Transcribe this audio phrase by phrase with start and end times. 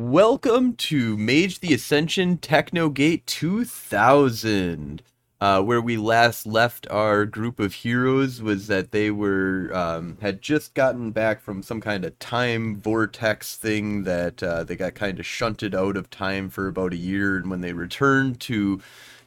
[0.00, 5.02] Welcome to Mage the Ascension Technogate 2000.
[5.40, 10.40] Uh, where we last left our group of heroes was that they were um, had
[10.40, 15.18] just gotten back from some kind of time vortex thing that uh, they got kind
[15.18, 18.80] of shunted out of time for about a year, and when they returned to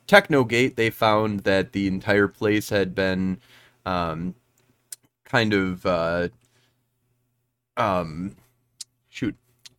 [0.07, 3.42] Technogate, they found that the entire place had been
[3.86, 4.36] um,
[5.25, 6.29] kind of uh,
[7.75, 8.38] um,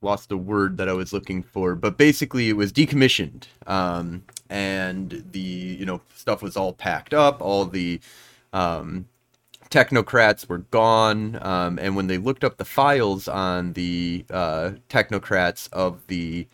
[0.03, 3.45] lost the word that I was looking for, but basically it was decommissioned.
[3.67, 8.01] Um, and the you know stuff was all packed up, all the
[8.53, 9.07] um,
[9.71, 15.73] technocrats were gone, um, and when they looked up the files on the uh, technocrats
[15.73, 16.47] of the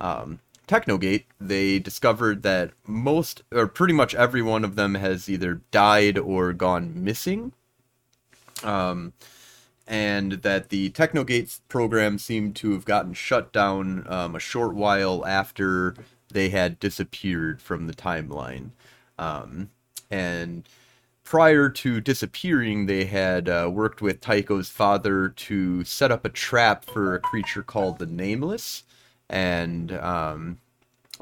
[0.00, 5.62] um, Technogate, they discovered that most or pretty much every one of them has either
[5.70, 7.52] died or gone missing.
[8.62, 9.14] Um,
[9.88, 15.26] and that the Technogates program seemed to have gotten shut down um, a short while
[15.26, 15.94] after
[16.30, 18.70] they had disappeared from the timeline.
[19.18, 19.70] Um,
[20.10, 20.68] and
[21.24, 26.84] prior to disappearing, they had uh, worked with Tycho's father to set up a trap
[26.84, 28.84] for a creature called the Nameless,
[29.30, 30.58] and um,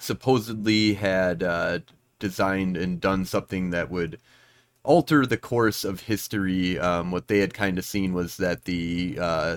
[0.00, 1.78] supposedly had uh,
[2.18, 4.18] designed and done something that would
[4.86, 6.78] alter the course of history.
[6.78, 9.56] Um, what they had kind of seen was that the uh,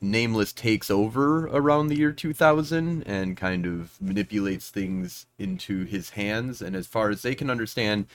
[0.00, 6.60] Nameless takes over around the year 2000 and kind of manipulates things into his hands.
[6.60, 8.06] And as far as they can understand,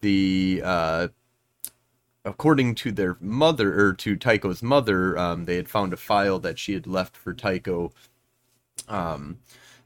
[0.00, 1.08] the uh,
[2.24, 6.58] according to their mother or to Tycho's mother, um, they had found a file that
[6.58, 7.92] she had left for Tycho.
[8.88, 9.38] Um,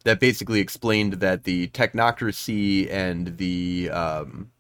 [0.04, 4.50] that basically explained that the technocracy and the um,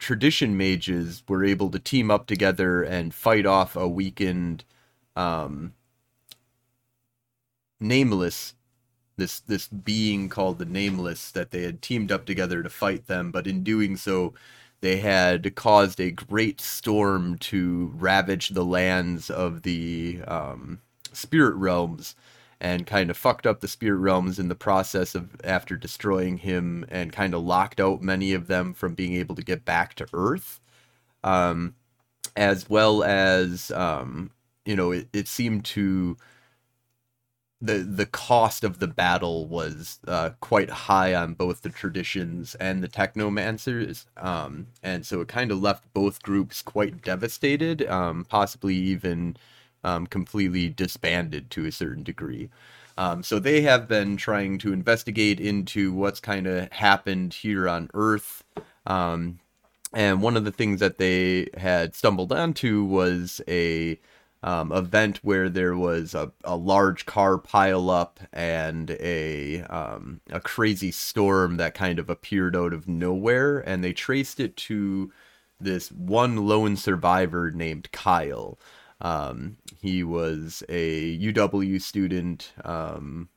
[0.00, 4.64] tradition mages were able to team up together and fight off a weakened
[5.14, 5.74] um,
[7.78, 8.54] nameless
[9.16, 13.30] this this being called the nameless that they had teamed up together to fight them.
[13.30, 14.34] But in doing so
[14.80, 20.80] they had caused a great storm to ravage the lands of the um,
[21.12, 22.16] spirit realms
[22.60, 26.84] and kind of fucked up the spirit realms in the process of after destroying him
[26.90, 30.06] and kind of locked out many of them from being able to get back to
[30.12, 30.60] earth.
[31.24, 31.74] Um,
[32.36, 34.30] as well as um,
[34.64, 36.16] you know it, it seemed to
[37.60, 42.82] the the cost of the battle was uh, quite high on both the traditions and
[42.82, 48.74] the technomancers, um, and so it kind of left both groups quite devastated, um, possibly
[48.74, 49.36] even
[49.84, 52.50] um, completely disbanded to a certain degree.
[52.98, 57.88] Um, so they have been trying to investigate into what's kind of happened here on
[57.94, 58.44] Earth.
[58.86, 59.38] Um,
[59.92, 63.98] and one of the things that they had stumbled onto was a
[64.42, 70.40] um, event where there was a, a large car pile up and a um, a
[70.40, 75.12] crazy storm that kind of appeared out of nowhere, and they traced it to
[75.60, 78.58] this one lone survivor named Kyle.
[79.00, 82.52] Um, he was a UW student.
[82.64, 83.28] Um,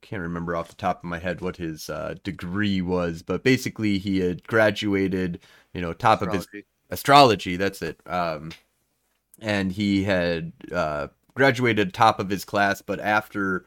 [0.00, 3.98] can't remember off the top of my head what his uh, degree was, but basically
[3.98, 5.40] he had graduated,
[5.72, 6.38] you know, top astrology.
[6.38, 7.56] of his astrology.
[7.56, 8.00] That's it.
[8.06, 8.52] Um,
[9.40, 13.64] and he had uh, graduated top of his class, but after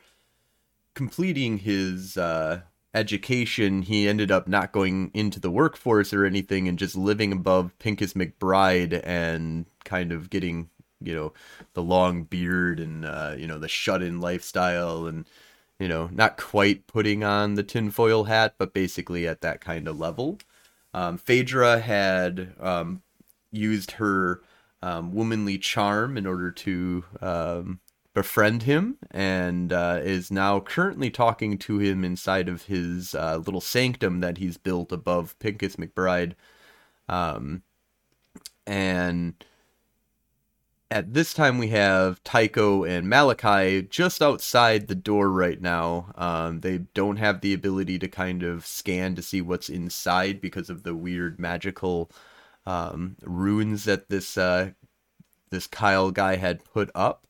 [0.94, 2.62] completing his uh,
[2.98, 7.78] education, he ended up not going into the workforce or anything and just living above
[7.80, 10.70] Pincus McBride and kind of getting,
[11.02, 11.34] you know,
[11.74, 15.26] the long beard and, uh, you know, the shut in lifestyle and,
[15.80, 20.00] you know, not quite putting on the tinfoil hat, but basically at that kind of
[20.00, 20.40] level.
[20.94, 23.04] Um, Phaedra had um,
[23.52, 24.42] used her
[24.82, 27.80] um, womanly charm in order to um,
[28.18, 33.62] befriend him and uh, is now currently talking to him inside of his uh, little
[33.62, 36.34] sanctum that he's built above Pincus McBride.
[37.08, 37.62] Um,
[38.66, 39.36] and
[40.90, 46.12] at this time, we have Tycho and Malachi just outside the door right now.
[46.16, 50.72] Um, they don't have the ability to kind of scan to see what's inside because
[50.72, 52.10] of the weird magical
[52.66, 54.72] um, runes that this uh,
[55.52, 57.28] this Kyle guy had put up.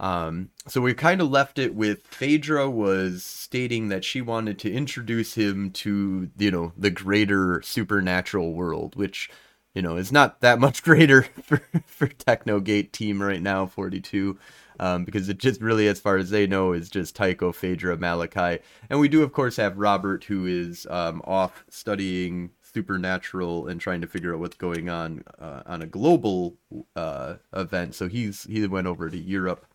[0.00, 4.72] Um, so we kind of left it with Phaedra was stating that she wanted to
[4.72, 9.28] introduce him to, you know, the greater supernatural world, which,
[9.74, 14.38] you know, is not that much greater for, for Technogate team right now, 42.
[14.80, 18.62] Um, because it just really, as far as they know, is just Tycho, Phaedra, Malachi.
[18.88, 24.00] And we do, of course, have Robert, who is um, off studying supernatural and trying
[24.02, 26.56] to figure out what's going on uh, on a global
[26.94, 27.96] uh, event.
[27.96, 29.66] So he's he went over to Europe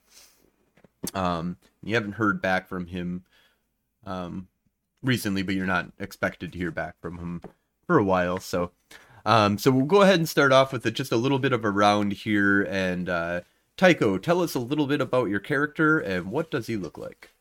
[1.13, 3.23] Um, you haven't heard back from him
[4.05, 4.47] um,
[5.01, 7.41] recently, but you're not expected to hear back from him
[7.87, 8.39] for a while.
[8.39, 8.71] So,
[9.25, 11.65] um, so we'll go ahead and start off with a, just a little bit of
[11.65, 12.63] a round here.
[12.63, 13.41] And uh,
[13.77, 17.31] Tycho, tell us a little bit about your character and what does he look like?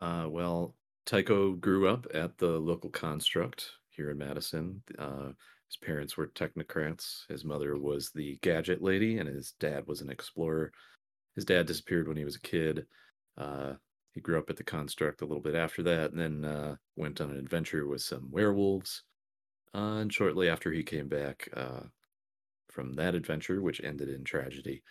[0.00, 0.74] Uh, well,
[1.06, 4.82] Tycho grew up at the local construct here in Madison.
[4.98, 5.28] Uh,
[5.68, 7.26] his parents were technocrats.
[7.28, 10.72] His mother was the gadget lady, and his dad was an explorer.
[11.34, 12.86] His dad disappeared when he was a kid.
[13.36, 13.74] Uh,
[14.12, 17.20] he grew up at the construct a little bit after that, and then uh, went
[17.20, 19.02] on an adventure with some werewolves.
[19.74, 21.80] Uh, and shortly after he came back uh,
[22.70, 24.82] from that adventure, which ended in tragedy,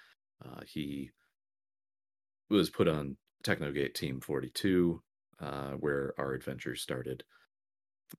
[0.44, 1.12] uh, he
[2.50, 5.02] was put on Technogate Team 42,
[5.40, 7.24] uh, where our adventure started.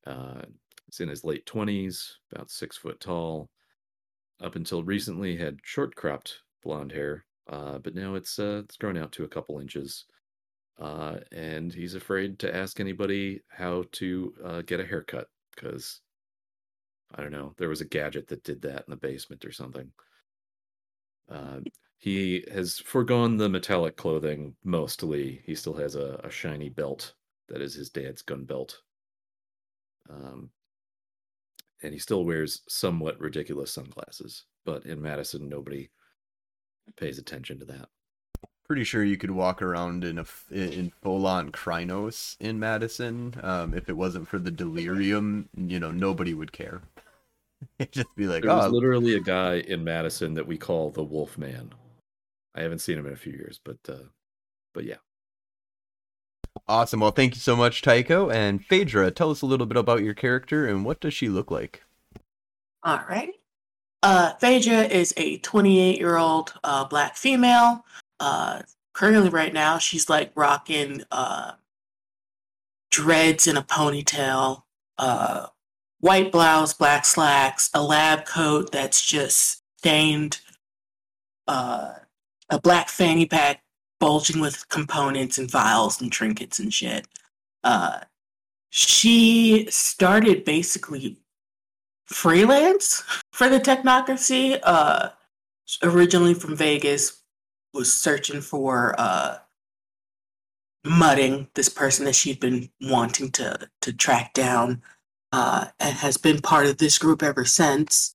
[0.05, 3.51] He's in his late 20s, about six foot tall.
[4.41, 8.97] Up until recently, had short cropped blonde hair, uh, but now it's uh, it's grown
[8.97, 10.05] out to a couple inches.
[10.81, 16.01] Uh, and he's afraid to ask anybody how to uh, get a haircut because
[17.15, 19.91] I don't know, there was a gadget that did that in the basement or something.
[21.31, 21.61] Uh,
[21.99, 25.43] he has foregone the metallic clothing mostly.
[25.45, 27.15] He still has a, a shiny belt
[27.49, 28.81] that is his dad's gun belt.
[30.11, 30.51] Um,
[31.83, 34.45] and he still wears somewhat ridiculous sunglasses.
[34.65, 35.91] But in Madison, nobody
[36.97, 37.89] pays attention to that.
[38.67, 43.35] Pretty sure you could walk around in a in full on Krinos in Madison.
[43.43, 46.81] Um, if it wasn't for the delirium, you know, nobody would care.
[47.79, 50.91] It'd just be like, There was oh, literally a guy in Madison that we call
[50.91, 51.73] the Wolf Man.
[52.55, 54.09] I haven't seen him in a few years, but uh,
[54.73, 54.97] but yeah.
[56.69, 57.01] awesome.
[57.01, 59.11] Well, thank you so much, Tycho and Phaedra.
[59.11, 61.83] Tell us a little bit about your character and what does she look like?
[62.85, 63.35] All right.
[64.03, 67.85] Uh, Phaedra is a 28 year old uh, black female.
[68.19, 68.63] Uh,
[68.93, 71.53] currently, right now, she's like rocking uh,
[72.91, 74.63] dreads in a ponytail,
[74.99, 75.47] uh,
[76.01, 80.41] white blouse, black slacks, a lab coat that's just stained,
[81.47, 81.93] uh,
[82.51, 83.63] a black fanny pack
[84.01, 87.07] bulging with components and vials and trinkets and shit.
[87.63, 88.01] Uh,
[88.71, 91.22] she started basically
[92.13, 94.59] freelance for the technocracy.
[94.63, 95.11] Uh,
[95.83, 97.23] originally from Vegas,
[97.73, 99.39] was searching for uh,
[100.85, 104.83] mudding this person that she'd been wanting to to track down,
[105.33, 108.15] uh, and has been part of this group ever since.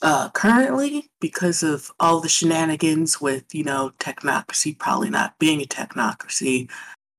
[0.00, 5.66] Uh, currently, because of all the shenanigans with you know technocracy probably not being a
[5.66, 6.68] technocracy,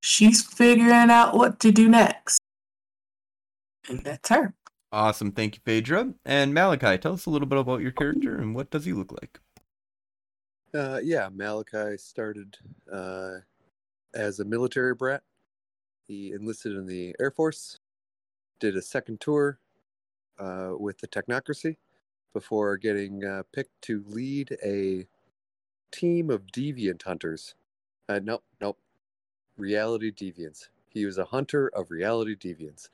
[0.01, 2.39] she's figuring out what to do next,
[3.87, 4.53] and that's her.
[4.93, 5.31] Awesome.
[5.31, 6.13] Thank you, Phaedra.
[6.23, 9.11] And Malachi, tell us a little bit about your character and what does he look
[9.11, 9.39] like?
[10.71, 12.57] Uh, yeah, Malachi started
[12.91, 13.37] uh,
[14.13, 15.23] as a military brat.
[16.07, 17.79] He enlisted in the Air Force,
[18.59, 19.57] did a second tour
[20.37, 21.77] uh, with the Technocracy
[22.31, 25.07] before getting uh, picked to lead a
[25.91, 27.55] team of deviant hunters.
[28.07, 28.77] Uh, nope, nope.
[29.57, 30.67] Reality deviants.
[30.89, 32.89] He was a hunter of reality deviants.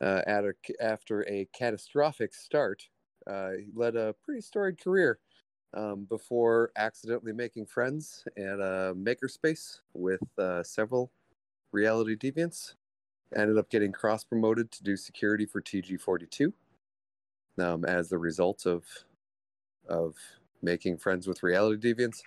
[0.00, 2.88] Uh, at a, after a catastrophic start,
[3.26, 5.18] uh, he led a pretty storied career
[5.74, 11.10] um, before accidentally making friends at a makerspace with uh, several
[11.72, 12.74] reality deviants.
[13.36, 16.52] Ended up getting cross promoted to do security for TG42
[17.60, 18.84] um, as the result of
[19.88, 20.16] of
[20.62, 22.22] making friends with reality deviants,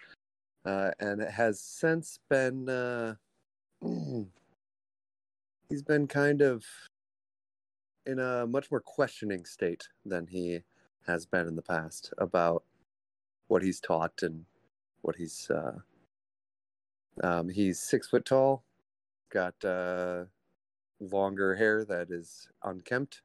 [0.65, 3.15] uh, and it has since been uh,
[5.69, 6.65] he's been kind of
[8.05, 10.61] in a much more questioning state than he
[11.05, 12.63] has been in the past about
[13.47, 14.45] what he's taught and
[15.01, 15.77] what he's uh,
[17.21, 18.63] um, he's six foot tall
[19.31, 20.23] got uh,
[20.99, 23.21] longer hair that is unkempt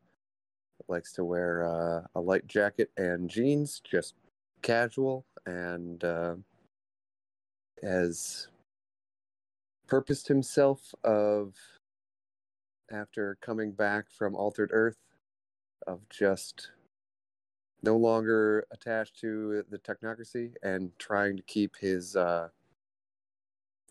[0.88, 4.14] likes to wear uh, a light jacket and jeans just
[4.62, 6.34] casual and uh,
[7.82, 8.48] has
[9.86, 11.54] purposed himself of
[12.90, 14.98] after coming back from altered earth
[15.86, 16.70] of just
[17.82, 22.48] no longer attached to the technocracy and trying to keep his uh,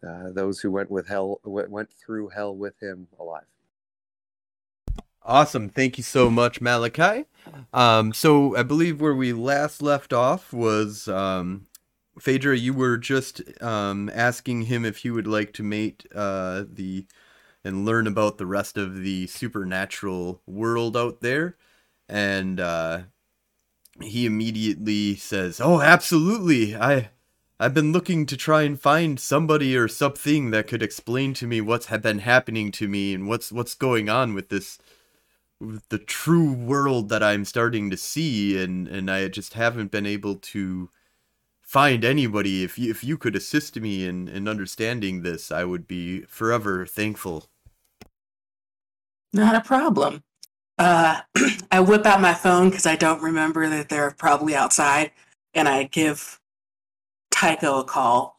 [0.07, 3.45] uh, those who went with hell went through hell with him alive.
[5.23, 5.67] Awesome.
[5.69, 7.25] Thank you so much, Malachi.
[7.73, 11.67] Um, so I believe where we last left off was um,
[12.19, 17.05] Phaedra, you were just um, asking him if he would like to mate uh, the
[17.67, 21.57] and learn about the rest of the supernatural world out there.
[22.09, 23.01] And uh,
[24.01, 26.75] he immediately says, "Oh, absolutely!
[26.75, 27.09] I
[27.59, 31.59] I've been looking to try and find somebody or something that could explain to me
[31.61, 34.77] what's ha- been happening to me and what's what's going on with this
[35.89, 40.35] the true world that I'm starting to see and and I just haven't been able
[40.35, 40.89] to
[41.61, 45.87] find anybody if you if you could assist me in in understanding this I would
[45.87, 47.49] be forever thankful.
[49.33, 50.23] Not a problem.
[50.77, 51.21] Uh,
[51.71, 55.11] I whip out my phone because I don't remember that they're probably outside,
[55.53, 56.39] and I give
[57.31, 58.37] Tycho a call.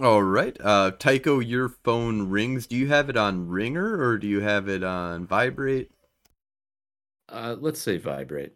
[0.00, 0.56] All right.
[0.60, 2.68] Uh Tycho, your phone rings.
[2.68, 5.90] Do you have it on ringer or do you have it on vibrate?
[7.28, 8.52] Uh, let's say vibrate.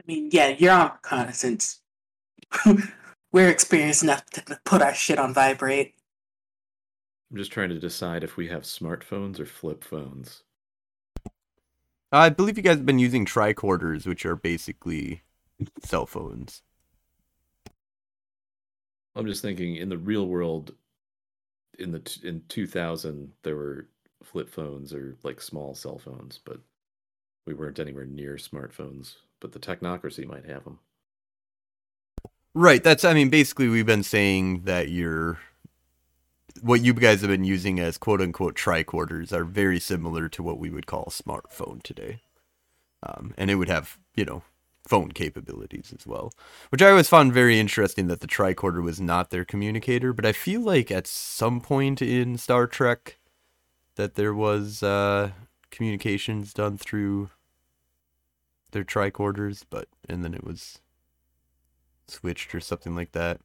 [0.00, 1.80] I mean, yeah, you're on reconnaissance.
[3.32, 5.94] We're experienced enough to put our shit on vibrate.
[7.30, 10.42] I'm just trying to decide if we have smartphones or flip phones.
[11.26, 15.22] Uh, I believe you guys have been using tricorders, which are basically
[15.82, 16.62] cell phones.
[19.16, 20.74] I'm just thinking in the real world,
[21.78, 23.88] in the t- in 2000, there were
[24.22, 26.60] flip phones or like small cell phones, but
[27.46, 29.16] we weren't anywhere near smartphones.
[29.40, 30.78] But the technocracy might have them.
[32.54, 32.82] Right.
[32.82, 33.04] That's.
[33.04, 35.38] I mean, basically, we've been saying that you're.
[36.60, 40.58] What you guys have been using as quote unquote tricorders are very similar to what
[40.58, 42.22] we would call a smartphone today.
[43.02, 44.42] Um, and it would have, you know,
[44.86, 46.32] phone capabilities as well,
[46.68, 50.12] which I always found very interesting that the tricorder was not their communicator.
[50.12, 53.18] But I feel like at some point in Star Trek
[53.96, 55.30] that there was uh,
[55.70, 57.30] communications done through
[58.70, 60.78] their tricorders, but and then it was
[62.06, 63.40] switched or something like that.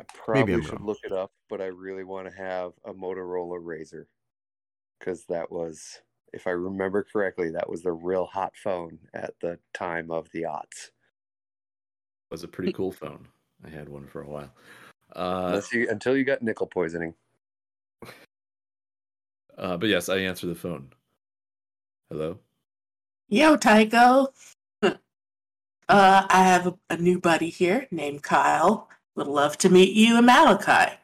[0.00, 0.86] I probably I'm should wrong.
[0.86, 4.08] look it up, but I really want to have a Motorola Razor
[4.98, 6.00] because that was,
[6.32, 10.42] if I remember correctly, that was the real hot phone at the time of the
[10.42, 10.88] aughts.
[12.30, 13.28] It was a pretty cool phone.
[13.64, 14.50] I had one for a while.
[15.14, 17.14] Uh, Unless you, until you got nickel poisoning.
[19.56, 20.92] uh, but yes, I answer the phone.
[22.10, 22.38] Hello.
[23.28, 24.32] Yo, Tycho.
[24.82, 24.96] uh,
[25.88, 28.88] I have a, a new buddy here named Kyle.
[29.16, 30.94] Would love to meet you in Malachi.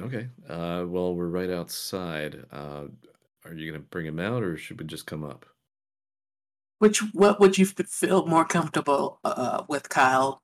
[0.00, 0.28] Okay.
[0.48, 2.44] Uh, well, we're right outside.
[2.50, 2.84] Uh,
[3.44, 5.44] are you gonna bring him out, or should we just come up?
[6.78, 10.42] Which what would you feel more comfortable uh, with, Kyle?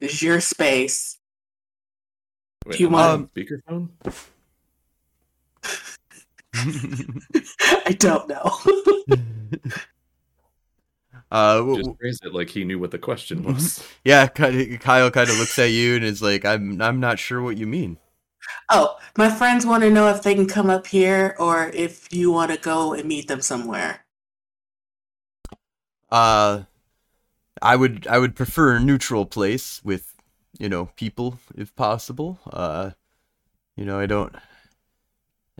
[0.00, 1.18] Is your space?
[2.66, 3.88] Wait, you am I want- speakerphone?
[7.86, 8.58] I don't know.
[11.32, 13.88] uh, Just w- phrase it like he knew what the question was.
[14.04, 17.42] yeah, Ky- Kyle kind of looks at you and is like, "I'm I'm not sure
[17.42, 17.98] what you mean."
[18.70, 22.32] oh, my friends want to know if they can come up here or if you
[22.32, 24.04] want to go and meet them somewhere.
[26.10, 26.64] Uh,
[27.62, 30.14] I would I would prefer a neutral place with,
[30.58, 32.40] you know, people if possible.
[32.46, 32.92] Uh,
[33.76, 34.34] you know, I don't.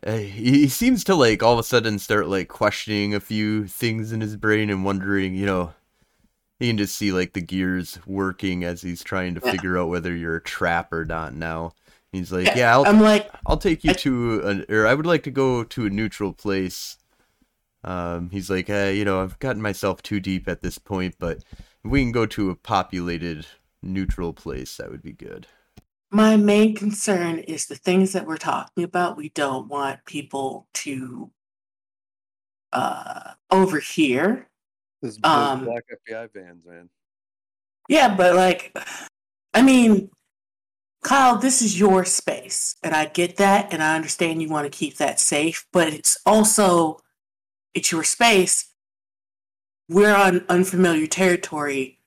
[0.05, 4.11] Uh, he, seems to like all of a sudden start like questioning a few things
[4.13, 5.73] in his brain and wondering, you know,
[6.59, 9.53] you can just see like the gears working as he's trying to Yeah.
[9.53, 11.35] figure out whether you're a trap or not.
[11.35, 11.73] Now
[12.11, 14.95] he's like, Yeah, yeah, I'll I'm like, I'll take you I- to an, or I
[14.95, 16.97] would like to go to a neutral place.
[17.85, 21.39] Um, he's like, uh, you know, I've gotten myself too deep at this point, but
[21.39, 23.47] if we can go to a populated
[23.83, 25.47] neutral place, that would be good.
[26.13, 29.17] My main concern is the things that we're talking about.
[29.17, 31.31] We don't want people to
[32.73, 34.51] uh, overhear.
[35.01, 36.91] Those Um, black FBI vans, man.
[37.89, 38.77] Yeah, but like,
[39.55, 40.11] I mean,
[41.03, 44.79] Kyle, this is your space, and I get that, and I understand you want to
[44.79, 47.01] keep that safe, but it's also
[47.75, 48.73] it's your space.
[49.89, 52.01] We're on unfamiliar territory.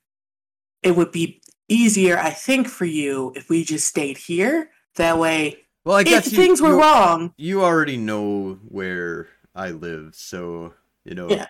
[0.83, 4.69] It would be easier, I think, for you if we just stayed here.
[4.95, 9.27] That way, Well, I if guess you, things were you, wrong, you already know where
[9.53, 11.29] I live, so you know.
[11.29, 11.47] Yeah.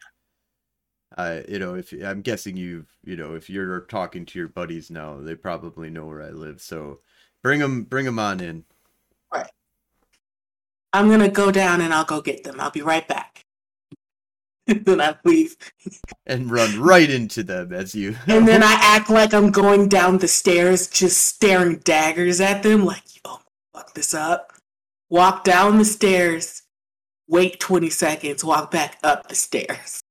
[1.17, 4.89] I, you know, if I'm guessing you've, you know, if you're talking to your buddies
[4.89, 6.59] now, they probably know where I live.
[6.59, 6.99] So,
[7.41, 8.65] bring them, bring them on in.
[9.33, 9.49] Right.
[10.91, 12.59] I'm gonna go down and I'll go get them.
[12.59, 13.44] I'll be right back.
[14.85, 15.55] then I leave.
[16.25, 18.15] and run right into them as you.
[18.27, 22.85] And then I act like I'm going down the stairs, just staring daggers at them,
[22.85, 23.39] like, yo,
[23.73, 24.53] fuck this up.
[25.09, 26.63] Walk down the stairs,
[27.27, 30.01] wait 20 seconds, walk back up the stairs.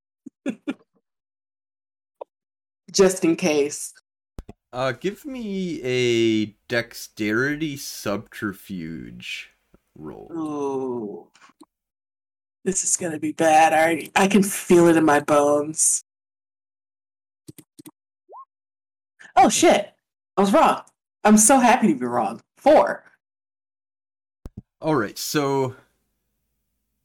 [2.92, 3.92] just in case.
[4.72, 9.50] Uh, give me a dexterity subterfuge
[9.96, 10.30] roll.
[10.32, 11.28] Ooh.
[12.64, 13.72] This is gonna be bad.
[13.72, 16.02] I already, I can feel it in my bones.
[19.36, 19.92] Oh shit.
[20.36, 20.82] I was wrong.
[21.22, 22.40] I'm so happy to be wrong.
[22.56, 23.04] Four.
[24.80, 25.76] All right, so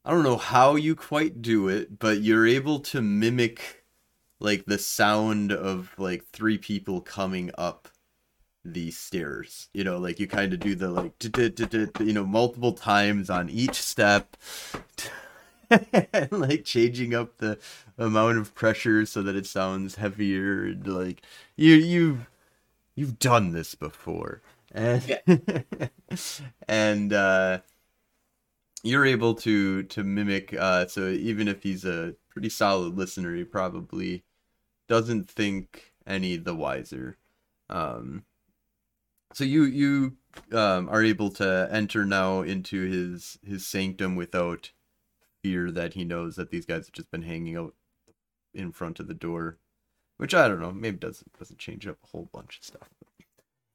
[0.04, 3.84] I don't know how you quite do it, but you're able to mimic
[4.38, 7.88] like the sound of like three people coming up
[8.64, 9.68] the stairs.
[9.72, 11.12] You know, like you kind of do the like
[12.00, 14.36] you know multiple times on each step.
[16.12, 17.58] and like changing up the
[17.98, 21.22] amount of pressure so that it sounds heavier and like
[21.56, 22.26] you you
[22.94, 25.88] you've done this before and yeah.
[26.68, 27.58] and uh
[28.82, 33.44] you're able to to mimic uh so even if he's a pretty solid listener he
[33.44, 34.24] probably
[34.88, 37.16] doesn't think any the wiser
[37.68, 38.24] um
[39.32, 40.16] so you you
[40.52, 44.72] um are able to enter now into his his sanctum without
[45.42, 47.74] fear that he knows that these guys have just been hanging out
[48.54, 49.58] in front of the door
[50.16, 52.88] which i don't know maybe doesn't doesn't change up a whole bunch of stuff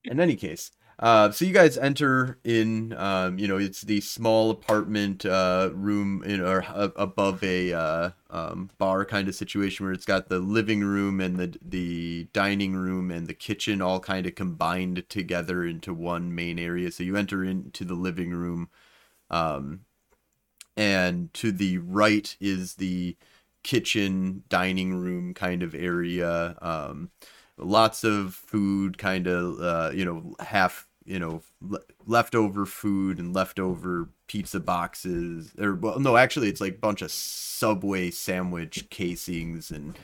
[0.03, 4.49] in any case uh, so you guys enter in, um, you know, it's the small
[4.49, 9.93] apartment uh, room in or uh, above a uh, um, bar kind of situation where
[9.93, 14.25] it's got the living room and the the dining room and the kitchen all kind
[14.25, 16.89] of combined together into one main area.
[16.91, 18.69] So you enter into the living room,
[19.29, 19.81] um,
[20.77, 23.15] and to the right is the
[23.63, 26.55] kitchen dining room kind of area.
[26.61, 27.11] Um,
[27.57, 33.33] lots of food kind of uh, you know half you know le- leftover food and
[33.33, 39.71] leftover pizza boxes or well no actually it's like a bunch of subway sandwich casings
[39.71, 39.97] and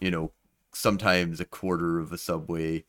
[0.00, 0.32] you know
[0.72, 2.84] sometimes a quarter of a subway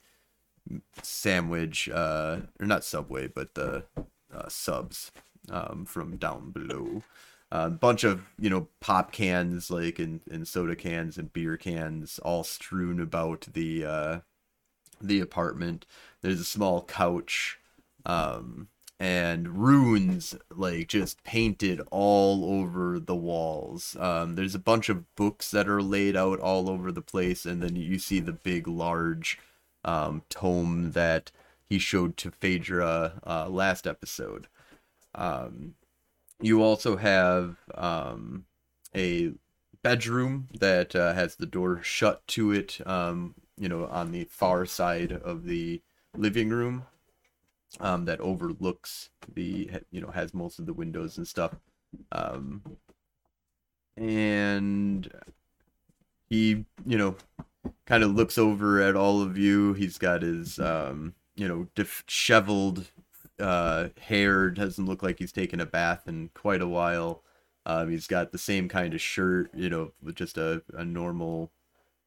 [1.01, 3.83] sandwich uh or not subway but the
[4.33, 5.11] uh, subs
[5.49, 7.03] um from down below.
[7.51, 11.57] A uh, bunch of you know pop cans like and, and soda cans and beer
[11.57, 14.19] cans all strewn about the uh
[15.01, 15.85] the apartment.
[16.21, 17.59] There's a small couch
[18.05, 23.97] um and runes like just painted all over the walls.
[23.99, 27.61] Um there's a bunch of books that are laid out all over the place and
[27.61, 29.39] then you see the big large
[29.83, 31.31] um tome that
[31.67, 34.47] he showed to Phaedra uh last episode
[35.15, 35.75] um
[36.41, 38.45] you also have um,
[38.95, 39.31] a
[39.83, 44.65] bedroom that uh, has the door shut to it, um, you know, on the far
[44.65, 45.81] side of the
[46.17, 46.83] living room
[47.79, 51.55] um, that overlooks the, you know, has most of the windows and stuff.
[52.11, 52.61] Um,
[53.97, 55.11] and
[56.29, 57.15] he, you know,
[57.85, 59.73] kind of looks over at all of you.
[59.73, 62.87] He's got his, um, you know, disheveled
[63.41, 67.23] uh, hair doesn't look like he's taken a bath in quite a while.
[67.65, 71.51] Um, he's got the same kind of shirt, you know, with just a, a normal,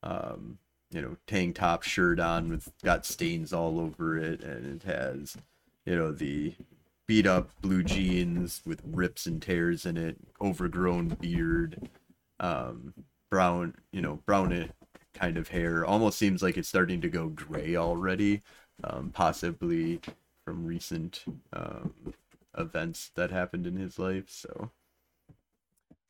[0.03, 0.59] um,
[0.91, 5.37] you know, tank top shirt on with got stains all over it, and it has,
[5.85, 6.55] you know, the
[7.07, 11.89] beat up blue jeans with rips and tears in it, overgrown beard,
[12.41, 12.95] um,
[13.31, 14.71] brown, you know, brown
[15.13, 15.85] kind of hair.
[15.85, 18.43] Almost seems like it's starting to go gray already,
[18.83, 20.01] um, possibly
[20.45, 21.95] from recent um,
[22.57, 24.25] events that happened in his life.
[24.29, 24.71] So,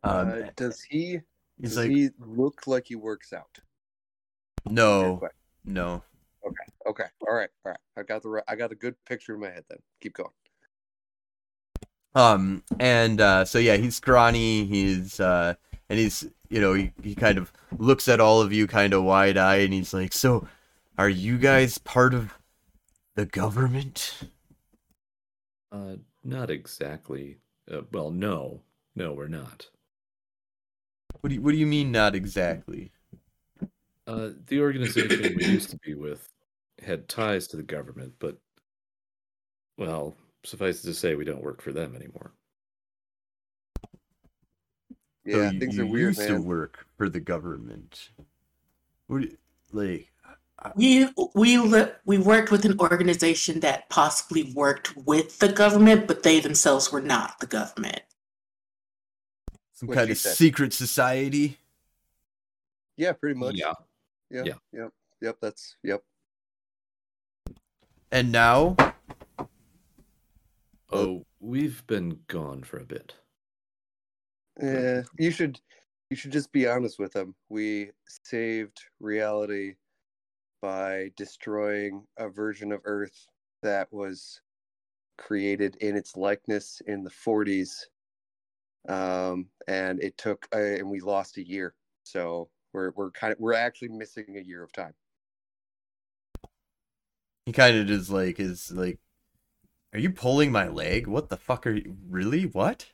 [0.03, 1.21] um, uh, does he?
[1.61, 3.59] Does like, he look like he works out?
[4.69, 5.21] No,
[5.65, 6.03] no.
[6.47, 6.65] Okay.
[6.87, 7.05] Okay.
[7.27, 7.49] All right.
[7.65, 7.81] All right.
[7.97, 9.65] I got the I got a good picture in my head.
[9.69, 10.31] Then keep going.
[12.15, 12.63] Um.
[12.81, 14.67] And uh, so yeah, he's scrawny.
[14.67, 15.55] He's uh,
[15.89, 19.05] and he's you know he he kind of looks at all of you kind of
[19.05, 20.47] wide eyed, and he's like, so.
[20.97, 22.39] Are you guys part of
[23.15, 24.23] the government?
[25.71, 27.39] Uh, not exactly.
[27.71, 28.61] Uh, well, no,
[28.95, 29.67] no, we're not.
[31.21, 32.93] What do you What do you mean, not exactly?
[34.07, 36.29] Uh, the organization we used to be with
[36.83, 38.39] had ties to the government, but
[39.79, 42.33] well, suffice it to say, we don't work for them anymore.
[45.25, 46.17] Yeah, so you, things you are weird.
[46.17, 46.43] Used man.
[46.43, 48.11] to work for the government.
[49.07, 49.37] What do you,
[49.73, 50.11] like?
[50.75, 51.59] We we
[52.05, 57.01] we worked with an organization that possibly worked with the government, but they themselves were
[57.01, 58.01] not the government.
[59.75, 60.37] Some what kind of said.
[60.37, 61.59] secret society.
[62.97, 63.57] Yeah, pretty much.
[63.57, 63.75] Yeah.
[64.31, 64.43] Yeah.
[64.45, 64.55] Yeah.
[64.73, 64.93] Yep.
[65.21, 65.37] Yep.
[65.41, 66.03] That's yep.
[68.11, 68.77] And now.
[70.93, 73.15] Oh, we've been gone for a bit.
[74.63, 75.61] Yeah, you should
[76.09, 77.35] you should just be honest with them.
[77.49, 79.75] We saved reality
[80.65, 83.29] by destroying a version of Earth
[83.63, 84.41] that was
[85.19, 87.85] created in its likeness in the 40s.
[88.89, 91.75] Um, and it took, uh, and we lost a year.
[92.05, 94.95] So we're we're kind of we're actually missing a year of time.
[97.45, 98.99] He kind of just like is like,
[99.93, 101.07] "Are you pulling my leg?
[101.07, 101.95] What the fuck are you?
[102.09, 102.47] Really?
[102.47, 102.87] What?"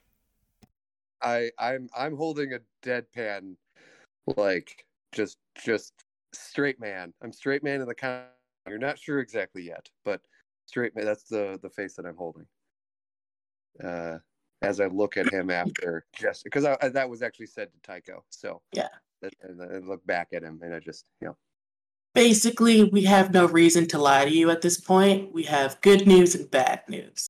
[1.22, 3.54] I I'm I'm holding a deadpan,
[4.36, 5.92] like just just
[6.32, 7.12] straight man.
[7.22, 8.28] I'm straight man in the counter.
[8.68, 10.20] You're not sure exactly yet, but
[10.66, 11.04] straight man.
[11.04, 12.46] That's the the face that I'm holding.
[13.82, 14.18] Uh,
[14.62, 18.24] as I look at him after just because I, that was actually said to Tycho.
[18.28, 18.88] So Yeah.
[19.42, 21.36] and I look back at him and I just you know
[22.12, 25.32] Basically, we have no reason to lie to you at this point.
[25.32, 27.28] We have good news and bad news.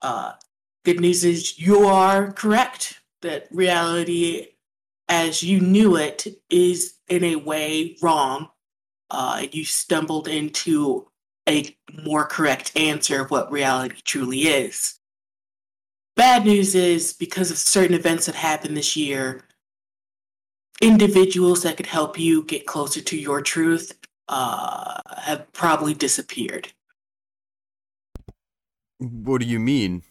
[0.00, 0.34] Uh,
[0.84, 4.46] good news is you are correct that reality,
[5.08, 8.48] as you knew it, is in a way wrong.
[9.10, 11.08] Uh, you stumbled into
[11.48, 14.98] a more correct answer of what reality truly is.
[16.14, 19.44] Bad news is because of certain events that happened this year,
[20.80, 26.72] individuals that could help you get closer to your truth uh, have probably disappeared.
[28.98, 30.02] What do you mean?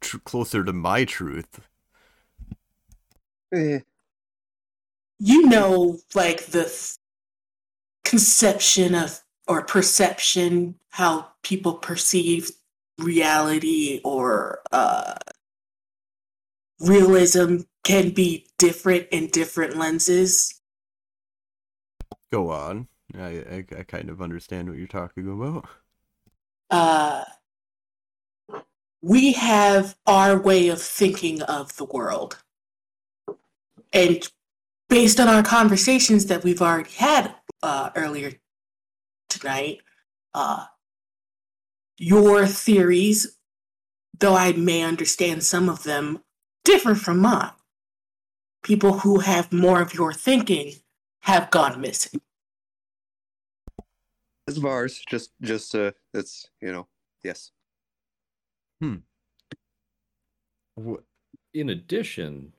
[0.00, 1.60] Tr- closer to my truth.
[3.52, 3.80] Eh,
[5.18, 6.96] You know, like the th-
[8.04, 12.52] conception of or perception, how people perceive
[12.98, 15.14] reality or uh,
[16.80, 20.60] realism can be different in different lenses.
[22.32, 22.88] Go on.
[23.14, 25.68] I, I I kind of understand what you're talking about.
[26.70, 27.24] uh,
[29.02, 32.41] we have our way of thinking of the world.
[33.92, 34.26] And
[34.88, 38.32] based on our conversations that we've already had uh, earlier
[39.28, 39.78] tonight,
[40.34, 40.66] uh,
[41.98, 43.38] your theories,
[44.18, 46.22] though I may understand some of them,
[46.64, 47.52] differ from mine.
[48.62, 50.74] People who have more of your thinking
[51.22, 52.20] have gone missing.
[54.46, 55.02] it's Vars.
[55.08, 56.86] Just just uh, it's you know
[57.24, 57.50] yes.
[60.76, 61.02] Wh-
[61.54, 62.54] In addition,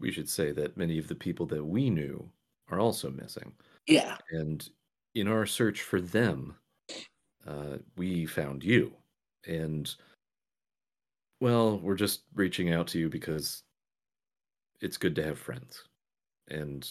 [0.00, 2.28] we should say that many of the people that we knew
[2.70, 3.52] are also missing.
[3.86, 4.16] Yeah.
[4.30, 4.68] And
[5.14, 6.54] in our search for them,
[7.46, 8.92] uh, we found you.
[9.46, 9.92] And,
[11.40, 13.62] well, we're just reaching out to you because
[14.80, 15.82] it's good to have friends.
[16.48, 16.90] And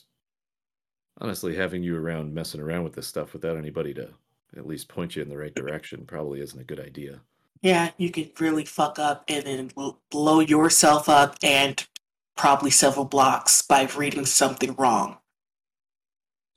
[1.19, 4.09] honestly, having you around messing around with this stuff without anybody to
[4.55, 7.19] at least point you in the right direction probably isn't a good idea.
[7.61, 9.71] Yeah, you could really fuck up and then
[10.11, 11.85] blow yourself up and
[12.37, 15.17] probably several blocks by reading something wrong.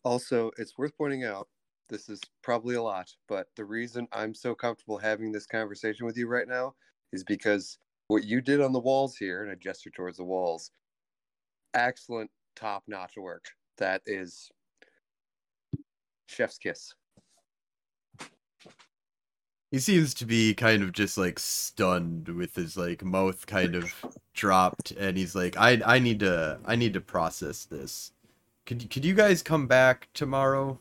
[0.04, 1.48] Also, it's worth pointing out
[1.88, 6.16] this is probably a lot, but the reason I'm so comfortable having this conversation with
[6.16, 6.74] you right now
[7.12, 10.70] is because what you did on the walls here, and I gesture towards the walls,
[11.74, 13.44] excellent, top notch work.
[13.78, 14.50] That is
[16.28, 16.94] chef's kiss.
[19.70, 23.94] He seems to be kind of just like stunned with his like mouth kind of
[24.34, 28.12] dropped and he's like I I need to I need to process this.
[28.66, 30.78] Could could you guys come back tomorrow?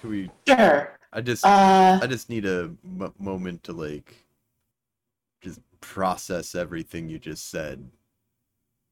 [0.00, 0.92] Could we Sure.
[1.12, 4.14] I just Uh, I just need a m- moment to like
[5.40, 7.88] just process everything you just said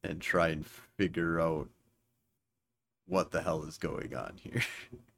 [0.02, 1.68] and try and figure out
[3.06, 4.62] what the hell is going on here.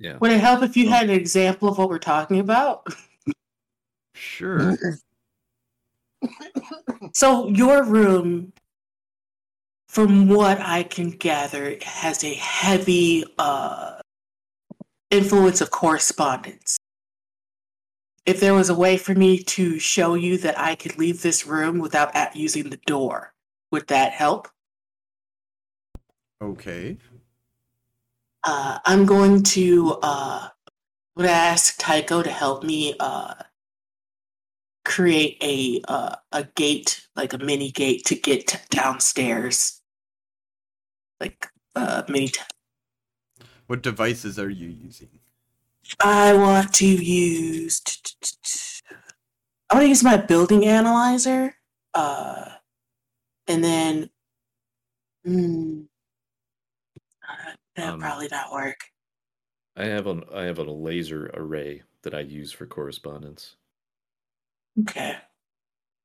[0.00, 0.16] Yeah.
[0.18, 2.86] would it help if you had an example of what we're talking about?
[4.14, 4.76] sure.
[7.14, 8.52] So, your room,
[9.88, 14.00] from what I can gather, has a heavy uh,
[15.10, 16.76] influence of correspondence.
[18.26, 21.46] If there was a way for me to show you that I could leave this
[21.46, 23.32] room without at- using the door,
[23.72, 24.48] would that help?
[26.42, 26.98] Okay.
[28.42, 30.48] Uh, I'm going to uh,
[31.16, 33.34] would ask Tycho to help me uh,
[34.84, 39.80] create a uh, a gate, like a mini gate, to get t- downstairs,
[41.20, 42.28] like uh, mini.
[42.28, 42.40] T-
[43.66, 45.20] What devices are you using?
[46.00, 47.82] I want to use.
[49.70, 51.54] I want to use my building analyzer,
[51.94, 52.50] uh,
[53.46, 54.10] and then.
[55.26, 55.84] Uh,
[57.80, 58.78] that'll Um, probably not work.
[59.74, 63.56] I have an I have a laser array that I use for correspondence.
[64.80, 65.16] Okay.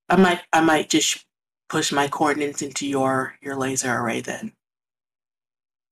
[0.09, 1.25] I might I might just
[1.69, 4.53] push my coordinates into your your laser array then.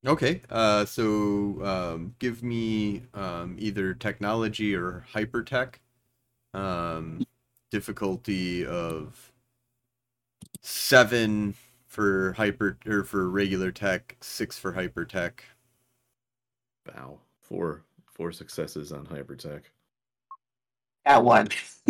[0.06, 0.42] Okay.
[0.50, 5.76] Uh so um give me um either technology or hypertech.
[6.54, 7.26] Um
[7.72, 9.34] difficulty of
[10.62, 11.56] 7
[11.88, 15.42] for hyper or for regular tech, 6 for hypertech.
[16.88, 17.20] Wow.
[17.42, 19.64] Four four successes on hypertech.
[21.06, 21.50] At one.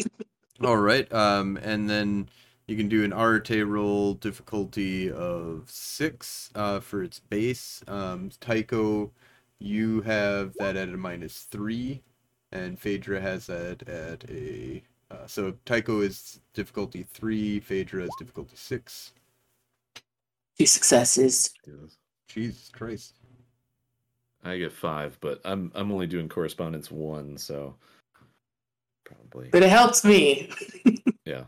[0.63, 1.11] All right.
[1.13, 2.29] Um, and then
[2.67, 7.83] you can do an Arete roll difficulty of six uh, for its base.
[7.87, 9.11] Um, Tycho,
[9.59, 12.01] you have that at a minus three,
[12.51, 14.83] and Phaedra has that at a.
[15.11, 19.11] Uh, so Tycho is difficulty three, Phaedra is difficulty six.
[20.57, 21.53] Two successes.
[21.63, 21.97] Do this.
[22.27, 23.15] Jesus Christ.
[24.43, 27.75] I get five, but I'm I'm only doing correspondence one, so
[29.05, 30.51] probably But it helps me.
[31.25, 31.43] yeah.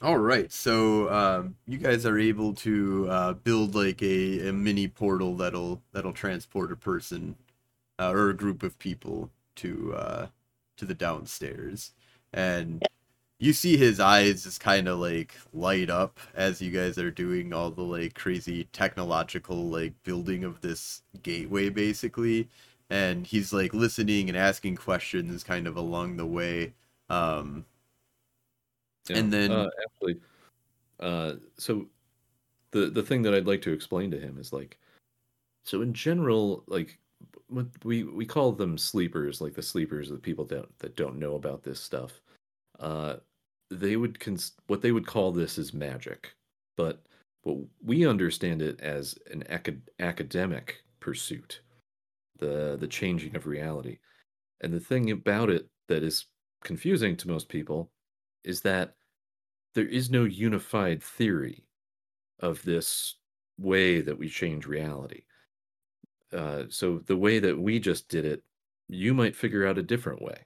[0.00, 4.86] All right, so um, you guys are able to uh, build like a, a mini
[4.86, 7.34] portal that'll that'll transport a person
[7.98, 10.26] uh, or a group of people to uh,
[10.76, 11.92] to the downstairs,
[12.32, 12.84] and
[13.40, 17.52] you see his eyes just kind of like light up as you guys are doing
[17.52, 22.48] all the like crazy technological like building of this gateway basically,
[22.90, 26.74] and he's like listening and asking questions kind of along the way.
[27.10, 27.64] Um,
[29.10, 30.20] And then- uh, actually,
[31.00, 31.88] uh, so
[32.72, 34.78] the the thing that I'd like to explain to him is like,
[35.64, 36.98] so in general, like
[37.48, 41.36] what we we call them sleepers, like the sleepers, the people that that don't know
[41.36, 42.20] about this stuff.
[42.80, 43.16] Uh,
[43.70, 46.34] they would cons- what they would call this is magic,
[46.76, 47.02] but
[47.42, 51.60] what we understand it as an acad- academic pursuit,
[52.38, 53.98] the the changing of reality.
[54.60, 56.26] And the thing about it that is
[56.64, 57.90] confusing to most people
[58.44, 58.94] is that
[59.74, 61.64] there is no unified theory
[62.40, 63.16] of this
[63.58, 65.22] way that we change reality.
[66.32, 68.42] Uh, so the way that we just did it,
[68.88, 70.44] you might figure out a different way.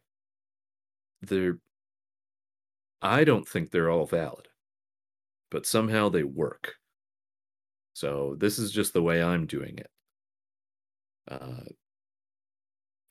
[1.22, 1.58] They're,
[3.02, 4.48] I don't think they're all valid,
[5.50, 6.76] but somehow they work.
[7.94, 9.90] So this is just the way I'm doing it.
[11.28, 11.64] Uh,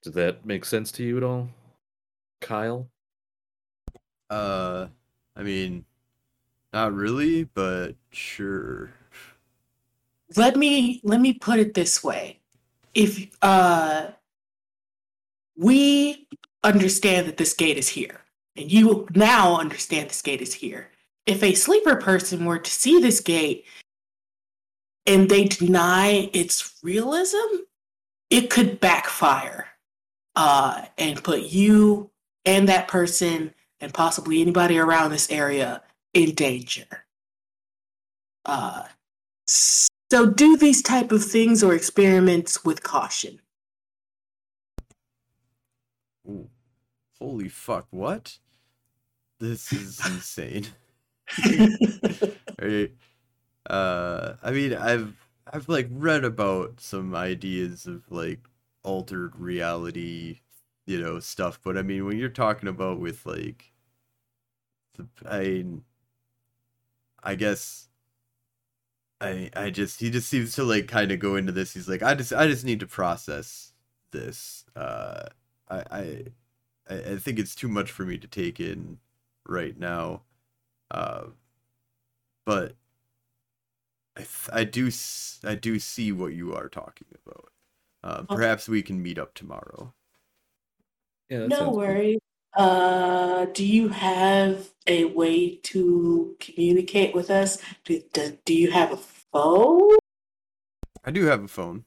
[0.02, 1.50] does that make sense to you at all,
[2.40, 2.90] Kyle?
[4.30, 4.88] Uh,
[5.36, 5.86] I mean,
[6.74, 8.94] not really, but sure.
[10.38, 12.40] let me let me put it this way
[12.94, 14.08] if uh
[15.58, 16.28] we
[16.64, 18.21] understand that this gate is here
[18.56, 20.90] and you now understand this gate is here
[21.26, 23.66] if a sleeper person were to see this gate
[25.06, 27.38] and they deny its realism
[28.30, 29.68] it could backfire
[30.36, 32.10] uh and put you
[32.46, 35.82] and that person and possibly anybody around this area
[36.14, 37.06] in danger
[38.46, 38.84] uh
[40.12, 43.40] so do these type of things or experiments with caution.
[46.28, 46.50] Ooh.
[47.18, 48.38] Holy fuck, what?
[49.42, 50.68] This is insane.
[52.62, 52.92] Right.
[53.70, 55.16] Uh, I mean, I've
[55.52, 58.40] I've like read about some ideas of like
[58.84, 60.42] altered reality,
[60.88, 63.74] you know, stuff, but I mean, when you're talking about with like,
[64.96, 65.66] the, I,
[67.24, 67.88] I guess,
[69.20, 71.74] I I just he just seems to like kind of go into this.
[71.74, 73.74] He's like, I just I just need to process
[74.12, 74.66] this.
[74.76, 75.26] Uh,
[75.70, 76.24] I I
[76.90, 79.00] I I think it's too much for me to take in
[79.52, 80.24] right now.
[80.90, 81.28] Uh,
[82.46, 82.76] but
[84.16, 87.52] I th- I do s- I do see what you are talking about.
[88.04, 88.36] Uh, Okay.
[88.36, 89.94] perhaps we can meet up tomorrow.
[91.30, 91.78] Yeah, no sounds good.
[91.78, 92.20] worries.
[92.54, 97.62] Uh, do you have a way to communicate with us?
[97.86, 99.98] Do, do, do you have a phone?
[101.06, 101.86] I do have a phone.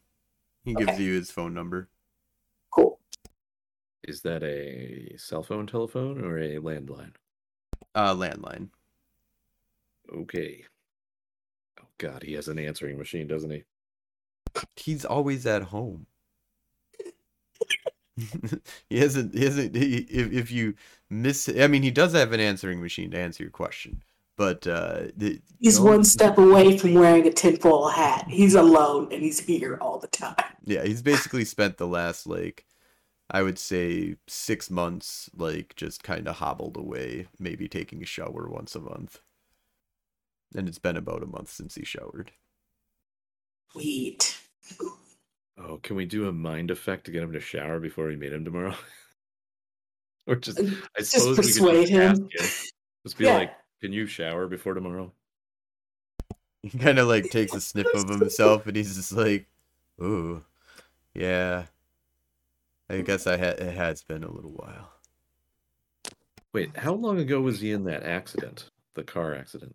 [0.64, 1.90] He gives you his phone number.
[2.70, 2.98] Cool.
[4.02, 7.14] Is that a cell phone telephone or a landline?
[7.94, 8.68] Uh, landline.
[10.12, 10.64] Okay.
[11.80, 13.64] Oh God, he has an answering machine, doesn't he?
[14.76, 16.06] He's always at home.
[18.88, 19.34] he hasn't.
[19.34, 19.74] He hasn't.
[19.74, 20.74] He, if if you
[21.10, 24.02] miss, I mean, he does have an answering machine to answer your question,
[24.36, 28.26] but uh, the, He's the only- one step away from wearing a tinfoil hat.
[28.28, 30.36] He's alone and he's here all the time.
[30.64, 32.64] Yeah, he's basically spent the last like
[33.30, 38.48] I would say 6 months like just kind of hobbled away, maybe taking a shower
[38.48, 39.20] once a month.
[40.54, 42.32] And it's been about a month since he showered.
[43.72, 44.40] Sweet.
[45.56, 48.32] Oh, can we do a mind effect to get him to shower before we meet
[48.32, 48.74] him tomorrow?
[50.26, 52.30] or just, uh, I Just suppose we could persuade just him.
[52.32, 52.54] ask him.
[53.06, 53.30] Just be Yeah.
[53.30, 55.14] like, "Can you shower before tomorrow?"
[56.62, 59.48] He kind of like takes a sniff of himself and he's just like,
[60.02, 60.44] "Ooh.
[61.14, 61.66] Yeah.
[62.90, 64.90] I guess I had it has been a little while."
[66.52, 68.70] Wait, how long ago was he in that accident?
[68.94, 69.74] The car accident?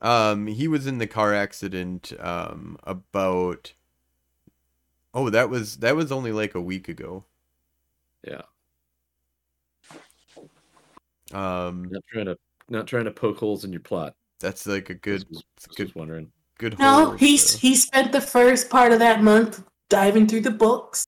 [0.00, 3.72] Um, he was in the car accident um about
[5.14, 7.24] Oh, that was that was only like a week ago.
[8.26, 8.42] Yeah.
[11.32, 14.14] Um, Not trying to not trying to poke holes in your plot.
[14.40, 16.32] that's like a good, Just was- it's a just good, was wondering.
[16.58, 16.78] good.
[16.78, 17.58] No, hole, he's so.
[17.58, 21.06] he spent the first part of that month diving through the books,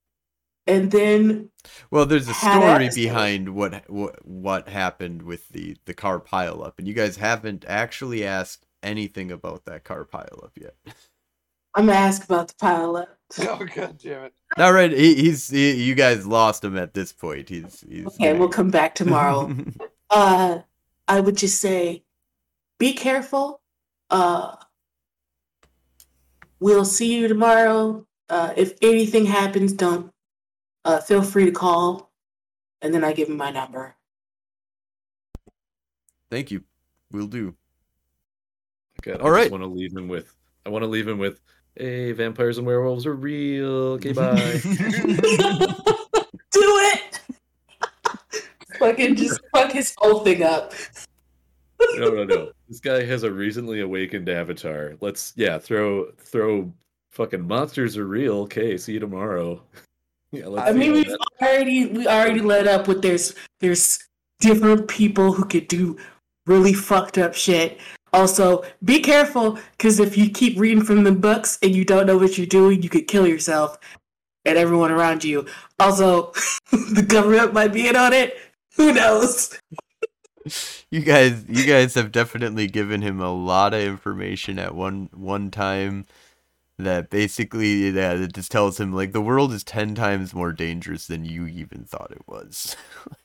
[0.70, 1.50] and then
[1.90, 6.87] Well, there's a story behind what what what happened with the the car pileup, and
[6.87, 10.76] you guys haven't actually asked anything about that car pileup yet.
[11.74, 13.09] I'm gonna ask about the pileup.
[13.38, 14.35] Oh god damn it!
[14.59, 14.90] Not right.
[14.90, 17.48] He, he's he, you guys lost him at this point.
[17.48, 19.54] He's he's Okay, we'll come back tomorrow.
[20.11, 20.59] uh,
[21.06, 22.02] I would just say,
[22.80, 23.61] be careful.
[24.11, 24.56] Uh,
[26.59, 28.04] we'll see you tomorrow.
[28.28, 30.12] Uh, if anything happens, don't
[30.84, 32.10] uh, feel free to call,
[32.82, 33.94] and then I give him my number.
[36.30, 36.62] Thank you.
[37.10, 37.54] We'll do.
[39.02, 39.42] God, All I right.
[39.42, 40.34] just want to leave him with.
[40.64, 41.40] I want to leave him with.
[41.76, 43.94] Hey, vampires and werewolves are real.
[43.94, 44.60] Okay, bye.
[44.64, 44.70] Do
[46.52, 47.20] it.
[48.78, 50.72] Fucking just fuck his whole thing up.
[51.94, 52.52] no, no, no.
[52.68, 54.94] This guy has a recently awakened avatar.
[55.00, 56.72] Let's yeah, throw throw
[57.10, 58.40] fucking monsters are real.
[58.40, 59.62] Okay, see you tomorrow.
[60.32, 63.98] Yeah, let's I mean, we've that- already we already led up with there's there's
[64.40, 65.98] different people who could do
[66.46, 67.78] really fucked up shit.
[68.12, 72.16] Also, be careful because if you keep reading from the books and you don't know
[72.18, 73.78] what you're doing, you could kill yourself
[74.44, 75.46] and everyone around you.
[75.78, 76.32] Also,
[76.72, 78.36] the government might be in on it.
[78.76, 79.58] Who knows?
[80.90, 85.50] You guys, you guys have definitely given him a lot of information at one one
[85.50, 86.06] time.
[86.84, 91.06] That basically, yeah, it just tells him like the world is ten times more dangerous
[91.06, 92.76] than you even thought it was.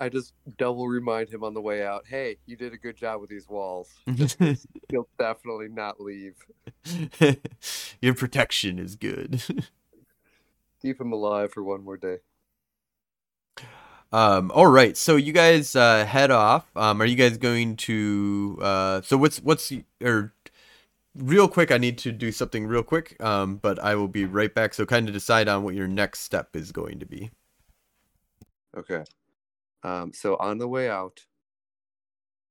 [0.00, 2.04] I just double remind him on the way out.
[2.06, 3.90] Hey, you did a good job with these walls.
[4.06, 6.34] He'll definitely not leave.
[8.00, 9.42] Your protection is good.
[10.80, 12.18] Keep him alive for one more day.
[14.10, 16.64] Um, all right, so you guys uh, head off.
[16.74, 18.58] Um, are you guys going to?
[18.60, 19.70] Uh, so what's what's
[20.02, 20.32] or
[21.18, 21.70] real quick?
[21.70, 23.22] I need to do something real quick.
[23.22, 24.74] Um, but I will be right back.
[24.74, 27.30] So kind of decide on what your next step is going to be.
[28.76, 29.04] Okay.
[29.82, 31.26] Um, so on the way out,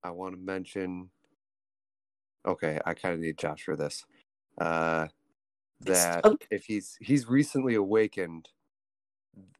[0.03, 1.09] I want to mention.
[2.45, 4.05] Okay, I kind of need Josh for this.
[4.59, 5.07] Uh,
[5.81, 6.47] that Okay.
[6.49, 8.49] if he's he's recently awakened,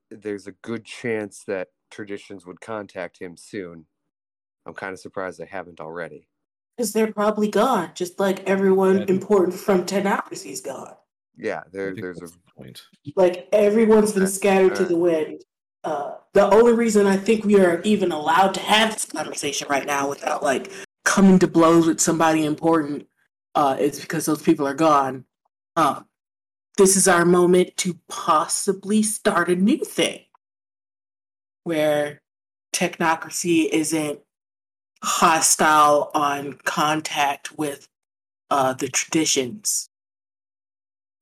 [0.09, 3.85] there's a good chance that traditions would contact him soon.
[4.65, 6.27] I'm kind of surprised they haven't already.
[6.77, 9.05] Because they're probably gone, just like everyone Yeah.
[9.07, 10.95] important from Technocracy is gone.
[11.35, 12.83] Yeah, there there's a point.
[13.15, 15.43] like everyone's been Okay, scattered to the wind.
[15.83, 19.85] Uh, the only reason I think we are even allowed to have this conversation right
[19.85, 20.71] now without like
[21.05, 23.07] coming to blows with somebody important
[23.55, 25.25] uh, is because those people are gone.
[25.75, 26.07] Um,
[26.77, 30.21] this is our moment to possibly start a new thing
[31.63, 32.21] where
[32.73, 34.19] technocracy isn't
[35.03, 37.87] hostile on contact with
[38.49, 39.89] uh, the traditions.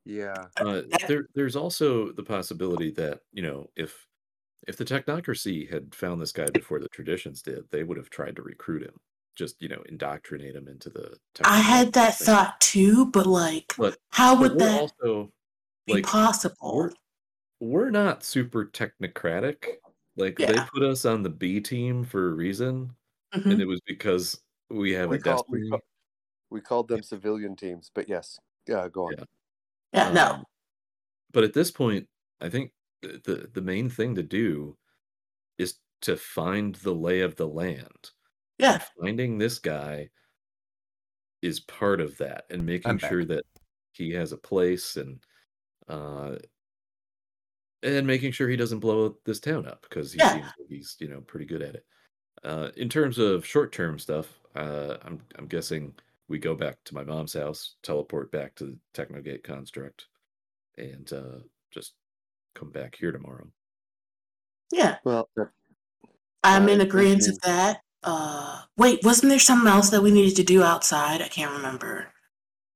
[0.06, 0.46] yeah.
[0.58, 4.06] Uh, there, there's also the possibility that you know, if
[4.68, 8.36] if the technocracy had found this guy before the traditions did, they would have tried
[8.38, 9.00] to recruit him,
[9.36, 11.18] just you know, indoctrinate him into the.
[11.44, 12.26] I had that thing.
[12.26, 15.32] thought too, but like, But, how would we're that also
[15.88, 16.92] be like possible?
[17.60, 19.66] we're we're not super technocratic.
[20.18, 22.96] Like they put us on the B team for a reason,
[23.36, 23.52] Mhm.
[23.52, 25.80] and it was because we have We, a call, we, call,
[26.52, 28.40] we called them civilian teams, but yes,
[28.74, 29.16] uh, go on.
[29.18, 29.26] Yeah.
[29.94, 30.32] Yeah, no.
[30.34, 30.46] Um,
[31.32, 32.08] but at this point,
[32.42, 34.78] I think the, the the main thing to do
[35.58, 38.12] is to find the lay of the land.
[38.60, 38.84] Yeah.
[39.02, 40.10] Finding this guy
[41.42, 43.10] is part of that, and making I'm back.
[43.12, 43.46] sure that
[43.94, 45.24] he has a place and
[45.90, 46.38] uh
[47.84, 50.34] and making sure he doesn't blow this town up because he Yeah.
[50.34, 51.86] seems like he's you know pretty good at it.
[52.46, 55.94] Uh, in terms of short term stuff, uh, I'm I'm guessing
[56.28, 60.06] we go back to my mom's house, teleport back to the Technogate construct,
[60.78, 61.40] and uh,
[61.72, 61.94] just
[62.54, 63.48] come back here tomorrow.
[64.72, 64.98] Yeah.
[65.04, 65.28] Well,
[66.44, 67.82] I'm in agreement with that.
[68.04, 71.24] Uh, wait, wasn't there something else that we needed to do outside?
[71.24, 72.08] I can't remember.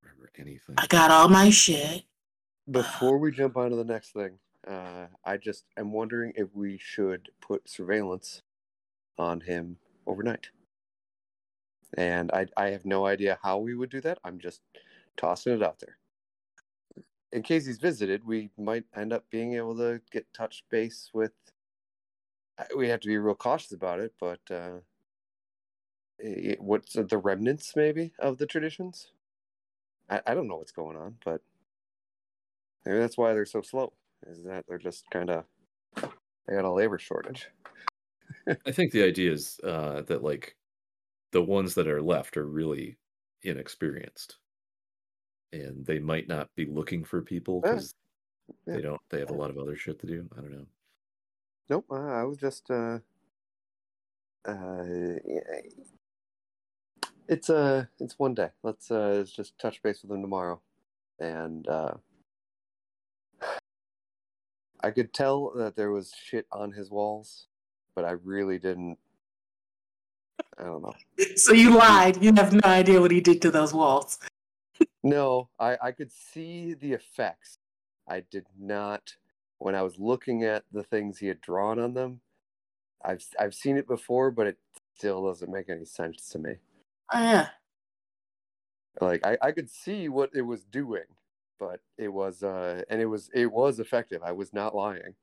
[0.02, 0.76] Remember anything?
[0.80, 2.04] I got all my shit.
[2.70, 6.80] Before we jump on to the next thing, uh, I just am wondering if we
[6.80, 8.42] should put surveillance
[9.20, 10.50] on him overnight.
[11.98, 14.20] And I, I have no idea how we would do that.
[14.24, 14.62] I'm just
[15.18, 15.98] tossing it out there.
[17.34, 21.34] In case he's visited, we might end up being able to get touch base with.
[22.78, 24.80] We have to be real cautious about it, but uh,
[26.24, 29.12] i- what's the remnants maybe of the traditions?
[30.10, 31.42] I, I don't know what's going on, but
[32.86, 33.94] Maybe that's why they're so slow.
[34.28, 35.46] Is that they're just kind of
[36.48, 37.50] they got a labor shortage.
[38.66, 40.56] I think the idea is uh, that like
[41.32, 42.98] the ones that are left are really
[43.44, 44.38] inexperienced,
[45.54, 47.96] and they might not be looking for people because
[48.68, 48.74] Yeah.
[48.74, 49.02] they don't.
[49.10, 50.30] They have a lot of other shit to do.
[50.38, 50.68] I don't know.
[51.70, 53.00] Nope, uh, I was just uh
[54.46, 54.86] uh
[57.30, 58.50] it's uh it's one day.
[58.64, 60.62] Let's uh let's just touch base with them tomorrow.
[61.20, 61.96] And uh
[64.82, 67.49] I could tell that there was shit on his walls,
[68.00, 68.98] but I really didn't
[70.58, 70.94] I don't know.
[71.36, 72.24] So you lied.
[72.24, 74.20] You have no idea what he did to those walls.
[75.04, 77.58] No, I I could see the effects.
[78.08, 79.16] I did not
[79.58, 82.22] when I was looking at the things he had drawn on them.
[83.04, 84.58] I've I've seen it before, but it
[84.96, 86.56] still doesn't make any sense to me.
[87.14, 87.48] Oh yeah.
[89.02, 91.10] like I, I could see what it was doing
[91.60, 95.14] but it was uh and it was it was effective i was not lying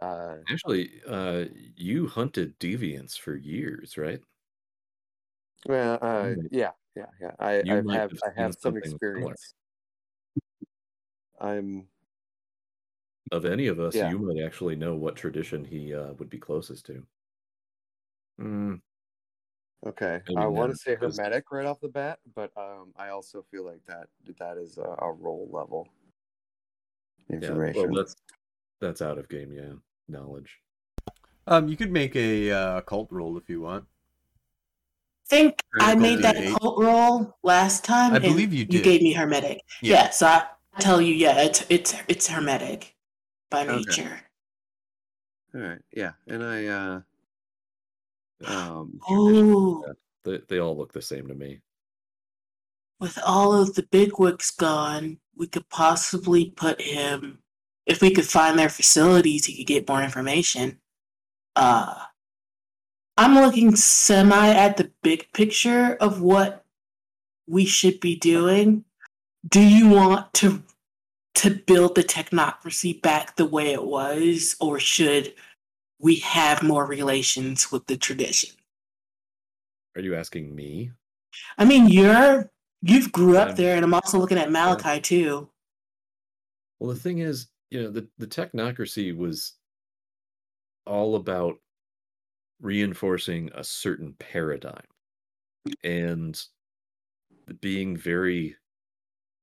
[0.00, 4.22] uh Actually, uh, you hunted deviants for years, right?
[5.66, 9.38] well uh yeah yeah yeah i i have have i have some something similar.
[9.38, 9.54] experience
[11.40, 11.88] i'm
[13.32, 14.10] Of any of us, Yeah.
[14.10, 17.04] you might actually know what tradition he uh, would be closest to.
[18.38, 18.82] Mm,
[19.86, 23.42] okay Maybe i want to say hermetic right off the bat but um i also
[23.42, 25.88] feel like that that is a, a role level
[27.28, 28.14] yeah, information well, that's
[28.82, 29.72] that's out of game, yeah.
[30.08, 30.58] Knowledge.
[31.46, 33.84] Um, you could make a uh, cult roll if you want.
[35.26, 36.58] I think I made that D8.
[36.60, 38.12] cult roll last time.
[38.12, 38.74] I believe you did.
[38.74, 39.62] You gave me hermetic.
[39.80, 39.94] Yeah.
[39.94, 40.10] Yeah.
[40.10, 40.46] so I
[40.80, 42.94] tell you, yeah, it's it's it's hermetic
[43.50, 43.76] by Okay.
[43.76, 44.20] nature.
[45.54, 47.00] all right yeah and i uh
[48.46, 49.84] um Oh,
[50.24, 51.60] They, they all look the same to me.
[53.00, 57.41] with all of the bigwigs gone, we could possibly put him.
[57.86, 60.78] If we could find their facilities, he could get more information.
[61.56, 61.94] Uh,
[63.16, 66.64] I'm looking semi at the big picture of what
[67.46, 68.84] we should be doing.
[69.48, 70.62] Do you want to
[71.34, 75.34] to build the technocracy back the way it was, or should
[75.98, 78.50] we have more relations with the tradition?
[79.96, 80.92] Are you asking me?
[81.58, 82.50] I mean, you're
[82.82, 85.48] you've grew up there, and I'm also looking at Malachi too.
[86.78, 89.54] Well, the thing is, you know, the, the technocracy was
[90.86, 91.54] all about
[92.60, 94.84] reinforcing a certain paradigm
[95.82, 96.38] and
[97.62, 98.54] being very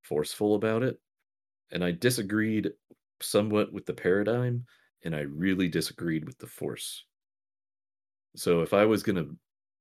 [0.04, 1.00] forceful about it.
[1.72, 2.70] And I disagreed
[3.20, 4.64] somewhat with the paradigm,
[5.04, 7.06] and I really disagreed with the force.
[8.36, 9.36] So if I was going to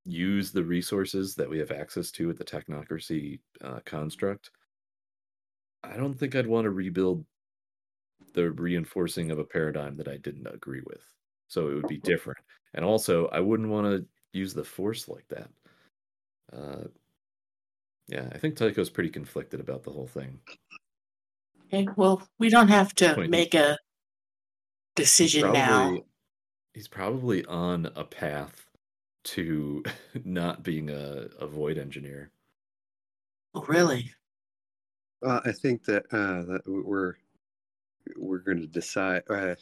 [0.06, 4.50] use the resources that we have access to at the technocracy uh, construct,
[5.84, 7.26] I don't think I'd want to rebuild
[8.34, 11.02] the reinforcing of a paradigm that I didn't agree with.
[11.48, 12.38] So it would be different.
[12.74, 15.50] And also, I wouldn't want to use the force like that.
[16.52, 16.88] Uh,
[18.08, 20.38] yeah, I think Tycho's pretty conflicted about the whole thing.
[21.66, 23.30] Okay, well, we don't have to Point.
[23.30, 23.78] make a
[24.96, 25.80] decision now.
[25.80, 26.04] Probably,
[26.74, 28.66] he's probably on a path
[29.24, 29.82] to
[30.24, 32.30] not being a, a void engineer.
[33.54, 34.10] Oh, really?
[35.20, 37.14] Well, I think that uh, that we're
[38.16, 39.22] we're going to decide.
[39.28, 39.54] Uh,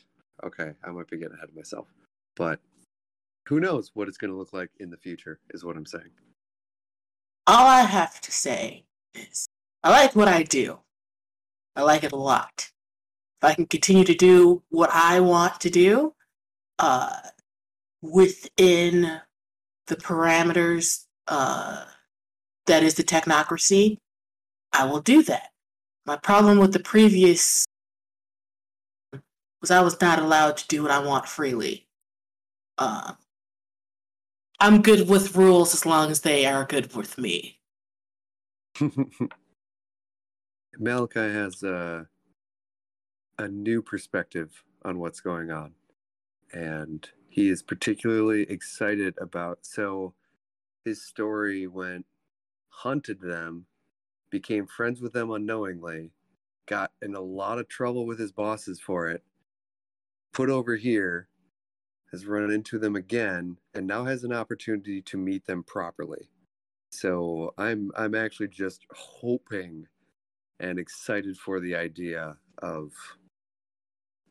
[0.45, 1.89] okay, I might be getting ahead of myself,
[2.37, 2.61] but
[3.49, 5.41] who knows what it's going to look like in the future?
[5.51, 6.11] Is what I'm saying.
[7.47, 8.85] All I have to say
[9.15, 9.49] is
[9.83, 10.81] I like what I do.
[11.77, 12.71] I like it a lot.
[13.41, 16.15] If I can continue to do what I want to do,
[16.79, 17.19] uh,
[18.03, 19.21] within
[19.87, 21.85] the parameters uh,
[22.67, 23.99] that is the technocracy,
[24.73, 25.51] I will do that.
[26.05, 27.65] My problem with the previous
[29.61, 31.87] was I was not allowed to do what I want freely.
[32.79, 33.13] Uh,
[34.61, 37.61] I'm good with rules as long as they are good with me.
[40.79, 42.07] Malachi has a
[43.39, 45.73] a new perspective on what's going on,
[46.53, 49.59] and he is particularly excited about.
[49.63, 50.15] So,
[50.85, 52.07] his story went
[52.77, 53.67] hunted them,
[54.31, 56.11] became friends with them unknowingly,
[56.67, 59.23] got in a lot of trouble with his bosses for it,
[60.37, 61.29] put over here,
[62.13, 66.29] has run into them again, and now has an opportunity to meet them properly.
[66.91, 69.87] So I'm I'm actually just hoping
[70.61, 72.93] and excited for the idea of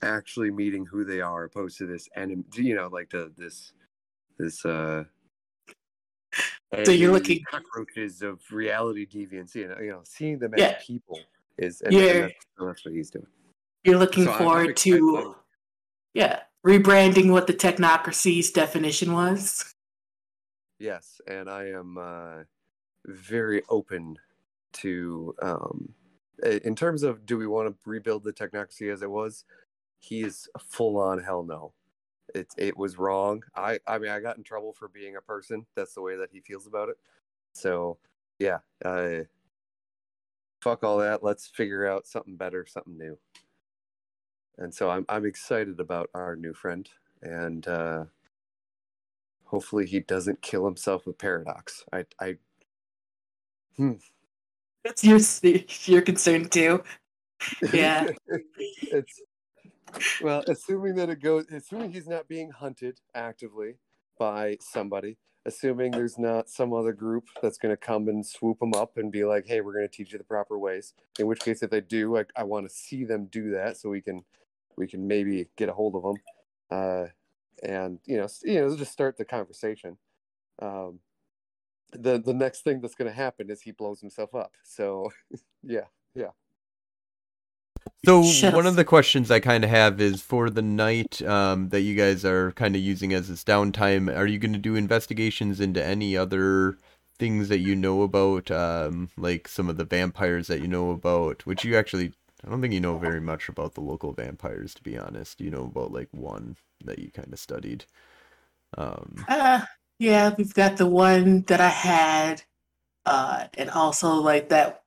[0.04, 3.74] actually meeting who they are opposed to this and you know like the this
[4.38, 5.04] this uh
[6.86, 10.76] So you're looking- cockroaches of reality deviance you know you know seeing them Yeah.
[10.78, 11.20] as people
[11.58, 12.22] Is and, and Yeah.
[12.22, 13.28] that's, that's what he's doing.
[13.84, 15.36] You're looking So forward to,
[16.16, 19.76] yeah, rebranding what the technocracy's definition was.
[20.80, 22.44] Yes, and I am uh,
[23.06, 24.18] very open
[24.74, 25.94] to, um,
[26.64, 29.44] in terms of do we want to rebuild the technocracy as it was?
[30.00, 31.74] He is full on hell no.
[32.34, 33.44] It it was wrong.
[33.56, 35.66] I I mean I got in trouble for being a person.
[35.76, 36.98] That's the way that he feels about it.
[37.54, 37.98] So
[38.40, 39.22] yeah, uh,
[40.62, 41.24] fuck all that.
[41.24, 43.18] Let's figure out something better, something new.
[44.58, 46.90] And so I'm I'm excited about our new friend,
[47.22, 48.06] and uh,
[49.46, 51.84] hopefully he doesn't kill himself with paradox.
[51.92, 52.38] I I
[54.84, 55.20] That's your
[55.86, 56.84] your concern too.
[57.74, 58.10] Yeah.
[58.58, 59.22] it's
[60.22, 63.76] well, assuming that it goes, assuming he's not being hunted actively
[64.18, 68.74] by somebody, assuming there's not some other group that's going to come and swoop him
[68.74, 71.42] up and be like, "Hey, we're going to teach you the proper ways." In which
[71.42, 74.24] case, if they do, I, I want to see them do that so we can
[74.78, 76.16] we can maybe get a hold of them,
[76.72, 77.06] uh,
[77.64, 79.98] and you know, you know, just start the conversation.
[80.62, 81.00] Um,
[81.92, 84.54] the the next thing that's going to happen is he blows himself up.
[84.64, 85.12] So,
[85.64, 86.32] yeah, yeah.
[88.06, 91.70] So Shut one of the questions I kind of have is for the night um,
[91.70, 94.16] that you guys are kind of using as this downtime.
[94.16, 96.78] Are you going to do investigations into any other
[97.18, 101.46] things that you know about, um, like some of the vampires that you know about?
[101.46, 102.14] Which you actually,
[102.46, 105.42] I don't think you know very much about the local vampires, to be honest.
[105.42, 107.86] You know about like one that you kind of studied.
[108.78, 109.62] Um, Uh,
[109.98, 112.44] yeah, we've got the one that I had,
[113.06, 114.84] uh, and also like that.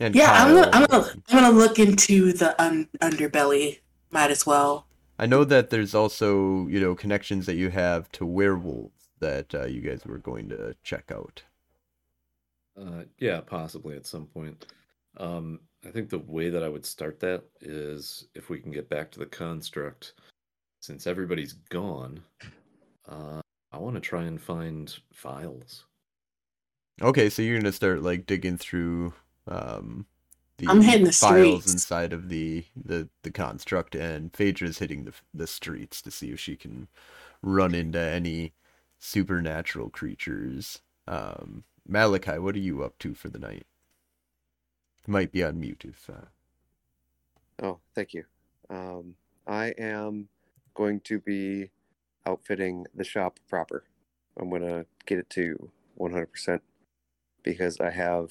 [0.00, 3.80] and Yeah, I'm gonna, I'm gonna, I'm gonna look into the un- underbelly.
[4.10, 4.86] Might as well.
[5.18, 9.66] I know that there's also you know connections that you have to werewolves that uh,
[9.66, 11.42] you guys were going to check out.
[12.76, 14.66] Uh, yeah, possibly at some point.
[15.16, 18.88] Um, I think the way that I would start that is if we can get
[18.88, 20.14] back to the construct,
[20.80, 22.20] since everybody's gone.
[23.08, 23.40] Uh,
[23.72, 25.84] I want to try and find files.
[27.00, 29.12] Okay, so you're gonna start like digging through
[29.46, 30.06] um
[30.58, 31.72] the I'm hitting the files streets.
[31.72, 36.40] inside of the the the construct, and Phaedra's hitting the the streets to see if
[36.40, 36.88] she can
[37.40, 38.52] run into any
[38.98, 40.80] supernatural creatures.
[41.06, 43.66] Um, Malachi, what are you up to for the night?
[45.08, 46.10] Might be on mute if.
[46.10, 46.26] Uh...
[47.62, 48.24] Oh, thank you.
[48.68, 49.14] Um,
[49.46, 50.28] I am
[50.74, 51.70] going to be
[52.26, 53.84] outfitting the shop proper.
[54.38, 56.60] I'm going to get it to 100%
[57.42, 58.28] because I have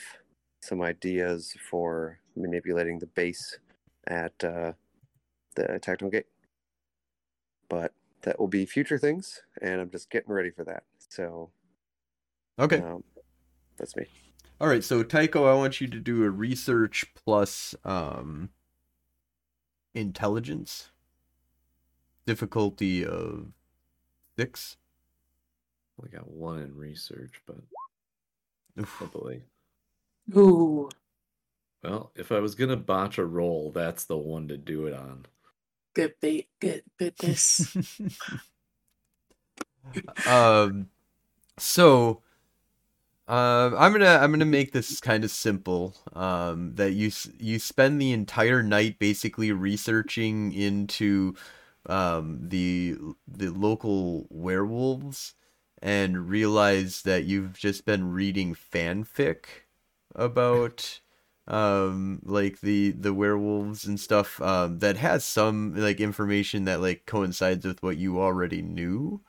[0.62, 3.58] some ideas for manipulating the base
[4.06, 4.74] at uh,
[5.56, 6.28] the Techno Gate.
[7.70, 10.84] But that will be future things, and I'm just getting ready for that.
[11.10, 11.50] So,
[12.60, 12.82] Okay.
[12.82, 13.04] um,
[13.78, 14.06] that's me.
[14.62, 18.50] All right, so Tycho, I want you to do a research plus um
[19.96, 20.90] intelligence.
[22.26, 23.48] Difficulty of
[24.38, 24.78] six.
[26.04, 27.58] I got one in research, but
[28.80, 29.02] Oof.
[30.36, 30.40] oh.
[30.40, 30.90] Ooh,
[31.84, 35.26] Well, if I was gonna botch a roll, that's the one to do it on.
[35.96, 37.78] good bait, good goodness.
[40.26, 40.90] um
[41.58, 42.22] so
[43.28, 45.96] uh, I'm gonna I'm gonna make this kind of simple.
[46.14, 51.36] Um, that you you spend the entire night basically researching into
[51.88, 52.98] um, the
[53.28, 55.36] the local werewolves
[55.82, 59.46] and realize that you've just been reading fanfic
[60.16, 61.02] about
[61.48, 67.06] um like the the werewolves and stuff um that has some like information that like
[67.06, 69.22] coincides with what you already knew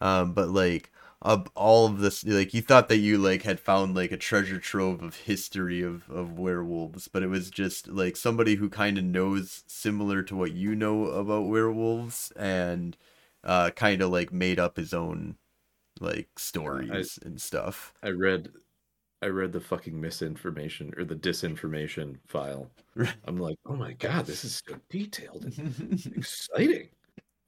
[0.00, 0.92] um but like
[1.24, 4.58] of all of this like you thought that you like had found like a treasure
[4.60, 9.04] trove of history of of werewolves but it was just like somebody who kind of
[9.04, 12.96] knows similar to what you know about werewolves and
[13.44, 15.36] uh kind of like made up his own
[16.00, 18.52] like stories and stuff I read
[19.22, 22.70] I read the fucking misinformation or the disinformation file.
[23.24, 26.90] I'm like, oh my god, this is so detailed and exciting.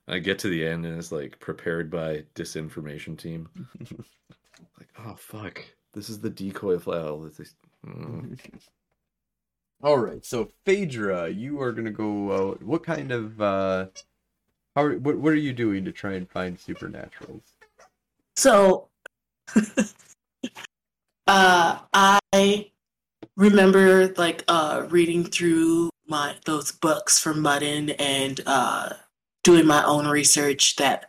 [0.09, 3.49] I get to the end and it's like prepared by disinformation team.
[4.79, 7.21] Like, oh fuck, this is the decoy file.
[7.21, 7.45] That they...
[7.87, 8.39] Mm.
[9.83, 12.63] All right, so Phaedra, you are gonna go out.
[12.63, 13.87] What kind of uh,
[14.75, 17.43] how are, what what are you doing to try and find supernaturals?
[18.37, 18.89] So,
[21.27, 22.71] uh, I
[23.37, 28.95] remember like uh reading through my those books from Muddin and uh
[29.47, 31.07] doing my own research that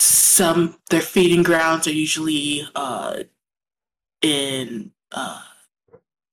[0.00, 3.22] some their feeding grounds are usually uh
[4.22, 5.42] in uh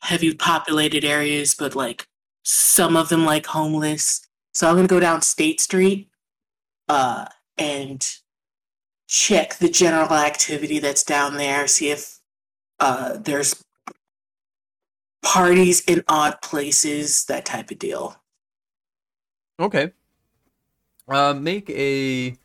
[0.01, 2.07] heavy populated areas, but like
[2.43, 4.27] some of them like homeless.
[4.53, 6.09] So I'm gonna go down State Street
[6.89, 7.25] uh,
[7.57, 8.05] and
[9.07, 12.19] check the general activity that's down there, see if
[12.79, 13.63] uh, there's
[15.23, 18.15] parties in odd places, that type of deal.
[19.59, 19.91] Okay.
[21.07, 22.37] Uh, make a.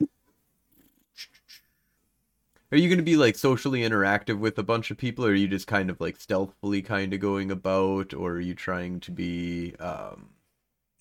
[2.70, 5.34] Are you going to be like socially interactive with a bunch of people, or are
[5.34, 9.10] you just kind of like stealthily kind of going about, or are you trying to
[9.10, 9.74] be?
[9.80, 10.30] Um...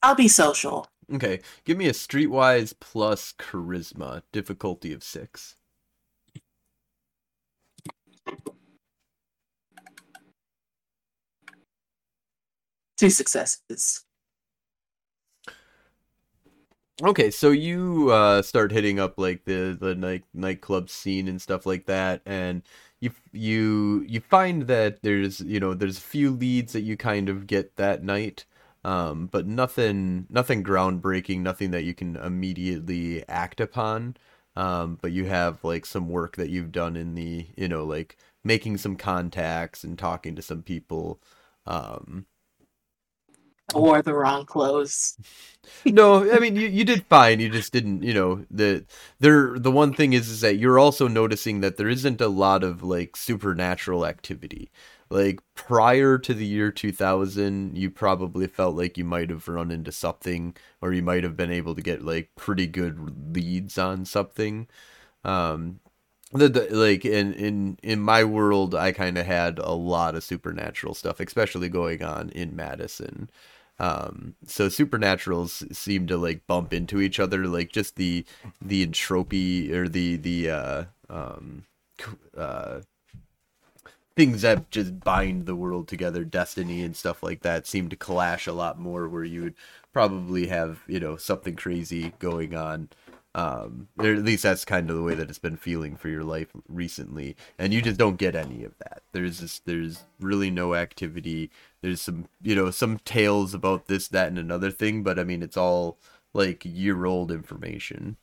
[0.01, 0.87] I'll be social.
[1.13, 5.55] Okay, give me a streetwise plus charisma, difficulty of six.
[12.97, 14.06] Two successes.
[17.03, 21.65] Okay, so you uh, start hitting up like the the night nightclub scene and stuff
[21.67, 22.63] like that, and
[22.99, 27.29] you you you find that there's you know there's a few leads that you kind
[27.29, 28.45] of get that night,
[28.83, 34.17] um, but nothing nothing groundbreaking, nothing that you can immediately act upon.
[34.55, 38.17] Um, but you have like some work that you've done in the you know like
[38.43, 41.21] making some contacts and talking to some people.
[41.67, 42.25] Um,
[43.73, 45.17] wore the wrong clothes.
[45.85, 47.39] no, I mean you, you did fine.
[47.39, 48.85] You just didn't, you know, the
[49.19, 52.63] there the one thing is is that you're also noticing that there isn't a lot
[52.63, 54.71] of like supernatural activity.
[55.09, 59.91] Like prior to the year 2000, you probably felt like you might have run into
[59.91, 64.67] something or you might have been able to get like pretty good leads on something.
[65.23, 65.79] Um
[66.33, 70.23] the, the, like in in in my world i kind of had a lot of
[70.23, 73.29] supernatural stuff especially going on in madison
[73.79, 78.25] um, so supernaturals seem to like bump into each other, like just the
[78.61, 81.65] the entropy or the the uh, um,
[82.35, 82.81] uh,
[84.15, 88.47] things that just bind the world together, destiny and stuff like that, seem to clash
[88.47, 89.07] a lot more.
[89.07, 89.55] Where you would
[89.93, 92.89] probably have you know something crazy going on
[93.37, 96.23] um, or at least that's kind of the way that it's been feeling for your
[96.23, 99.03] life recently, and you just don't get any of that.
[99.13, 101.51] There's this, there's really no activity.
[101.81, 105.43] There's some, you know, some tales about this, that, and another thing, but I mean,
[105.43, 105.99] it's all
[106.33, 108.17] like year old information.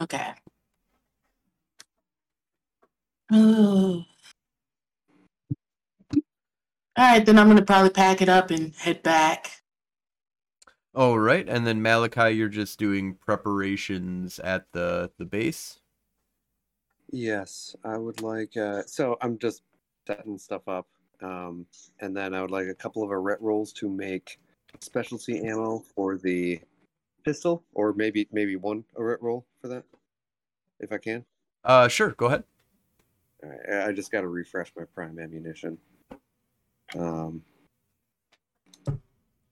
[0.00, 0.32] Okay.
[3.30, 4.04] All
[6.96, 9.57] right, then I'm gonna probably pack it up and head back.
[11.00, 11.48] Oh, right.
[11.48, 15.78] And then Malachi, you're just doing preparations at the the base.
[17.12, 18.56] Yes, I would like.
[18.56, 19.62] Uh, so I'm just
[20.08, 20.88] setting stuff up,
[21.22, 21.66] um,
[22.00, 24.40] and then I would like a couple of Arete rolls to make
[24.80, 26.60] specialty ammo for the
[27.24, 29.84] pistol, or maybe maybe one Arete roll for that,
[30.80, 31.24] if I can.
[31.64, 32.10] Uh, sure.
[32.10, 32.42] Go ahead.
[33.40, 35.78] Right, I just got to refresh my prime ammunition.
[36.98, 37.44] Um,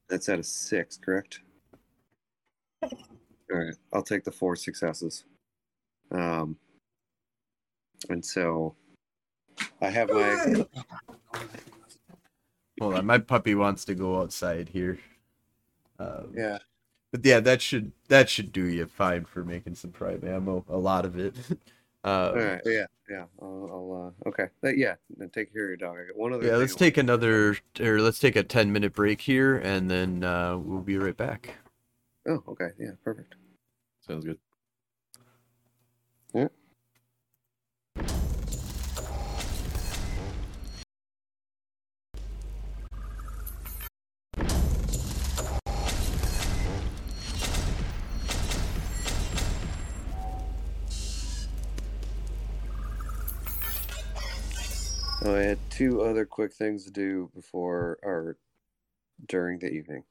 [0.09, 1.41] that's at a six, correct?
[2.83, 2.91] All
[3.51, 5.25] right, I'll take the four successes.
[6.11, 6.57] Um,
[8.09, 8.75] and so
[9.81, 10.65] I have my.
[12.81, 14.99] Hold on, my puppy wants to go outside here.
[15.99, 16.59] Um, yeah.
[17.13, 20.65] But yeah, that should that should do you fine for making some prime ammo.
[20.69, 21.35] A lot of it.
[22.07, 22.61] Uh, All right.
[22.65, 22.87] Yeah.
[23.11, 23.25] Yeah.
[23.43, 23.69] I'll.
[23.73, 24.45] I'll uh, okay.
[24.63, 24.95] Uh, yeah.
[25.17, 25.97] Then take care of your dog.
[25.99, 26.47] I got one other.
[26.47, 26.57] Yeah.
[26.57, 30.83] Let's take another, or let's take a ten minute break here, and then uh, we'll
[30.83, 31.57] be right back.
[32.29, 32.43] Oh.
[32.49, 32.69] Okay.
[32.79, 32.93] Yeah.
[33.03, 33.35] Perfect.
[34.07, 34.39] Sounds good.
[36.33, 36.47] Yeah.
[55.77, 58.39] Two other quick things to do before or
[59.29, 60.05] during the evening.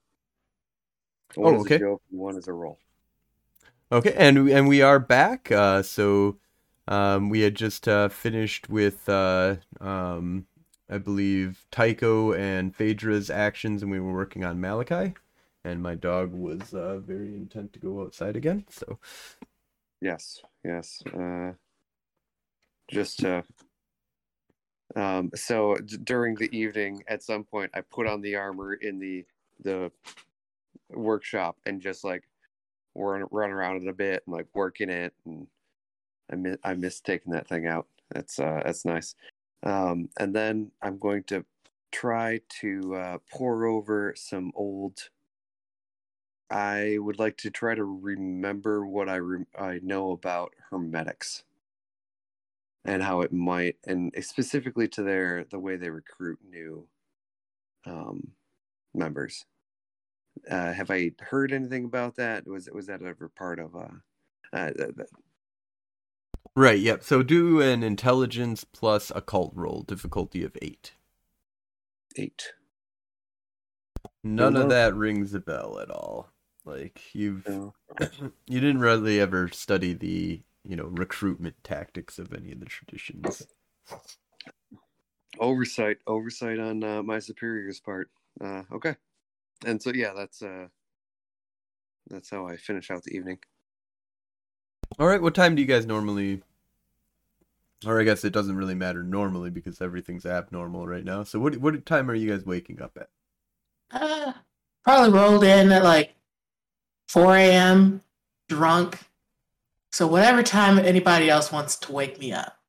[1.36, 1.80] One oh, okay.
[1.80, 2.80] joke, one is a roll.
[3.92, 5.52] Okay, and and we are back.
[5.52, 6.38] Uh, so
[6.88, 10.46] um, we had just uh, finished with uh, um,
[10.90, 15.16] I believe Tycho and Phaedra's actions, and we were working on Malachi.
[15.64, 18.66] And my dog was uh, very intent to go outside again.
[18.70, 19.00] So
[20.00, 21.02] yes, yes.
[21.08, 21.54] Uh,
[22.88, 23.42] just uh,
[24.96, 29.00] um, so d- during the evening, at some point, I put on the armor in
[29.00, 29.26] the
[29.62, 29.92] the
[30.92, 32.24] workshop and just like
[32.96, 35.48] run run around it a bit and like working it, and
[36.32, 37.88] I miss I miss taking that thing out.
[38.14, 39.16] That's uh, that's nice.
[39.64, 41.46] Um, and then I'm going to
[41.92, 45.10] try to uh, pour over some old.
[46.50, 51.45] I would like to try to remember what I re- I know about hermetics
[52.86, 56.88] and how it might and specifically to their the way they recruit new
[57.86, 58.32] um,
[58.94, 59.46] members.
[60.50, 62.48] Uh, have I heard anything about that?
[62.48, 63.88] Was was that ever part of uh,
[64.54, 65.10] uh th- th-
[66.58, 67.04] Right, yep.
[67.04, 70.94] So do an intelligence plus occult roll, difficulty of eight.
[72.16, 72.54] eight?
[74.24, 74.70] None of know.
[74.70, 76.30] that rings a bell at all.
[76.64, 77.74] Like you've No.
[78.48, 83.48] you didn't really ever study the, you know, recruitment tactics of any of the traditions.
[85.40, 88.10] Oversight, oversight on uh, my superior's part.
[88.42, 88.96] Uh, okay,
[89.66, 90.68] and so yeah, that's uh,
[92.10, 93.40] that's how I finish out the evening.
[94.98, 96.42] All right, what time do you guys normally
[97.86, 101.24] or I guess it doesn't really matter normally because everything's abnormal right now.
[101.24, 103.10] So what what time are you guys waking up at?
[103.92, 104.34] Uh,
[104.84, 106.14] probably rolled in at like
[107.08, 108.02] 4 a.m.
[108.50, 109.00] drunk.
[109.96, 112.60] So whatever time anybody else wants to wake me up.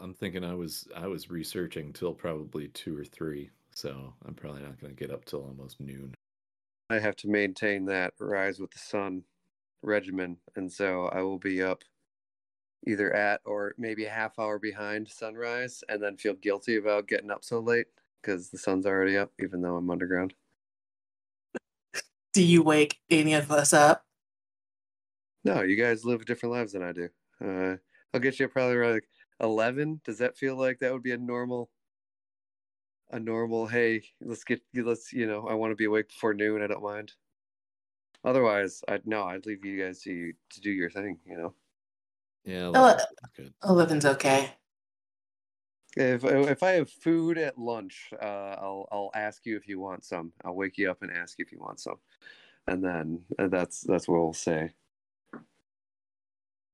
[0.00, 4.62] I'm thinking I was I was researching till probably two or three, so I'm probably
[4.62, 6.12] not going to get up till almost noon.
[6.90, 9.22] I have to maintain that rise with the sun
[9.84, 11.84] regimen, and so I will be up
[12.88, 17.30] either at or maybe a half hour behind sunrise, and then feel guilty about getting
[17.30, 17.86] up so late
[18.20, 20.34] because the sun's already up, even though I'm underground.
[22.32, 24.04] Do you wake any of us up?
[25.44, 27.08] No, you guys live different lives than I do.
[27.40, 27.76] Uh,
[28.14, 29.08] I'll get you probably around like
[29.40, 30.00] eleven.
[30.04, 31.70] Does that feel like that would be a normal,
[33.10, 33.66] a normal?
[33.66, 36.62] Hey, let's get let's you know I want to be awake before noon.
[36.62, 37.12] I don't mind.
[38.24, 41.20] Otherwise, I'd no, I'd leave you guys to to do your thing.
[41.24, 41.54] You know,
[42.44, 43.54] Yeah, Oh, eleven sounds good.
[43.62, 44.56] 11's okay.
[45.96, 48.24] if if I have food at lunch, uh,
[48.58, 50.32] I'll I'll ask you if you want some.
[50.44, 52.00] I'll wake you up and ask you if you want some,
[52.66, 54.74] and then uh, that's that's what we'll say.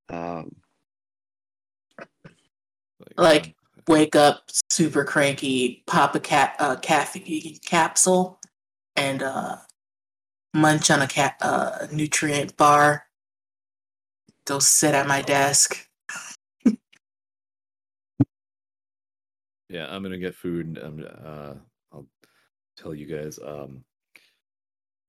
[0.09, 0.57] Um,
[3.17, 3.55] Like, um,
[3.89, 8.39] Wake up super cranky, pop a cat uh, caffeine capsule,
[8.97, 9.57] and uh,
[10.53, 13.05] munch on a cat uh, nutrient bar.
[14.45, 15.89] Go sit at my desk.
[19.69, 20.79] Yeah, I'm gonna get food.
[20.83, 21.55] I'm uh
[21.93, 22.07] I'll
[22.77, 23.39] tell you guys.
[23.39, 23.85] Um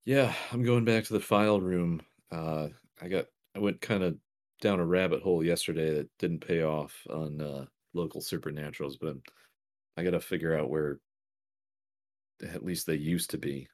[0.04, 2.02] yeah, I'm going back to the file room.
[2.30, 2.68] Uh
[3.00, 3.26] I got
[3.56, 4.16] I went kind of
[4.60, 9.22] down a rabbit hole yesterday that didn't pay off on uh local supernaturals, but I'm,
[9.96, 10.98] I gotta figure out where
[12.42, 13.68] at least they used to be.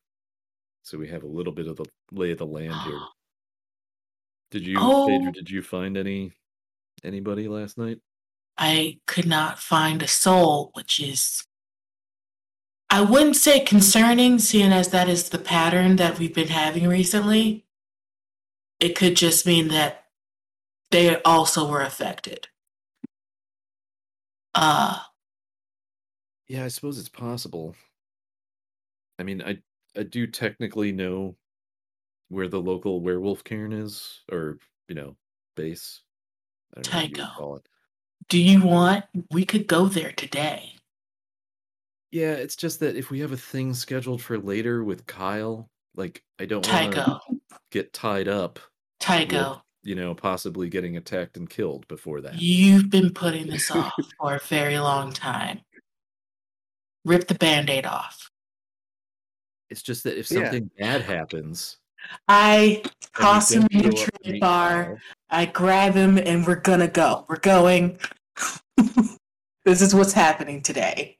[0.82, 3.00] So we have a little bit of the lay of the land here.
[4.52, 5.32] Did you Oh.
[5.32, 6.32] did you find any
[7.02, 7.98] anybody last night?
[8.56, 11.44] I could not find a soul, which is,
[12.88, 17.66] I wouldn't say concerning, seeing as that is the pattern that we've been having recently.
[18.80, 20.05] It could just mean that
[20.90, 22.48] they also were affected.
[24.54, 24.98] Uh,
[26.48, 27.74] Yeah, I suppose it's possible.
[29.18, 29.58] I mean, I
[29.96, 31.36] I do technically know
[32.28, 34.58] where the local werewolf cairn is, or
[34.88, 35.16] you know,
[35.56, 36.02] base.
[36.76, 37.62] I don't know what you Tycho.
[38.28, 39.04] do you want?
[39.30, 40.72] We could go there today.
[42.10, 46.22] Yeah, it's just that if we have a thing scheduled for later with Kyle, like
[46.38, 47.20] I don't want to
[47.70, 48.58] get tied up,
[49.00, 52.40] Tycho, you know, possibly getting attacked and killed before that.
[52.40, 55.60] you've been putting this off for a very long time.
[57.04, 58.30] Rip the band aid off.
[59.70, 60.44] It's just that if Yeah.
[60.44, 61.78] something bad happens,
[62.28, 64.84] I and toss him don't in the up to nutrient meet bar.
[64.84, 64.98] Kyle,
[65.30, 67.24] I grab him and we're gonna go.
[67.28, 67.98] We're going.
[69.64, 71.18] this is what's happening today.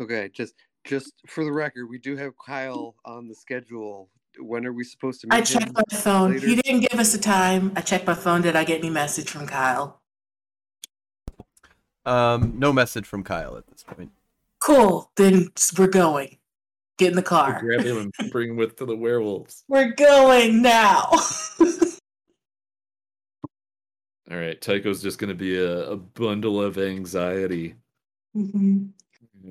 [0.00, 4.10] Okay, just just for the record, we do have Kyle on the schedule.
[4.38, 5.34] When are we supposed to meet?
[5.34, 6.38] I checked my phone.
[6.38, 7.72] He didn't give us a time.
[7.76, 8.42] I checked my phone.
[8.42, 10.00] Did I get any message from Kyle?
[12.06, 14.10] Um, no message from Kyle at this point.
[14.60, 15.10] Cool.
[15.16, 16.38] Then we're going.
[16.98, 17.60] Get in the we'll car.
[17.60, 19.64] grab him and bring him with to the werewolves.
[19.68, 21.08] We're going now.
[24.30, 27.74] All right, Tycho's just going to be a, a bundle of anxiety.
[28.36, 28.90] Mhm.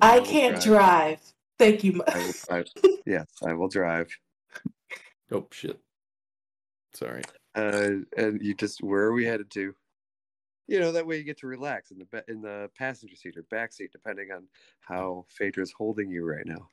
[0.00, 0.62] I will can't drive.
[0.62, 1.20] drive.
[1.58, 2.02] Thank you.
[2.06, 2.66] I will drive.
[3.06, 4.08] yes, I will drive.
[5.32, 5.78] Oh shit!
[6.94, 7.22] Sorry.
[7.54, 9.74] Uh, and you just where are we headed to?
[10.68, 13.36] You know that way you get to relax in the ba- in the passenger seat
[13.36, 14.46] or back seat, depending on
[14.80, 16.68] how Phaedra's holding you right now.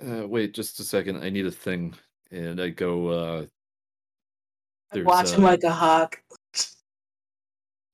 [0.00, 1.22] Uh, wait, just a second.
[1.22, 1.94] I need a thing,
[2.30, 3.08] and I go.
[3.08, 3.46] uh
[4.92, 6.22] There's Watch him uh, like a hawk.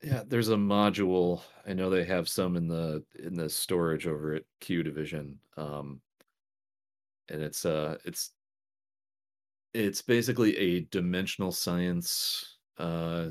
[0.03, 1.43] Yeah, there's a module.
[1.67, 5.39] I know they have some in the in the storage over at Q Division.
[5.57, 6.01] Um
[7.29, 8.33] and it's uh it's
[9.77, 13.31] it's basically a dimensional science uh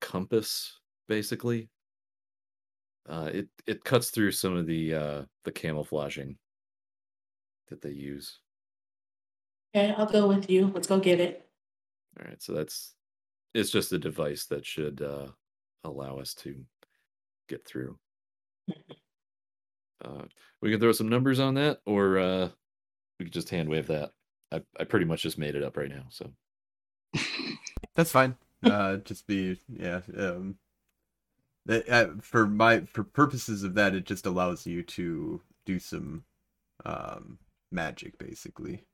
[0.00, 1.70] compass basically.
[3.08, 6.36] Uh, it it cuts through some of the uh, the camouflaging
[7.68, 8.40] that they use.
[9.74, 10.70] Okay, I'll go with you.
[10.74, 11.46] Let's go get it.
[12.18, 12.94] All right, so that's
[13.52, 15.28] it's just a device that should uh,
[15.84, 16.64] allow us to
[17.48, 17.98] get through.
[20.02, 20.22] Uh,
[20.62, 22.48] we can throw some numbers on that, or uh,
[23.18, 24.12] we could just hand wave that.
[24.54, 26.04] I, I pretty much just made it up right now.
[26.10, 26.32] So
[27.94, 28.36] That's fine.
[28.62, 30.00] Uh, just be yeah.
[30.16, 30.58] Um,
[31.66, 36.24] that, uh, for my for purposes of that, it just allows you to do some
[36.84, 37.38] um,
[37.72, 38.84] magic, basically.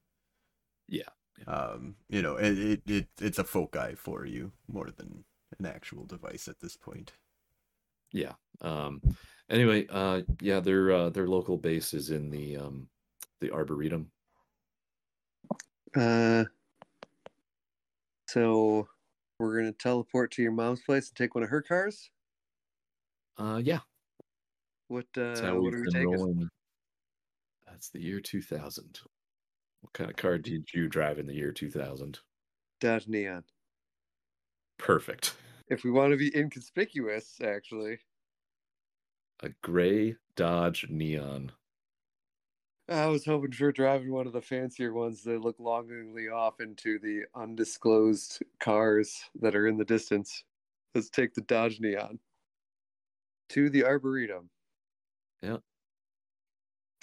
[0.89, 1.09] Yeah,
[1.47, 5.25] Um, you know, it, it it it's a foci for you more than
[5.59, 7.13] an actual device at this point.
[8.13, 8.33] yeah.
[8.61, 9.03] Um,
[9.49, 12.89] anyway, uh, yeah, their uh, their local base is in the um,
[13.41, 14.11] the arboretum.
[15.97, 16.45] Uh,
[18.29, 18.89] so
[19.39, 22.11] we're gonna teleport to your mom's place and take one of her cars.
[23.39, 23.81] Uh, yeah,
[24.89, 26.11] What uh, what are we taking?
[26.11, 26.49] rolling.
[27.67, 29.01] That's the year two thousand.
[29.81, 32.21] What kind of car did you drive in the year two thousand?
[32.81, 33.45] Dodge Neon.
[34.79, 35.35] Perfect.
[35.69, 37.99] If we want to be inconspicuous, actually,
[39.43, 41.53] A gray Dodge Neon.
[42.91, 46.99] I was hoping for driving one of the fancier ones that look longingly off into
[46.99, 50.45] the undisclosed cars that are in the distance.
[50.95, 52.19] Let's take the Dodge Neon
[53.51, 54.51] to the Arboretum.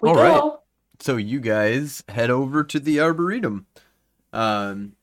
[0.02, 0.22] We All go.
[0.22, 0.54] right.
[1.00, 3.66] So you guys head over to the arboretum.
[4.34, 4.94] Um,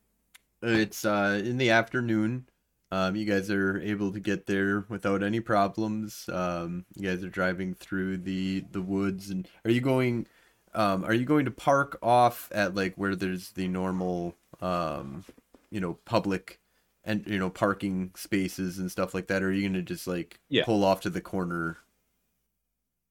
[0.62, 2.48] it's uh in the afternoon.
[2.92, 6.28] Um, you guys are able to get there without any problems.
[6.32, 10.26] Um, you guys are driving through the the woods, and are you going?
[10.74, 15.24] Um, are you going to park off at like where there's the normal, um,
[15.70, 16.60] you know, public,
[17.04, 19.42] and you know, parking spaces and stuff like that?
[19.42, 20.66] Or are you gonna just like Yeah.
[20.66, 21.78] pull off to the corner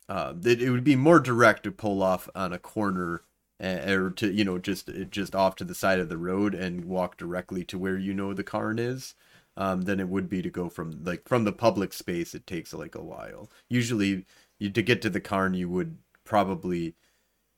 [0.09, 3.24] uh, that it would be more direct to pull off on a corner
[3.64, 6.86] uh, or to you know just just off to the side of the road and
[6.86, 9.16] walk directly to where you know the car is
[9.55, 12.74] um, than it would be to go from like from the public space it takes
[12.74, 14.26] like a while usually
[14.59, 16.95] you to get to the cairn you would probably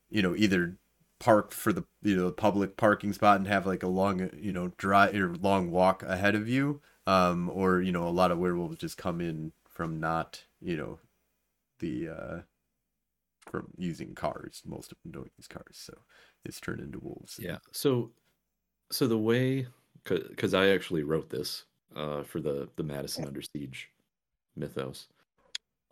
[0.10, 0.78] you know either
[1.20, 4.72] park for the you know public parking spot and have like a long you know
[4.78, 8.78] drive or long walk ahead of you um or you know a lot of werewolves
[8.78, 11.00] just come in from not you know
[11.80, 12.40] the uh
[13.42, 15.94] from using cars most of them don't use cars so
[16.46, 17.58] it's turned into wolves Yeah.
[17.72, 18.12] So,
[18.92, 19.68] so the way,
[20.04, 23.90] because I actually wrote this uh, for the the Madison Under Siege
[24.56, 25.08] mythos.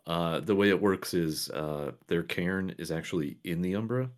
[0.06, 4.10] Uh, the way it works is uh, their cairn is actually in the Umbra,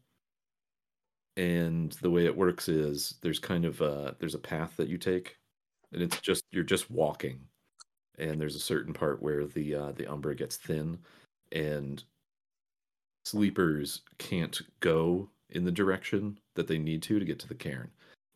[1.36, 4.98] and the way it works is there's kind of uh there's a path that you
[4.98, 5.36] take,
[5.92, 7.40] and it's just you're just walking,
[8.18, 10.98] and there's a certain part where the uh, the Umbra gets thin,
[11.52, 12.04] and
[13.24, 17.90] sleepers can't go in the direction that they need to to get to the cairn.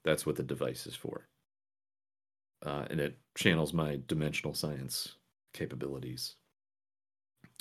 [0.05, 1.28] That's what the device is for.
[2.64, 5.16] Uh, and it channels my dimensional science
[5.55, 6.36] capabilities.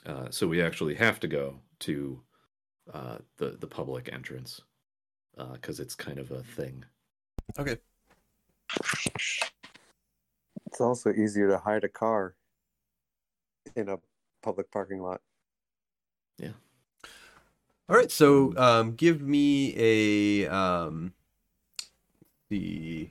[0.06, 2.22] Uh, so we actually have to go to
[2.94, 4.62] uh, the the public entrance
[5.54, 6.84] because it's kind of a thing.
[7.58, 7.78] okay
[10.66, 12.36] It's also easier to hide a car
[13.76, 13.98] in a
[14.42, 15.22] public parking lot.
[16.38, 16.52] Yeah.
[17.88, 21.14] All right so um give me a um
[22.50, 23.10] the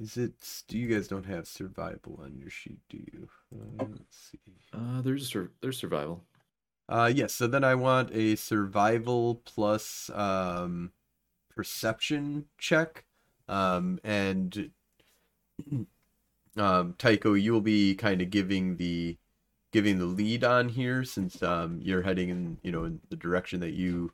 [0.00, 0.32] is it
[0.68, 4.38] do you guys don't have survival on your sheet do you uh, let's see
[4.72, 6.24] Uh, there's sur- there's survival.
[6.88, 10.92] Uh yes, so then I want a survival plus um
[11.54, 13.04] perception check.
[13.48, 14.70] Um and
[16.56, 19.16] um Tycho, you will be kind of giving the
[19.72, 23.60] giving the lead on here since um you're heading in, you know, in the direction
[23.60, 24.12] that you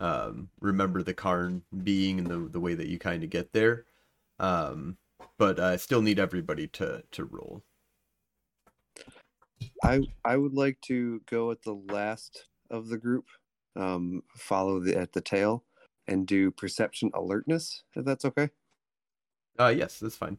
[0.00, 3.84] um remember the cairn being and the the way that you kind of get there.
[4.38, 4.98] Um
[5.38, 7.62] but I still need everybody to to roll.
[9.82, 13.26] I I would like to go at the last of the group,
[13.76, 15.64] um, follow the at the tail,
[16.06, 17.82] and do perception alertness.
[17.94, 18.50] If that's okay.
[19.58, 20.38] Uh yes, that's fine.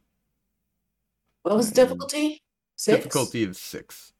[1.42, 2.42] What was the difficulty?
[2.74, 2.98] Six.
[2.98, 4.12] Difficulty of 6.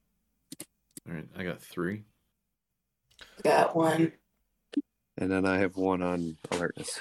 [1.09, 2.05] All right, I got three.
[3.43, 4.13] Got one.
[5.19, 7.01] And then I have one on alertness.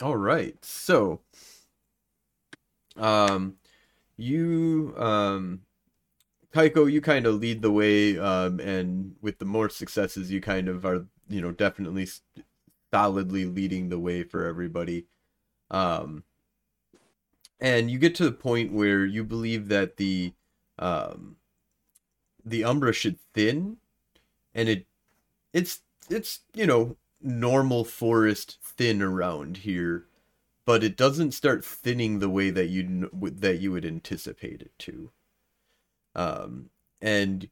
[0.00, 0.56] All right.
[0.64, 1.20] So,
[2.98, 3.56] um,
[4.16, 5.62] you, um,
[6.52, 10.68] Tycho, you kind of lead the way, um, and with the more successes, you kind
[10.68, 12.08] of are, you know, definitely
[12.92, 15.06] solidly leading the way for everybody.
[15.70, 16.24] Um,
[17.60, 20.32] and you get to the point where you believe that the,
[20.78, 21.36] um,
[22.44, 23.76] the umbra should thin
[24.54, 24.86] and it
[25.54, 30.06] it's it's you know normal forest thin around here
[30.68, 35.10] but it doesn't start thinning the way that you that you would anticipate it to.
[36.14, 36.68] Um
[37.00, 37.48] and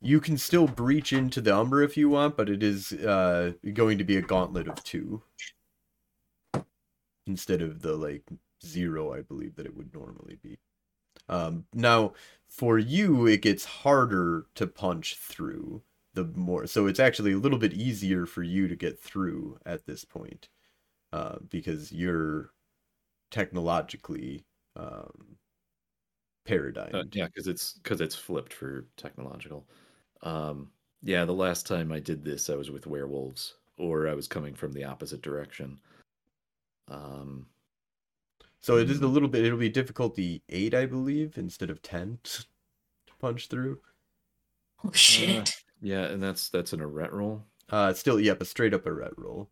[0.00, 3.98] you can still breach into the umbra if you want but it is uh going
[3.98, 5.22] to be a gauntlet of two.
[7.26, 8.22] Instead of the like
[8.64, 10.56] zero i believe that it would normally be.
[11.28, 12.14] Um now
[12.48, 15.82] for you it gets harder to punch through
[16.14, 19.84] the more so it's actually a little bit easier for you to get through at
[19.84, 20.48] this point
[21.12, 22.50] uh, because you're
[23.30, 24.44] technologically
[24.76, 25.36] um,
[26.44, 29.68] paradigm Uh, yeah, because it's because it's flipped for technological.
[30.22, 30.70] Um,
[31.02, 34.54] yeah, the last time I did this, I was with werewolves, or I was coming
[34.54, 35.80] from the opposite direction.
[36.88, 37.46] Um,
[38.62, 42.18] so it is a little bit it'll be difficulty 8 i believe instead of 10
[42.24, 42.44] to
[43.18, 43.80] punch through
[44.84, 45.54] Oh shit.
[45.80, 47.44] yeah, and that's that's an Arete roll.
[47.70, 49.48] uh still yep a straight up Arete roll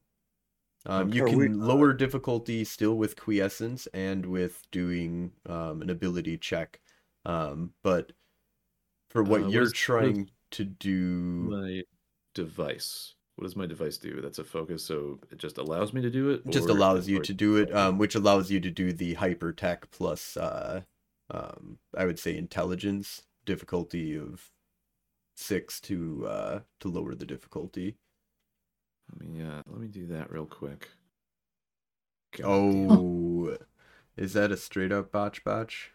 [0.87, 6.39] um, you can we- lower difficulty still with quintessence and with doing um, an ability
[6.39, 6.81] check
[7.26, 8.12] um, but
[9.11, 11.83] for what Uh, you're what is- trying to do My
[12.35, 13.14] device.
[13.37, 14.20] What does my device do?
[14.20, 16.43] That's a focus, so it just allows me to do it.
[16.45, 19.85] It just allows you to do it, um, which allows you to do the hypertech
[19.93, 20.83] plus, uh,
[21.31, 24.51] um, I would say intelligence difficulty of
[25.37, 27.97] six to uh, to lower the difficulty.
[29.12, 30.88] Let me uh, let me do that real quick.
[32.36, 32.90] God damn.
[32.90, 33.56] Oh,
[34.16, 35.92] is that a straight up botch botch?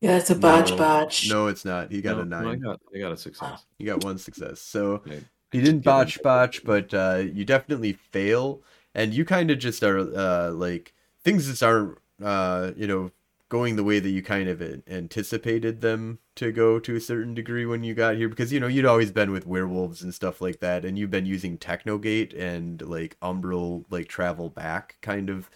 [0.00, 0.76] Yeah, it's a botch No.
[0.76, 1.28] botch.
[1.28, 1.90] No, it's not.
[1.90, 2.60] He got No, a no, I nine.
[2.60, 3.64] got I got a success.
[3.78, 4.60] You got one success.
[4.60, 5.22] So Okay.
[5.52, 8.62] he didn't Give him- botch botch, but uh, you definitely fail,
[8.94, 13.10] and you kind of just are uh, like things just aren't uh, you know
[13.50, 17.66] going the way that you kind of anticipated them to go to a certain degree
[17.66, 20.60] when you got here because you know you'd always been with werewolves and stuff like
[20.60, 25.50] that, and you've been using Technogate and like Umbral like travel back kind of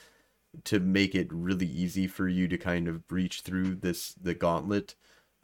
[0.64, 4.95] to make it really easy for you to kind of breach through this the gauntlet.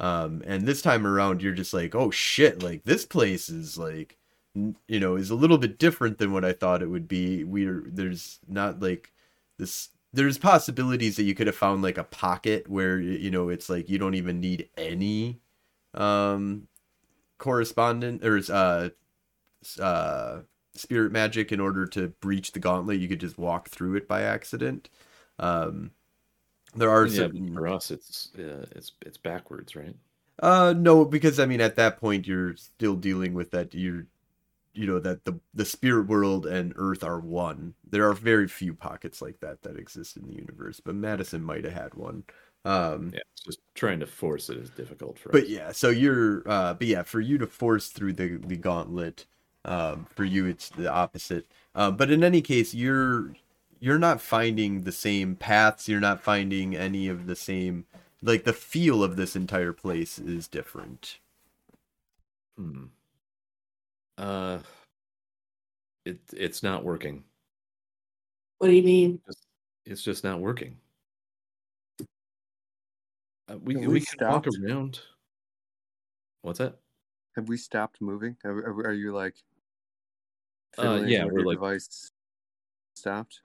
[0.01, 4.18] Um, and this time around, you're just like, oh shit, like this place is like
[4.55, 7.44] you know is a little bit different than what I thought it would be.
[7.44, 9.12] We're there's not like
[9.59, 9.90] this.
[10.12, 13.88] There's possibilities that you could have found like a pocket where you know it's like
[13.88, 15.40] you don't even need any
[15.94, 16.68] um
[17.38, 18.90] correspondent or uh
[19.80, 20.40] uh
[20.74, 23.00] spirit magic in order to breach the gauntlet.
[23.00, 24.88] You could just walk through it by accident.
[25.38, 25.92] Um,
[26.76, 29.96] there are yeah, certain for us, it's uh, it's it's backwards, right?
[30.42, 34.06] uh no, because I mean at that point you're still dealing with that you're
[34.81, 37.74] you know that the the spirit world and earth are one.
[37.89, 41.64] There are very few pockets like that that exist in the universe, but Madison might
[41.64, 42.24] have had one.
[42.64, 45.49] Um Yeah, just trying to force it is difficult for but us.
[45.49, 49.26] yeah, so you're uh but yeah, for you to force through the the gauntlet,
[49.64, 51.47] um for you it's the opposite.
[51.74, 53.35] Um but in any case, you're
[53.81, 57.87] you're not finding the same paths, you're not finding any of the same
[58.22, 61.18] like the feel of this entire place is different.
[62.57, 62.85] Hmm.
[64.21, 64.59] Uh,
[66.05, 67.25] it it's not working.
[68.59, 69.18] What do you mean?
[69.87, 70.77] It's just not working.
[73.49, 75.01] Uh, we Have we, we can walk around.
[76.43, 76.77] What's that?
[77.35, 78.37] Have we stopped moving?
[78.45, 79.37] Are, are, are you like?
[80.77, 82.12] Uh, yeah, we're like- device
[82.95, 83.41] stopped.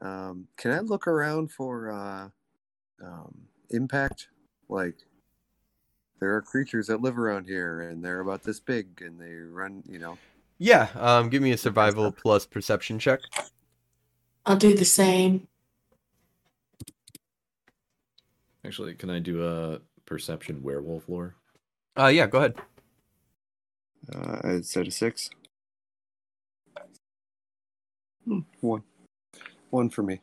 [0.00, 2.28] Um, can I look around for uh,
[3.02, 3.34] um,
[3.70, 4.28] impact?
[4.68, 4.96] Like,
[6.22, 9.82] there are creatures that live around here, and they're about this big, and they run.
[9.88, 10.18] You know,
[10.58, 13.18] Yeah, um give me a survival plus perception check.
[14.46, 15.48] I'll do the same.
[18.64, 21.34] Actually, can I do a perception werewolf lore?
[21.98, 22.54] Uh yeah, go ahead.
[24.14, 25.28] uh, I said a six.
[28.24, 28.84] Hmm, one,
[29.70, 30.20] one for me.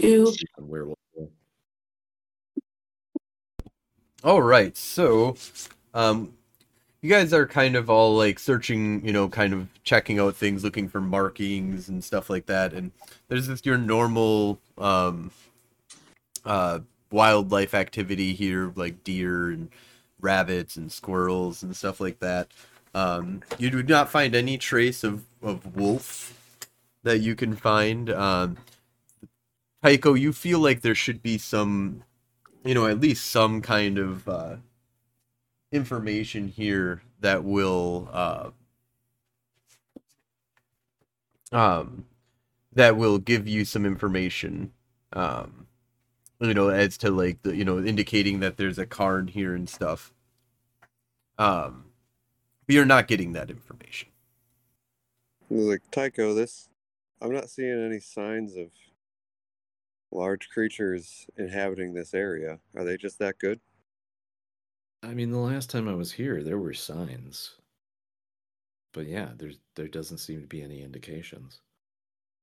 [0.00, 0.32] Two.
[0.58, 0.96] Werewolf
[4.22, 5.34] All right, so
[5.94, 6.34] um,
[7.00, 10.62] you guys are kind of all like searching, you know, kind of checking out things,
[10.62, 12.74] looking for markings and stuff like that.
[12.74, 12.92] And
[13.28, 15.30] there's just your normal um,
[16.44, 19.70] uh, wildlife activity here, like deer and
[20.20, 22.48] rabbits and squirrels and stuff like that.
[22.94, 26.60] Um, you do not find any trace of, of wolf
[27.04, 28.10] that you can find.
[28.10, 28.58] Um,
[29.82, 32.02] Tycho, you feel like there should be some
[32.64, 34.56] you know, at least some kind of uh,
[35.72, 38.50] information here that will uh,
[41.52, 42.06] um,
[42.72, 44.72] that will give you some information,
[45.12, 45.66] um,
[46.40, 49.68] you know, as to like the you know indicating that there's a card here and
[49.68, 50.12] stuff.
[51.38, 51.86] Um,
[52.66, 54.08] but you're not getting that information.
[55.48, 56.68] Like, Tycho, this
[57.20, 58.68] I'm not seeing any signs of
[60.12, 62.58] large creatures inhabiting this area.
[62.76, 63.60] Are they just that good?
[65.02, 67.54] I mean, the last time I was here, there were signs.
[68.92, 71.60] But yeah, there's there doesn't seem to be any indications.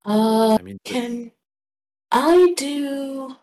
[0.06, 1.32] Uh, I mean, the, can
[2.12, 3.36] I do?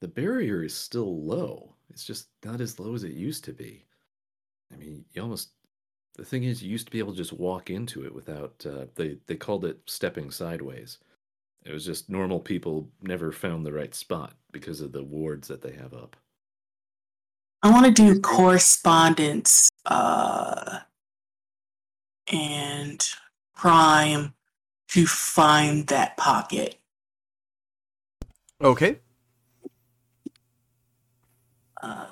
[0.00, 1.74] the barrier is still low.
[1.90, 3.84] It's just not as low as it used to be.
[4.72, 5.50] I mean, you almost
[6.14, 8.64] the thing is, you used to be able to just walk into it without.
[8.66, 10.98] Uh, they they called it stepping sideways.
[11.68, 15.60] It was just normal people never found the right spot because of the wards that
[15.60, 16.16] they have up.
[17.62, 19.68] I want to do correspondence.
[19.84, 20.78] Uh,
[22.32, 23.06] and
[23.54, 24.32] Prime
[24.88, 26.76] to find that pocket.
[28.62, 29.00] Okay.
[31.82, 32.06] Uh,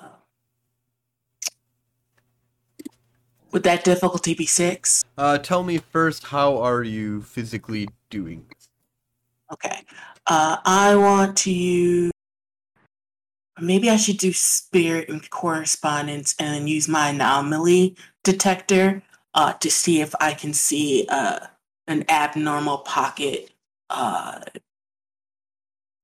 [3.51, 5.03] would that difficulty be six?
[5.17, 8.45] Uh, tell me first, how are you physically doing?
[9.51, 9.81] Okay.
[10.25, 12.11] Uh, I want to use.
[13.59, 19.01] Maybe I should do spirit and correspondence and then use my anomaly detector
[19.33, 21.39] uh, to see if I can see uh,
[21.87, 23.49] an abnormal pocket
[23.89, 24.41] uh,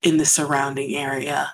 [0.02, 1.54] in the surrounding area.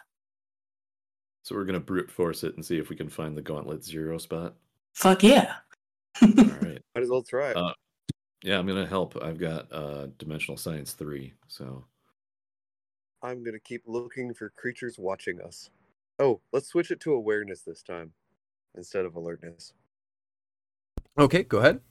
[1.44, 4.18] So we're gonna brute force it and see if we can find the gauntlet zero
[4.20, 4.54] spot.
[4.94, 5.56] Fuck yeah.
[6.22, 6.82] All right.
[6.94, 7.54] Might as well try.
[8.44, 9.22] Yeah, I'm gonna help.
[9.22, 11.84] I've got uh dimensional science three, so
[13.22, 15.70] I'm gonna keep looking for creatures watching us.
[16.20, 18.14] Oh, let's switch it to awareness this time
[18.76, 19.74] instead of alertness.
[21.18, 21.82] Okay, go ahead.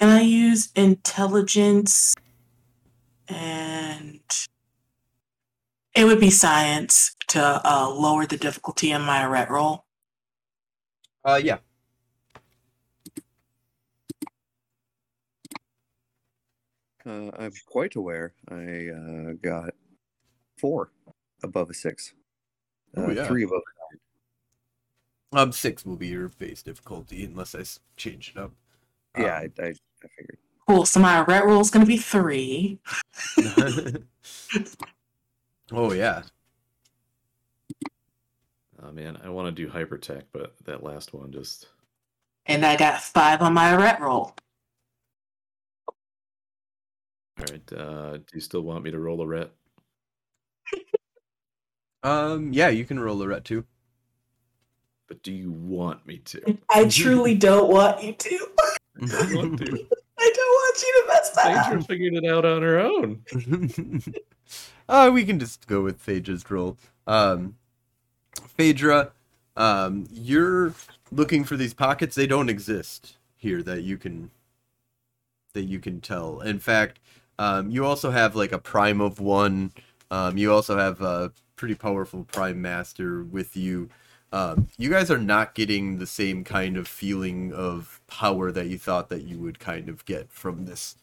[0.00, 2.14] Can I use intelligence
[3.28, 4.20] and
[5.94, 9.84] it would be science to uh, lower the difficulty in my ret roll?
[11.24, 11.58] Uh, yeah.
[17.06, 18.32] Uh, I'm quite aware.
[18.50, 19.70] I uh, got
[20.58, 20.90] four
[21.42, 22.14] above a six.
[22.96, 23.26] Oh, Uh, yeah.
[23.26, 23.62] Three above.
[25.32, 28.52] Um, six will be your base difficulty unless I s- change it up.
[29.18, 30.38] Yeah, Um, I, I, I figured.
[30.68, 30.86] Cool.
[30.86, 32.78] So my ret roll is going to be three.
[35.72, 36.22] oh yeah.
[38.82, 41.66] oh man, I want to do hypertech, but that last one just
[42.46, 44.34] And I got five on my ret roll.
[47.38, 47.72] All right.
[47.72, 49.50] Uh do you still want me to roll a ret?
[52.04, 53.64] Um, yeah, you can roll a ret too.
[55.08, 56.58] But do you want me to?
[56.70, 58.48] I truly don't want you to.
[59.00, 59.86] I want to.
[60.18, 61.64] I don't want you to mess that up.
[61.64, 61.86] Phaedra up.
[61.86, 63.22] figured it out on her own.
[64.88, 66.76] uh, we can just go with Phaedra's roll.
[67.06, 67.56] Um,
[68.46, 69.10] Phaedra,
[69.56, 70.74] um, you're
[71.10, 72.14] looking for these pockets.
[72.14, 74.30] They don't exist here that you can
[75.52, 76.40] that you can tell.
[76.40, 77.00] In fact,
[77.38, 79.72] um, you also have like a prime of one.
[80.10, 83.88] Um, you also have a pretty powerful prime master with you.
[84.32, 88.78] Um, you guys are not getting the same kind of feeling of power that you
[88.78, 90.96] thought that you would kind of get from this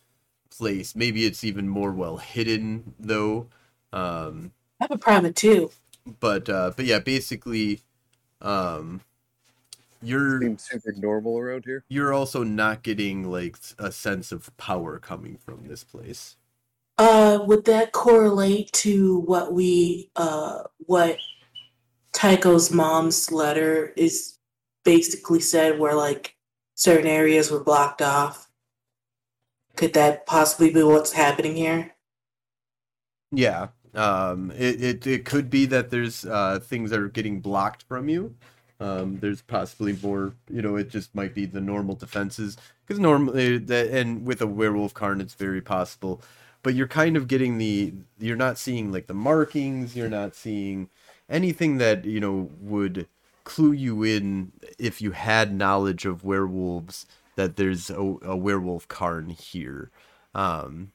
[0.50, 0.96] place.
[0.96, 3.48] Maybe it's even more well hidden though.
[3.94, 5.72] Um, I have a prime of two.
[6.20, 7.82] but uh, but yeah, basically,
[8.42, 9.02] um,
[10.02, 11.84] you're Seems super normal around here.
[11.90, 16.38] you're also not getting like a sense of power coming from this place.
[16.98, 21.18] Uh, would that correlate to what we, uh, what
[22.14, 24.38] Tycho's mom's letter is
[24.84, 26.36] basically said, where like
[26.76, 28.50] certain areas were blocked off?
[29.76, 31.96] Could that possibly be what's happening here?
[33.32, 33.70] Yeah.
[33.94, 38.10] Um, it, it, it could be that there's uh, things that are getting blocked from
[38.10, 38.36] you.
[38.82, 43.60] Um, there's possibly more, you know, it just might be the normal defenses because normally
[43.60, 46.22] that, and with a werewolf cairn, it's very possible.
[46.64, 50.90] But you're kind of getting the, you're not seeing like the markings, you're not seeing
[51.30, 53.08] anything that, you know, would
[53.44, 57.06] clue you in if you had knowledge of werewolves
[57.36, 59.92] that there's a, a werewolf cairn here.
[60.34, 60.92] Um,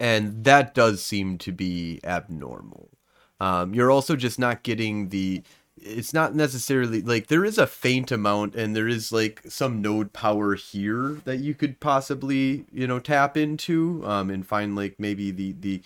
[0.00, 2.88] and that does seem to be abnormal.
[3.38, 5.42] Um, you're also just not getting the.
[5.82, 10.12] It's not necessarily like there is a faint amount, and there is like some node
[10.12, 15.30] power here that you could possibly you know tap into um, and find like maybe
[15.30, 15.82] the the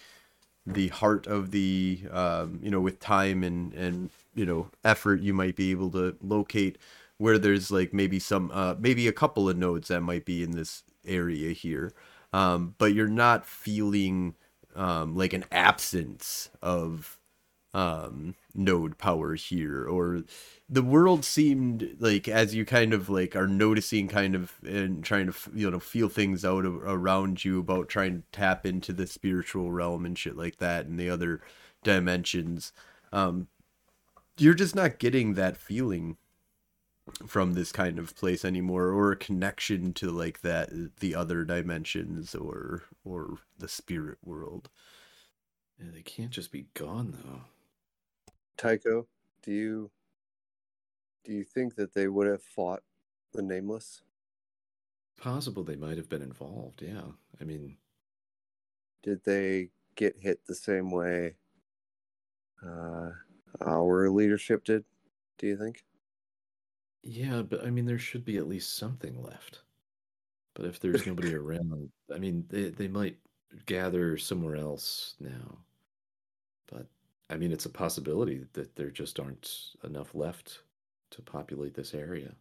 [0.66, 5.34] the heart of the um, you know with time and and you know effort you
[5.34, 6.78] might be able to locate
[7.18, 10.52] where there's like maybe some uh, maybe a couple of nodes that might be in
[10.52, 11.92] this area here.
[12.32, 14.34] Um, but you're not feeling
[14.74, 17.18] um, like an absence of
[17.74, 20.22] um, node power here or
[20.68, 25.30] the world seemed like as you kind of like are noticing kind of and trying
[25.30, 29.72] to you know feel things out around you about trying to tap into the spiritual
[29.72, 31.40] realm and shit like that and the other
[31.82, 32.72] dimensions
[33.12, 33.48] um
[34.38, 36.16] you're just not getting that feeling
[37.26, 40.70] from this kind of place anymore or a connection to like that
[41.00, 44.68] the other dimensions or or the spirit world.
[45.78, 47.42] Yeah, they can't just be gone though
[48.56, 49.06] tycho
[49.42, 49.90] do you
[51.24, 52.82] do you think that they would have fought
[53.32, 54.02] the nameless
[55.18, 57.02] possible they might have been involved yeah
[57.40, 57.76] i mean
[59.02, 61.34] did they get hit the same way
[62.64, 63.10] uh,
[63.60, 64.84] our leadership did
[65.38, 65.84] do you think
[67.02, 69.62] yeah, but I mean, there should be at least something left.
[70.54, 73.18] But if there's nobody around, I mean, they they might
[73.66, 75.58] gather somewhere else now.
[77.28, 79.50] But I mean, it's a possibility that there just aren't
[79.84, 80.60] enough left
[81.12, 82.32] to populate this area.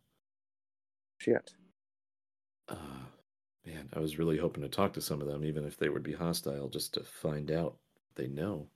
[1.19, 1.51] Shit.
[2.67, 3.05] Uh,
[3.65, 6.03] man, I was really hoping to talk to some of them, even if they would
[6.03, 7.75] be hostile, just to find out
[8.15, 8.67] they know.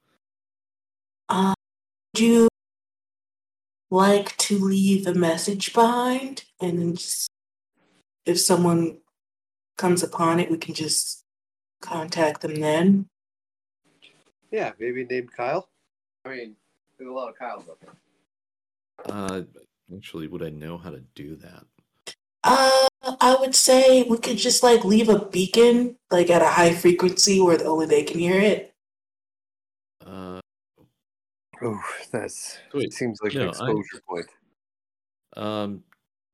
[1.29, 1.53] Uh,
[2.13, 2.47] do you
[3.91, 7.29] like to leave a message behind and then just
[8.25, 8.97] if someone
[9.77, 11.23] comes upon it we can just
[11.81, 13.05] contact them then
[14.51, 15.69] yeah maybe named kyle
[16.25, 16.55] i mean
[16.97, 17.93] there's a lot of kyles up there
[19.05, 19.41] uh
[19.95, 21.63] actually would i know how to do that
[22.43, 22.87] uh
[23.21, 27.39] i would say we could just like leave a beacon like at a high frequency
[27.39, 28.73] where the only they can hear it
[30.05, 30.39] uh
[31.61, 31.79] Oh,
[32.11, 34.25] that's Wait, seems like no, an exposure I, point.
[35.37, 35.83] Um,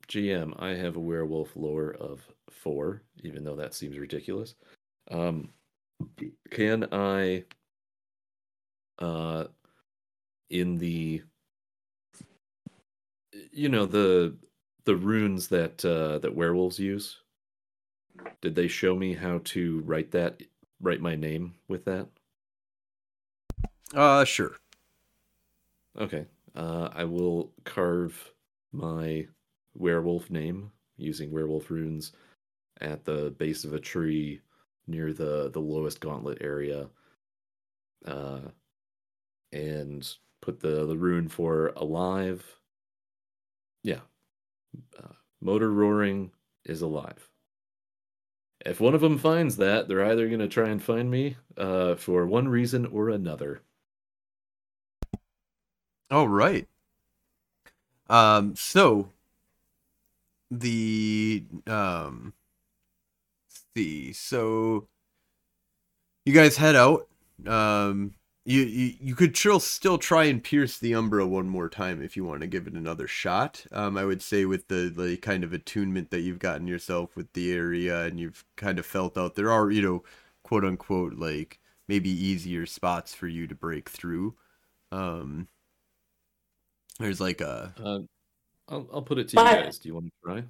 [0.07, 4.55] GM, I have a werewolf lore of four, even though that seems ridiculous.
[5.09, 5.49] Um,
[6.49, 7.45] can I,
[8.99, 9.45] uh,
[10.51, 11.23] in the,
[13.51, 14.35] you know the
[14.85, 17.17] the runes that uh, that werewolves use?
[18.41, 20.41] Did they show me how to write that?
[20.81, 22.07] Write my name with that?
[23.93, 24.57] Uh, sure.
[25.99, 26.25] Okay.
[26.55, 28.31] Uh, I will carve
[28.71, 29.27] my
[29.75, 32.11] werewolf name using werewolf runes
[32.81, 34.41] at the base of a tree
[34.87, 36.87] near the the lowest gauntlet area,
[38.05, 38.39] uh,
[39.53, 42.57] and put the the rune for alive.
[43.83, 44.01] Yeah,
[44.99, 46.31] uh, motor roaring
[46.65, 47.29] is alive.
[48.65, 51.95] If one of them finds that, they're either going to try and find me uh,
[51.95, 53.63] for one reason or another.
[56.11, 56.67] All right.
[58.07, 59.09] Um, so
[60.51, 62.33] the um,
[63.75, 64.87] see, so
[66.25, 67.07] you guys head out.
[67.47, 68.13] Um,
[68.43, 72.17] you, you you could still still try and pierce the Umbra one more time if
[72.17, 73.65] you want to give it another shot.
[73.71, 77.31] Um, I would say with the the kind of attunement that you've gotten yourself with
[77.33, 80.03] the area and you've kind of felt out there are you know
[80.43, 84.35] quote unquote like maybe easier spots for you to break through.
[84.91, 85.47] Um,
[86.99, 87.73] there's like a.
[87.77, 87.99] Uh,
[88.69, 89.77] I'll I'll put it to you guys.
[89.77, 90.43] Do you want to try?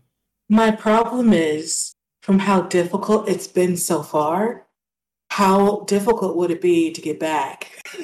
[0.47, 4.68] My problem is from how difficult it's been so far.
[5.32, 7.72] How difficult would it be to get back?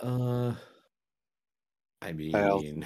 [0.00, 0.52] uh,
[2.02, 2.82] I mean, I also,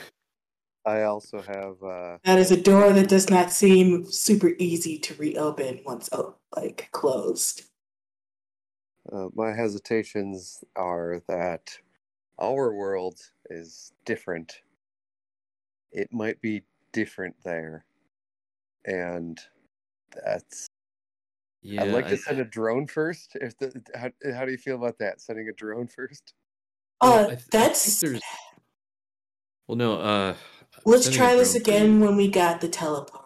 [0.87, 1.83] I also have.
[1.83, 6.37] Uh, that is a door that does not seem super easy to reopen once oh,
[6.55, 7.65] like closed.
[9.13, 11.77] Uh, my hesitations are that
[12.39, 13.19] our world
[13.51, 14.61] is different.
[15.91, 16.63] It might be
[16.93, 17.85] different there.
[18.87, 19.41] And
[20.25, 20.69] that's
[21.65, 23.37] yeah, I'd like to I, send a drone first.
[23.41, 25.21] If the how, how do you feel about that?
[25.21, 26.35] Sending a drone first?
[27.01, 28.05] Uh, th- that's.
[29.67, 29.99] Well, no.
[29.99, 30.35] Uh,
[30.85, 33.25] let's try this again when we got the teleport.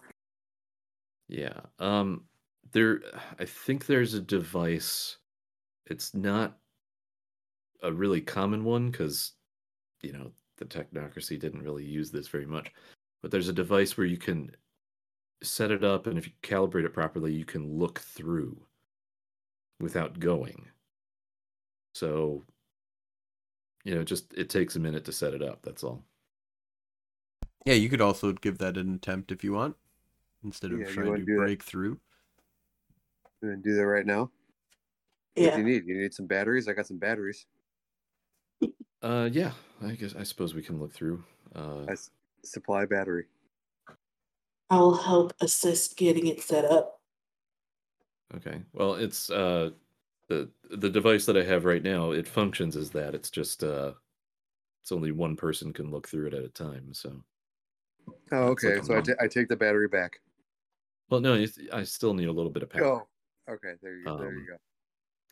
[1.29, 1.61] Yeah.
[1.79, 2.25] Um.
[2.73, 3.01] There,
[3.39, 5.17] I think there's a device.
[5.87, 6.59] It's not
[7.83, 9.33] a really common one because
[10.03, 12.73] you know the technocracy didn't really use this very much
[13.23, 14.51] but there's a device where you can
[15.43, 18.61] set it up and if you calibrate it properly you can look through
[19.81, 20.67] without going
[21.95, 22.45] so
[23.85, 26.03] you know just it takes a minute to set it up that's all
[27.65, 29.77] yeah you could also give that an attempt if you want
[30.45, 31.69] instead of yeah, trying to break that?
[31.69, 31.99] through
[33.43, 34.29] and do that right now
[35.37, 35.51] yeah.
[35.51, 37.47] what do you need you need some batteries i got some batteries
[39.03, 39.53] uh, yeah,
[39.83, 41.23] I guess I suppose we can look through.
[41.55, 42.11] Uh, As
[42.45, 43.27] supply battery.
[44.71, 47.01] I will help assist getting it set up.
[48.37, 48.63] Okay.
[48.73, 49.71] Well, it's uh,
[50.29, 53.15] the the device that I have right now, it functions as that.
[53.15, 53.95] It's just uh
[54.83, 56.93] it's only one person can look through it at a time.
[56.93, 57.23] So
[58.33, 58.87] Oh, It's like okay.
[58.87, 60.21] so I I take the battery back.
[61.11, 62.85] well no, I still need a little bit of power.
[62.85, 63.09] Oh,
[63.55, 63.75] okay.
[63.83, 64.19] There you go.
[64.19, 64.57] there you Um, go.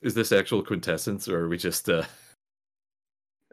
[0.03, 2.05] Is this actual quintessence or are we just uh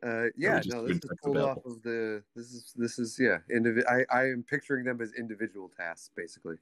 [0.04, 2.22] Uh, yeah, no, this is text pulled off of the.
[2.36, 3.38] This is this is yeah.
[3.54, 6.58] Indivi- I I am picturing them as individual tasks, basically.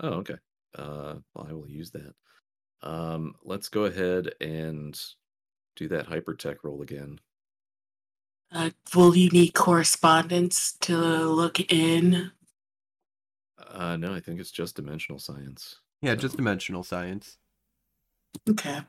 [0.00, 0.36] Oh, okay.
[0.74, 2.14] Uh, well, I will use that.
[2.82, 5.00] Um, let's go ahead and
[5.76, 7.20] do that hypertech roll again.
[8.52, 12.30] Uh, will you need correspondence to look in?
[13.58, 15.76] Uh, no, I think it's just dimensional science.
[16.02, 17.38] Yeah, So- just dimensional science.
[18.48, 18.80] Okay.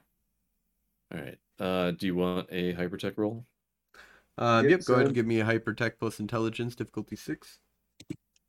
[1.13, 1.37] All right.
[1.59, 3.45] Uh, do you want a hypertech roll?
[4.37, 7.59] Um, Yep, yep, go ahead and give me a hypertech plus intelligence, difficulty six.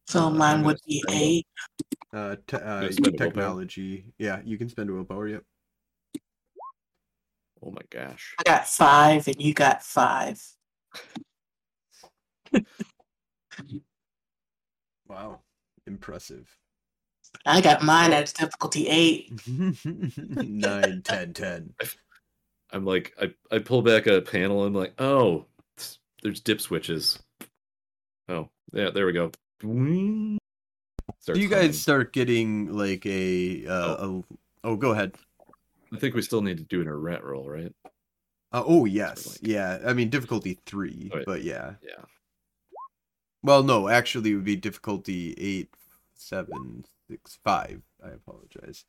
[0.07, 1.47] So Uh, mine would be a- eight.
[2.13, 3.27] Uh, te- uh Gonna spend a willpower?
[3.27, 4.05] technology.
[4.19, 5.29] Yeah, you can spend a willpower.
[5.29, 5.45] Yep.
[7.63, 8.35] Oh my gosh.
[8.39, 10.43] I got five, and you got five.
[15.09, 15.41] Wow,
[15.87, 16.55] impressive.
[17.47, 19.33] I got mine at difficulty eight.
[19.49, 21.75] Nine, ten, ten.
[22.71, 24.65] I'm like, I, I pull back a panel.
[24.65, 25.48] I'm like, oh, s-
[26.23, 27.19] there's dip switches.
[28.29, 29.31] Oh, yeah, there we go.
[29.61, 30.39] Do
[31.21, 31.67] Starts you humming.
[31.69, 34.23] guys start getting like a uh, a?
[34.65, 35.15] Oh, go ahead.
[35.93, 37.73] I think we still need to do an Arete roll, right?
[38.53, 39.79] Uh, oh yes, like- yeah.
[39.85, 41.25] I mean difficulty three, Right.
[41.27, 41.75] but yeah.
[41.83, 42.05] Yeah.
[43.43, 45.69] Well, no, actually, it would be difficulty eight,
[46.15, 47.81] seven, six, five.
[48.05, 48.85] I apologize.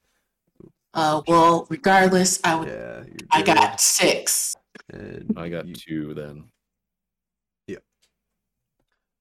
[0.93, 2.67] Uh, well, regardless, I would.
[2.67, 4.55] Yeah, I got six.
[4.91, 6.45] And I got you- two then.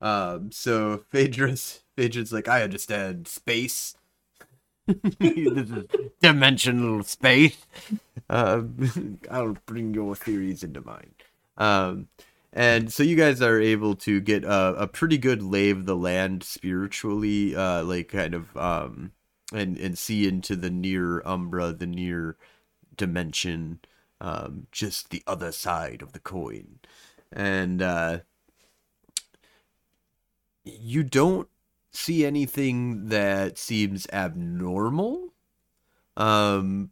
[0.01, 3.97] Um, so Phaedrus, Phaedrus, like, I understand space.
[4.87, 5.85] this is
[6.21, 7.67] dimensional space.
[8.31, 11.15] Um, I'll bring your theories into mine.
[11.57, 12.09] Um,
[12.53, 15.97] and so you guys are able to get a, a pretty good lay of the
[15.97, 19.13] land spiritually, uh, like kind of um,
[19.53, 22.37] and and see into the near umbra, the near
[22.97, 23.81] dimension,
[24.21, 26.79] um, just the other side of the coin,
[27.31, 28.21] and uh,
[30.81, 31.49] you don't
[31.93, 35.33] see anything that seems abnormal
[36.17, 36.91] um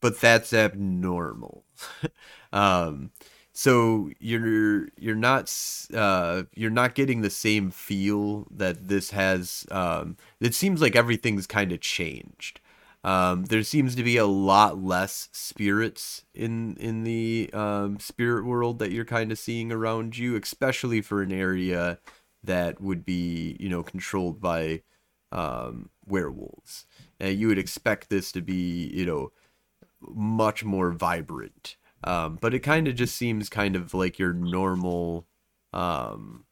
[0.00, 1.64] but that's abnormal.
[2.52, 3.12] Um
[3.52, 5.54] so you're you're not
[5.94, 11.46] uh you're not getting the same feel that this has um it seems like everything's
[11.46, 12.58] kind of changed.
[13.04, 18.80] Um there seems to be a lot less spirits in in the um spirit world
[18.80, 22.00] that you're kind of seeing around you especially for an area
[22.42, 24.82] that would be you know controlled by
[25.32, 26.86] um, werewolves.
[27.18, 29.32] And you would expect this to be you know
[30.00, 35.26] much more vibrant, um, but it kind of just seems kind of like your normal
[35.72, 36.46] um,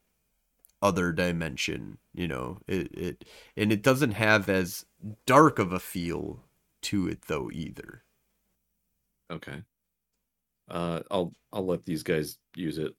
[0.83, 1.99] other dimension.
[2.15, 3.25] You know, it it
[3.57, 4.85] and it doesn't have as
[5.27, 6.45] dark of a feel
[6.83, 8.05] to it though either.
[9.31, 9.65] Okay.
[10.69, 12.95] Uh, I'll I'll let these guys use it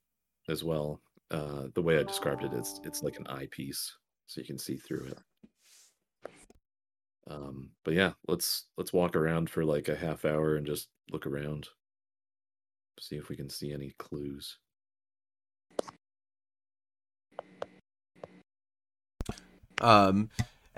[0.47, 1.01] as well.
[1.31, 3.95] Uh, the way I described it, it is it's like an eyepiece,
[4.25, 5.19] so you can see through it.
[7.29, 11.27] Um, but yeah, let's let's walk around for like a half hour and just look
[11.27, 11.67] around,
[12.99, 14.57] see if we can see any clues.
[19.81, 20.29] Um,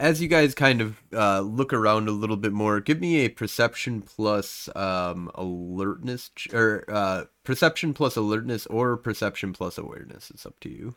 [0.01, 3.29] as you guys kind of uh, look around a little bit more, give me a
[3.29, 10.31] perception plus um, alertness, ch- or uh, perception plus alertness, or perception plus awareness.
[10.31, 10.95] It's up to you.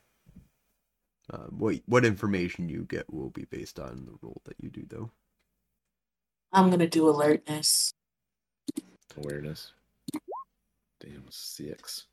[1.31, 4.86] Uh, what what information you get will be based on the role that you do,
[4.89, 5.10] though.
[6.52, 7.93] I'm gonna do alertness.
[9.18, 9.72] Awareness.
[11.01, 12.06] Damn, six.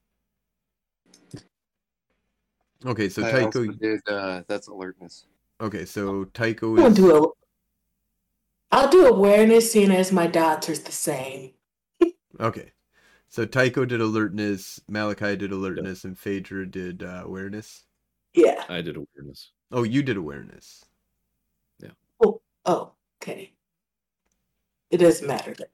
[2.85, 3.65] Okay, so I Tycho.
[3.67, 4.01] did.
[4.07, 5.25] Uh, that's alertness.
[5.61, 6.95] Okay, so Tycho I'm gonna is.
[6.95, 7.27] do a.
[8.71, 11.51] I'll do awareness, seeing as my dots are the same.
[12.39, 12.71] Okay,
[13.29, 17.83] so Tycho did alertness, Malachi did alertness, and Phaedra did uh, awareness.
[18.33, 18.63] Yeah.
[18.69, 19.51] I did awareness.
[19.71, 20.83] Oh, you did awareness.
[21.79, 21.91] Yeah.
[22.65, 23.51] Oh, okay.
[24.89, 25.53] It doesn't matter.
[25.53, 25.67] Then.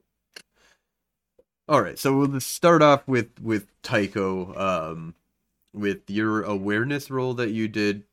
[1.69, 4.53] All right, so we'll start off with with Tycho.
[4.55, 5.15] Um,
[5.73, 8.03] with your awareness roll that you did,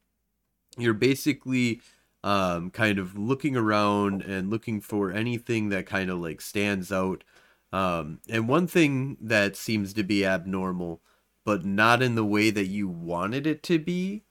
[0.78, 1.80] you're basically
[2.22, 7.24] um kind of looking around and looking for anything that kind of like stands out.
[7.72, 11.02] Um, and one thing that seems to be abnormal,
[11.44, 14.22] but not in the way that you wanted it to be,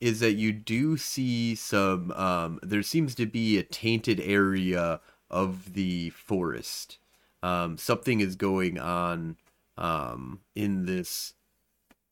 [0.00, 2.10] is that you do see some.
[2.12, 5.00] Um, there seems to be a tainted area
[5.30, 6.98] of the forest
[7.42, 9.36] um, something is going on
[9.76, 11.34] um, in this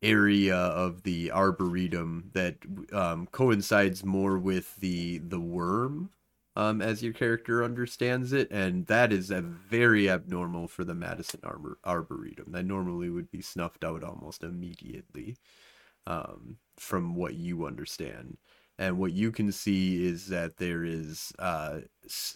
[0.03, 2.57] area of the arboretum that
[2.93, 6.11] um, coincides more with the the Wyrm
[6.57, 11.41] um, as your character understands it, and that is a very abnormal for the Madison
[11.45, 12.53] Arbor- Arboretum.
[12.53, 15.37] That normally would be snuffed out almost immediately,
[16.07, 18.39] um, from what you understand.
[18.79, 21.81] And what you can see is that there is, uh,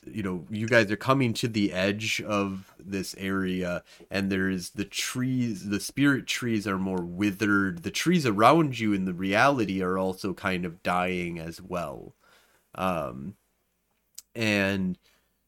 [0.04, 4.70] you know, you guys are coming to the edge of this area, and there is
[4.70, 5.68] the trees.
[5.68, 7.84] The spirit trees are more withered.
[7.84, 12.14] The trees around you in the reality are also kind of dying as well.
[12.74, 13.36] Um,
[14.34, 14.98] and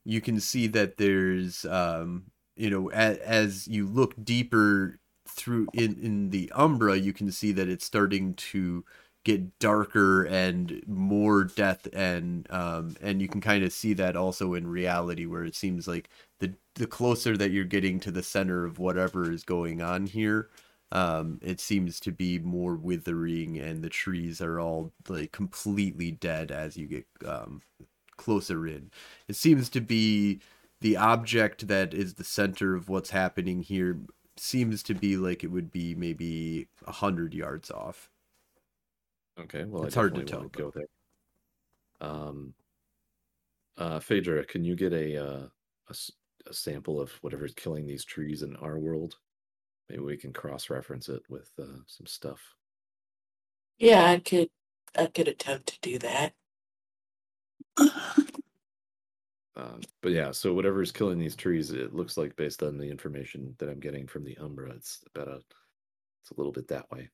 [0.04, 2.24] you can see that there's um,
[2.56, 7.50] you know as, as you look deeper through in in the umbra you can see
[7.52, 8.84] that it's starting to
[9.24, 14.54] get darker and more death and um and you can kind of see that also
[14.54, 16.10] in reality where it seems like
[16.40, 20.48] the the closer that you're getting to the center of whatever is going on here
[20.92, 26.50] um it seems to be more withering and the trees are all like completely dead
[26.50, 27.62] as you get um
[28.16, 28.90] closer in.
[29.28, 30.40] It seems to be
[30.80, 33.98] the object that is the center of what's happening here
[34.36, 38.10] seems to be like it would be maybe a hundred yards off.
[39.38, 40.86] Okay, well, It's I hard to tell, Go there.
[42.00, 42.54] Um,
[43.76, 45.46] uh, Phaedra, can you get a, uh,
[45.88, 46.12] a s-
[46.46, 49.16] a sample of whatever's killing these trees in our world?
[49.88, 52.40] Maybe we can cross-reference it with uh, some stuff.
[53.78, 54.50] Yeah, I could
[54.96, 56.34] I could attempt to do that.
[59.56, 63.54] Um, but yeah, so whatever's killing these trees, it looks like based on the information
[63.58, 67.08] that I'm getting from the Umbra, it's about a, it's a little bit that way.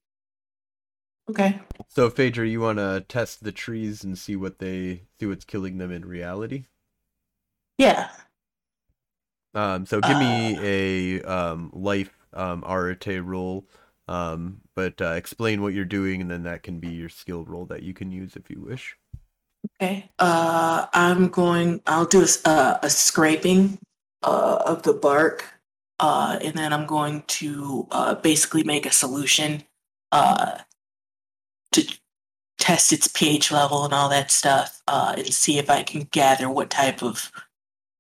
[1.31, 1.61] Okay.
[1.89, 5.79] So Phaedra, you want to test the trees and see what they see what's killing
[5.79, 6.65] them in reality?
[7.79, 8.09] Yeah.
[9.55, 13.69] Um, so give me a um, life um, Arete roll,
[14.09, 17.65] um, but uh, explain what you're doing, and then that can be your skill roll
[17.67, 18.97] that you can use if you wish.
[19.81, 20.11] Okay.
[20.19, 21.81] Uh, I'm going.
[21.87, 23.79] I'll do a, uh, a scraping
[24.25, 25.45] uh, of the bark,
[26.01, 29.63] uh, and then I'm going to uh, basically make a solution
[30.11, 30.59] uh,
[31.73, 31.99] to
[32.59, 36.49] test its pH level and all that stuff, uh, and see if I can gather
[36.49, 37.31] what type of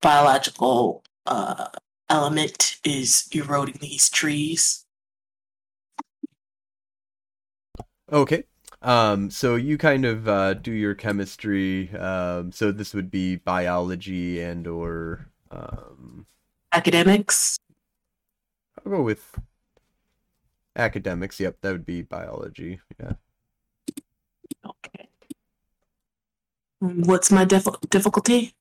[0.02, 1.68] biological uh,
[2.08, 4.84] element is eroding these trees.
[8.12, 8.44] Okay.
[8.82, 11.94] Um, so you kind of uh, do your chemistry.
[11.96, 16.26] Um, so this would be biology and or um,
[16.72, 17.58] Academics.
[18.78, 19.38] I'll go with
[20.76, 21.40] academics.
[21.40, 22.80] Yep, that would be biology.
[22.98, 23.12] Yeah.
[26.80, 28.54] What's my dif- difficulty?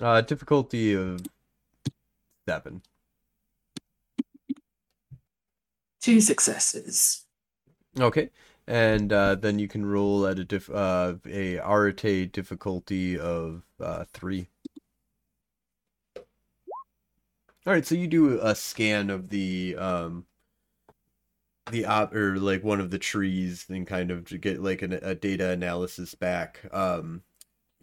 [0.00, 1.20] Uh, difficulty of
[2.48, 2.82] seven.
[6.00, 7.24] Two successes.
[7.98, 8.30] Okay.
[8.66, 14.04] And uh, then you can roll at a diff uh, a Arete difficulty of uh,
[14.12, 14.48] three.
[16.16, 20.26] All right, so you do a scan of the um
[21.70, 25.14] the op or like one of the trees and kind of get like an, a
[25.14, 26.62] data analysis back.
[26.72, 27.22] Um,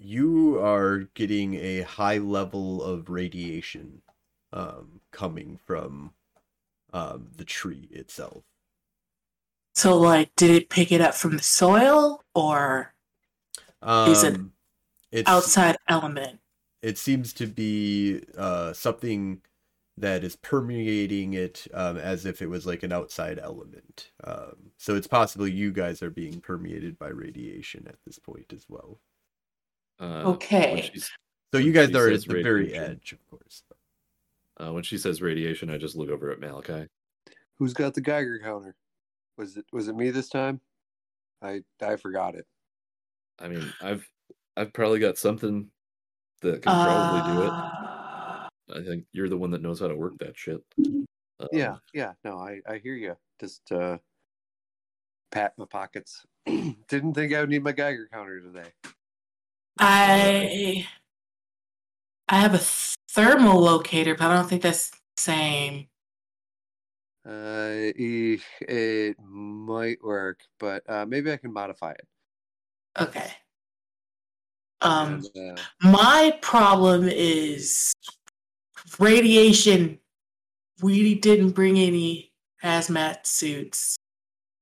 [0.03, 4.01] you are getting a high level of radiation
[4.51, 6.13] um coming from
[6.93, 8.43] um the tree itself.
[9.75, 12.93] So, like, did it pick it up from the soil or
[13.81, 14.39] Um, Is it
[15.11, 16.39] it's, outside element?
[16.81, 19.41] It seems to be uh, something
[19.97, 24.11] that is permeating it um, as if it was like an outside element.
[24.23, 28.65] Um, so it's possible you guys are being permeated by radiation at this point as
[28.69, 28.99] well.
[29.99, 30.89] Uh, Okay.
[31.53, 33.63] So you guys are at says the very edge, of course.
[34.59, 36.87] Uh, when she says radiation, I just look over at Malachi.
[37.59, 38.75] Who's got the Geiger counter?
[39.37, 40.59] Was it was it me this time?
[41.41, 42.47] I I forgot it.
[43.39, 44.07] I mean, I've
[44.57, 45.69] I've probably got something
[46.41, 47.49] that can probably do it.
[47.49, 50.61] Uh, I think you're the one that knows how to work that shit.
[50.79, 51.05] Um,
[51.51, 52.13] Yeah, yeah.
[52.23, 53.15] No, I I hear you.
[53.39, 53.97] Just uh,
[55.31, 56.25] pat my pockets.
[56.45, 58.69] Didn't think I would need my Geiger counter today.
[59.79, 60.87] I
[62.29, 62.61] I have a
[63.09, 65.87] thermal locator, but I don't think that's the same.
[67.25, 72.07] Uh, it might work, but uh, maybe I can modify it.
[72.99, 73.31] Okay.
[74.81, 77.93] Um, And, uh, my problem is
[78.99, 79.99] radiation.
[80.81, 83.95] We didn't bring any hazmat suits.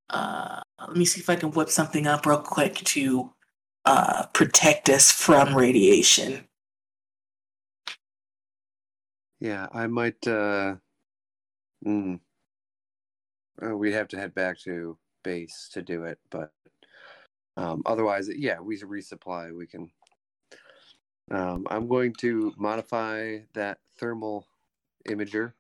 [0.10, 3.34] Uh, let me see if I can whip something up real quick to
[3.86, 6.48] uh, protect us from radiation.
[9.40, 10.28] Yeah, I might.
[10.28, 10.76] uh
[11.86, 12.20] mm,
[13.66, 16.52] uh, We'd have to head back to base to do it, but
[17.58, 19.56] um, otherwise, yeah, we resupply.
[19.56, 19.91] We can.
[21.32, 24.48] Um, I'm going to modify that thermal
[25.08, 25.53] imager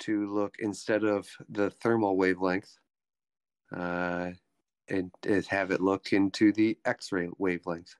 [0.00, 2.78] to look instead of the thermal wavelength,
[3.76, 4.30] uh,
[4.90, 5.10] and,
[5.46, 7.94] have it look into the X-ray wavelength.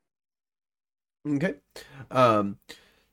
[1.26, 1.54] Okay.
[2.10, 2.58] Um,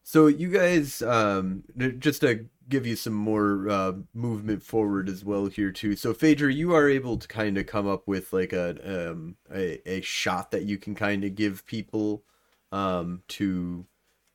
[0.03, 1.63] so you guys, um,
[1.99, 5.95] just to give you some more uh, movement forward as well here too.
[5.95, 9.87] So Phaedra, you are able to kind of come up with like a um a,
[9.89, 12.23] a shot that you can kind of give people
[12.71, 13.85] um to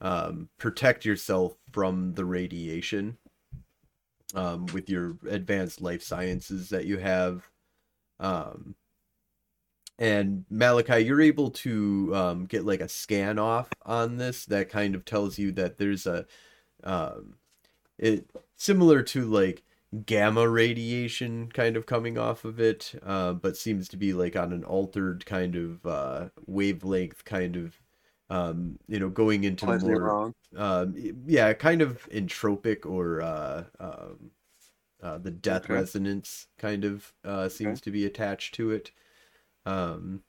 [0.00, 3.18] um protect yourself from the radiation
[4.34, 7.48] um with your advanced life sciences that you have
[8.20, 8.74] um
[10.00, 14.96] and Malachi, you're able to um, get like a scan off on this that kind
[14.96, 16.26] of tells you that there's a
[16.84, 17.36] um,
[17.98, 19.62] it similar to like
[20.06, 24.52] gamma radiation kind of coming off of it, uh, but seems to be like on
[24.52, 27.80] an altered kind of uh, wavelength, kind of
[28.30, 30.34] um, you know going into Slightly more wrong.
[30.56, 30.94] um,
[31.26, 34.30] yeah, kind of entropic or uh, um,
[35.02, 35.70] uh, the death Okay.
[35.70, 38.90] resonance kind of uh, seems to be attached to it.
[39.66, 40.22] Um,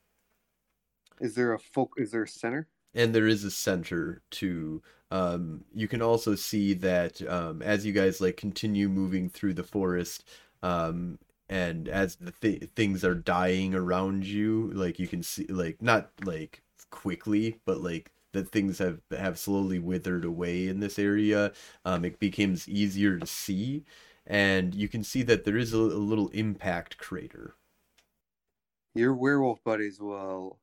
[1.22, 1.94] Is there a folk?
[1.95, 2.68] Is there a center?
[2.94, 4.82] and there is a center to
[5.12, 9.64] um you can also see that um as you guys like continue moving through the
[9.64, 10.24] forest
[10.64, 11.18] um
[11.49, 16.12] and as the th- things are dying around you like you can see like not
[16.24, 21.52] like quickly but like that things have have slowly withered away in this area
[21.86, 23.84] um it becomes easier to see
[24.28, 27.56] and you can see that there is a, a little impact crater
[28.93, 30.59] Your werewolf buddies will.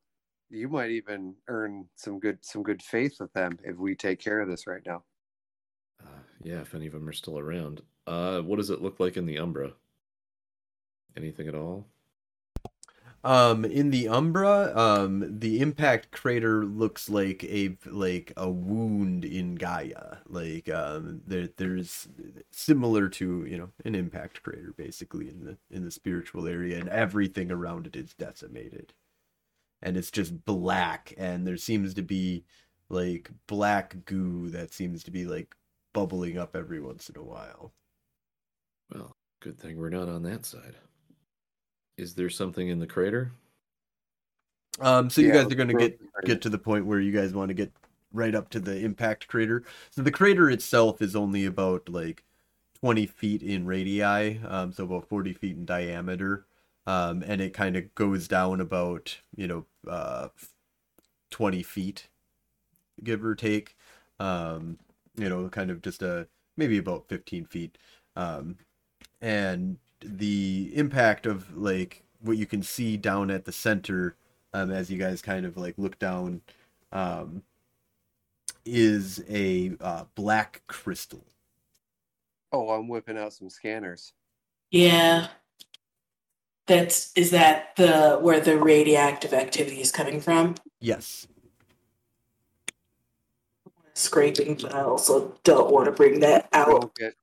[0.50, 4.40] You might even earn some good some good faith with them if we take care
[4.40, 5.05] of this right now.
[6.02, 7.82] Uh, yeah, if any of them are still around.
[8.06, 9.72] Uh, what does it look like in the Umbra?
[11.16, 11.86] Anything at all?
[13.28, 19.56] Um, in the Umbra, um, the impact crater looks like a like a wound in
[19.56, 20.18] Gaia.
[20.26, 22.09] Like um, there there's
[22.50, 26.88] similar to you know an impact crater basically in the in the spiritual area, and
[26.88, 28.94] everything around it is decimated,
[29.82, 32.44] and it's just black, and there seems to be
[32.88, 35.55] like black goo that seems to be like
[35.92, 37.74] bubbling up every once in a while.
[38.92, 40.76] Well, good thing we're not on that side.
[41.99, 43.33] Is there something in the crater?
[44.81, 46.27] Um, so you guys are going to get with the crater.
[46.27, 47.73] get to the point where you guys want to get
[48.12, 49.65] right up to the impact crater.
[49.91, 52.23] So the crater itself is only about like
[52.81, 56.47] 20 feet in radii, um, so about 40 feet in diameter,
[56.87, 60.29] um, and it kind of goes down about you know uh,
[61.31, 62.09] 20 feet,
[63.03, 63.77] give or take.
[64.20, 64.79] Um,
[65.16, 67.77] you know, kind of just a maybe about 15 feet,
[68.15, 68.57] um,
[69.20, 74.16] and the impact of like what you can see down at the center
[74.53, 76.41] um, as you guys kind of like look down
[76.93, 77.43] um,
[78.65, 81.25] is a uh, black crystal
[82.53, 84.12] Oh, I'm whipping out some scanners.
[84.70, 85.29] Yeah.
[86.66, 90.55] That's is that the where the radioactive activity is coming from?
[90.81, 91.27] yes
[93.95, 96.69] Scraping, but I also don't want to bring that out.
[96.69, 97.15] Don't get.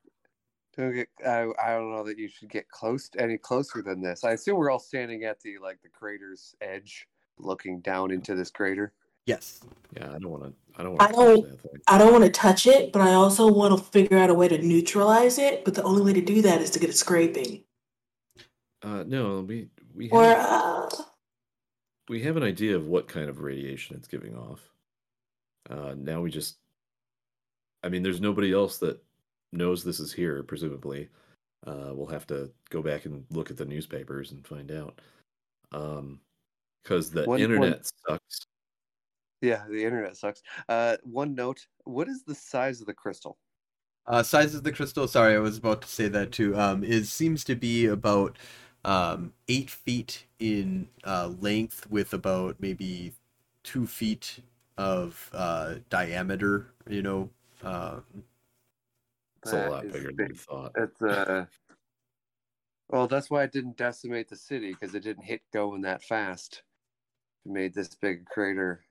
[0.78, 1.08] Don't get.
[1.26, 4.24] I, I don't know that you should get close any closer than this.
[4.24, 7.08] I assume we're all standing at the like the crater's edge,
[7.38, 8.94] looking down into this crater.
[9.26, 9.62] yes
[9.96, 10.54] Yeah, I don't want to.
[10.78, 13.50] I don't want to touch don't- I don't want to touch it, but I also
[13.52, 15.64] want to figure out a way to neutralize it.
[15.64, 17.64] But the only way to do that is to get a scraping.
[18.82, 20.90] Uh, no, we we Or uh,
[22.10, 24.70] we have an idea of what kind of radiation it's giving off.
[25.70, 26.58] Uh, now we just,
[27.82, 29.02] I mean, there's nobody else that
[29.56, 30.44] knows this is here.
[30.44, 31.10] Presumably,
[31.66, 35.00] uh, we'll have to go back and look at the newspapers and find out.
[35.72, 36.20] Um,
[36.84, 38.40] because the One- one- internet sucks.
[39.42, 40.42] Yeah, the internet sucks.
[40.70, 43.38] Uh, one note: What is the size of the crystal?
[44.08, 47.12] uh, size of the crystal sorry i was about to say that too um, is
[47.12, 48.38] seems to be about
[48.84, 53.12] um, eight feet in uh, length with about maybe
[53.64, 54.42] two feet
[54.78, 57.28] of uh, diameter you know
[57.64, 58.04] um,
[59.46, 60.38] It's a lot is bigger than big.
[60.38, 60.72] thought.
[60.76, 61.46] It's uh.
[62.90, 66.64] Well, that's why it didn't decimate the city because it didn't hit going that fast.
[67.46, 68.86] It made this big crater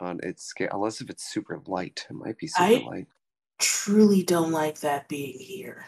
[0.00, 2.06] on its scale, unless if it's super light.
[2.08, 3.06] It might be super I- light.
[3.58, 5.86] truly don't like that being here.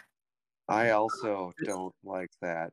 [0.68, 2.72] I also don't like that.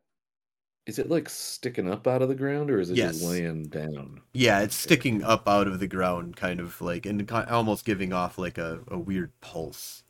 [0.85, 3.19] Is it like sticking up out of the ground, or is it Yes.
[3.19, 4.21] just laying down?
[4.33, 8.37] Yeah, it's sticking up out of the ground, kind of like, and almost giving off
[8.39, 10.03] like a, a weird pulse.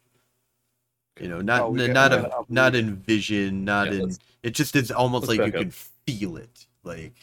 [1.19, 3.99] You know, not Oh, we n- not a, not in vision, not Yeah, in.
[4.03, 5.61] let's- It just it's almost like you back up.
[5.61, 7.15] can feel it, like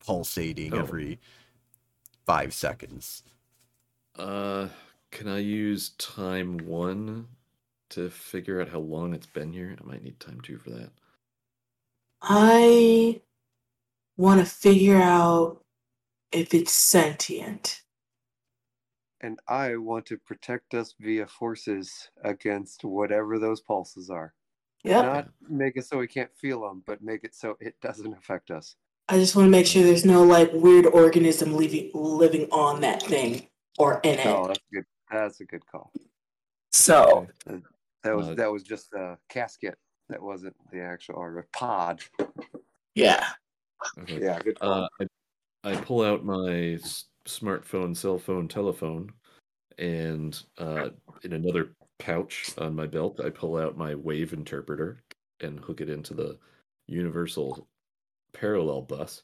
[0.00, 0.78] pulsating Oh.
[0.80, 1.20] every
[2.26, 3.22] five seconds.
[4.16, 4.68] Uh,
[5.10, 7.28] can I use time one
[7.90, 9.76] to figure out how long it's been here?
[9.80, 10.90] I might need time two for that.
[12.22, 13.20] I
[14.16, 15.64] want to figure out
[16.32, 17.82] if it's sentient.
[19.24, 24.34] And I want to protect us via forces against whatever those pulses are.
[24.82, 25.00] Yeah.
[25.00, 28.50] Not make it so we can't feel them, but make it so it doesn't affect
[28.50, 28.76] us.
[29.08, 33.02] I just want to make sure there's no like weird organism living living on that
[33.02, 33.48] thing
[33.78, 34.26] or in it.
[34.26, 34.84] Oh, that's good.
[35.10, 35.90] That's a good call.
[36.72, 37.26] So
[38.02, 39.78] That was Uh, that was just a casket.
[40.10, 42.02] That wasn't the actual or a pod.
[42.94, 43.26] yeah.
[44.00, 44.20] Okay.
[44.22, 44.84] Yeah, good call.
[45.00, 45.06] Uh,
[45.64, 49.12] I, I pull out my s- smartphone, cell phone, telephone,
[49.78, 50.90] and uh,
[51.22, 55.02] in another pouch on my belt, I pull out my wave interpreter
[55.40, 56.38] and hook it into the
[56.86, 57.66] universal
[58.32, 59.22] parallel bus.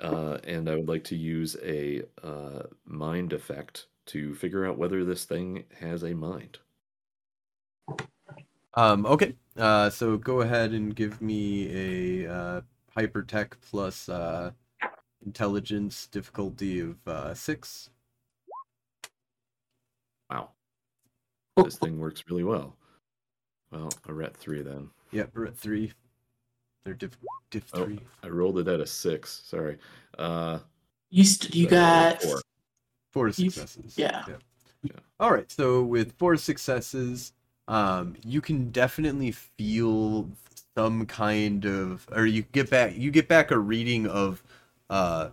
[0.00, 5.04] Uh, and I would like to use a uh, mind effect to figure out whether
[5.04, 6.58] this thing has a mind.
[8.74, 9.34] Um, okay.
[9.56, 12.60] Uh, so go ahead and give me a uh,
[12.96, 14.52] hypertech plus uh,
[15.24, 17.90] intelligence difficulty of uh, six.
[20.30, 20.50] Wow,
[21.56, 22.76] this thing works really well.
[23.70, 24.90] Well, we're at three then.
[25.12, 25.92] Yep, we're at three.
[26.84, 27.16] They're diff,
[27.50, 27.84] diff Oh.
[27.84, 28.00] three.
[28.22, 29.42] I rolled it at a six.
[29.44, 29.78] Sorry.
[30.18, 30.58] Uh,
[31.10, 32.40] You st- you so got four.
[33.12, 33.96] Four You- successes.
[33.98, 34.24] yeah.
[34.82, 34.92] Yeah.
[35.20, 35.50] All right.
[35.50, 37.32] So with four successes,
[37.68, 40.28] um, you can definitely feel
[40.76, 44.42] some kind of, or you get back, you get back a reading of,
[44.92, 45.30] uh,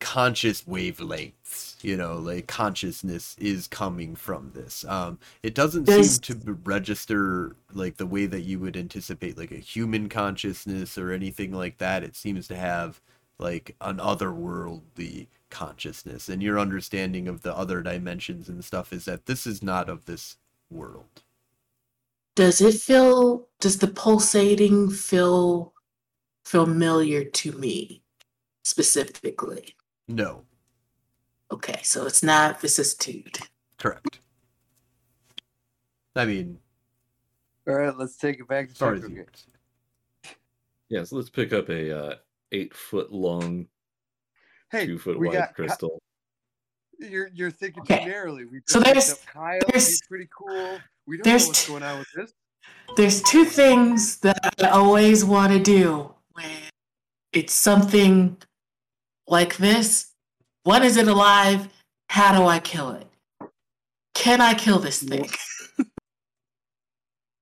[0.00, 1.82] conscious wavelengths.
[1.82, 4.84] You know, like consciousness is coming from this.
[4.88, 9.52] Um, it doesn't Does- seem to register like the way that you would anticipate, like
[9.52, 12.04] a human consciousness or anything like that.
[12.04, 13.00] It seems to have
[13.38, 19.26] like an otherworldly consciousness and your understanding of the other dimensions and stuff is that
[19.26, 20.36] this is not of this
[20.70, 21.22] world
[22.34, 23.48] Does it feel?
[23.60, 25.72] Does the pulsating feel
[26.44, 28.03] familiar to me
[28.64, 29.76] specifically?
[30.08, 30.42] no
[31.52, 33.38] Okay, so it's not vicissitude.
[33.78, 34.20] correct
[36.16, 36.58] i mean
[37.68, 39.44] All right, let's take it back to as far as Taco you Gate.
[40.88, 42.14] Yeah, so let's pick up a uh,
[42.52, 43.66] eight foot long,
[44.70, 46.00] Hey, two foot wide got Ki- crystal.
[46.98, 48.04] You're you're thinking Okay.
[48.04, 48.44] too narrowly.
[48.44, 49.58] We So there's- Kyle.
[49.66, 50.78] there's- He's pretty cool.
[51.06, 52.34] We don't there's know what's t- going on with this.
[52.96, 56.46] There's two things that I always want to do when
[57.32, 58.36] it's something
[59.26, 60.12] like this.
[60.64, 61.68] What is it alive?
[62.08, 63.06] How do I kill it?
[64.14, 65.28] Can I kill this thing?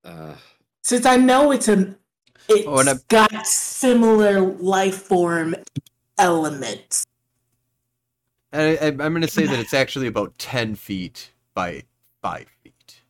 [0.05, 0.35] Uh,
[0.83, 1.97] Since I know it's an
[2.49, 5.55] it's Oh, and I- got similar life form
[6.19, 7.07] elements.
[8.53, 11.85] I, I, i'm going to say that it's actually about 10 feet by
[12.21, 13.01] 5 feet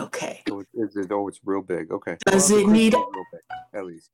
[0.00, 0.40] Okay.
[0.50, 1.92] Oh, it's, it's, oh, it's real big.
[1.92, 2.16] Okay.
[2.24, 3.40] Does the it need- real big,
[3.78, 4.08] at least?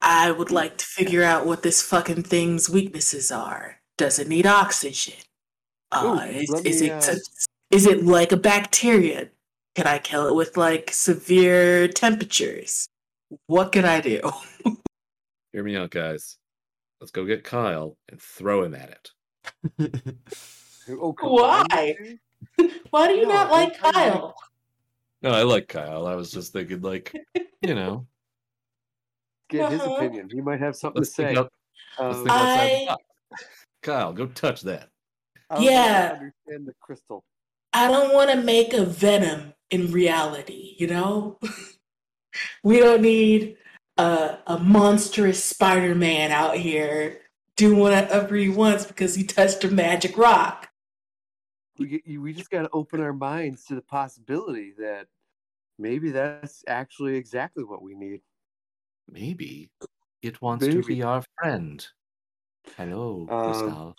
[0.00, 3.80] I would like to figure out what this fucking thing's weaknesses are.
[3.96, 5.14] Does it need oxygen?
[5.90, 7.14] Uh, Ooh, is, let is me, it uh,
[7.70, 9.30] is it like a bacteria?
[9.74, 12.88] Can I kill it with like severe temperatures?
[13.46, 14.20] What can I do?
[15.52, 16.38] hear me out, guys.
[17.00, 19.92] Let's go get Kyle and throw him at it.
[20.90, 21.94] Oh, Why?
[22.90, 24.10] Why do you No, not like don't tell me.
[24.10, 24.34] Kyle?
[25.22, 26.06] No, I like Kyle.
[26.06, 27.12] I was just thinking, like,
[27.60, 28.06] you know,
[29.48, 29.94] Get his Uh-huh.
[29.94, 30.28] opinion.
[30.30, 31.34] He might have something let's to say.
[31.34, 31.52] think, out,
[31.98, 32.30] let's Um,
[32.88, 32.96] I-
[33.82, 34.90] Kyle, go touch that.
[35.50, 36.12] I don't know if I Yeah.
[36.12, 37.24] understand the crystal.
[37.72, 41.38] I don't want to make a venom in reality, you know?
[42.62, 43.56] we don't need
[43.96, 47.20] a, a monstrous Spider Man out here
[47.56, 50.68] doing whatever he wants because he touched a magic rock.
[51.78, 55.06] We we just got to open our minds to the possibility that
[55.78, 58.20] maybe that's actually exactly what we need.
[59.10, 59.70] Maybe
[60.22, 61.86] it wants to be our friend.
[62.76, 63.96] Hello, Um, Crystal.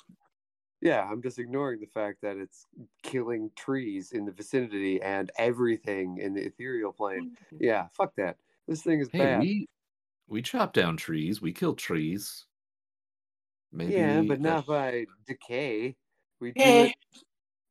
[0.81, 2.65] Yeah, I'm just ignoring the fact that it's
[3.03, 7.35] killing trees in the vicinity and everything in the ethereal plane.
[7.59, 8.37] Yeah, fuck that.
[8.67, 9.39] This thing is Hey, bad.
[9.41, 9.67] we
[10.27, 11.41] we chop down trees.
[11.41, 12.45] We kill trees.
[13.71, 13.93] Maybe.
[13.93, 15.95] yeah, but that- not by decay.
[16.39, 16.91] We do Eh.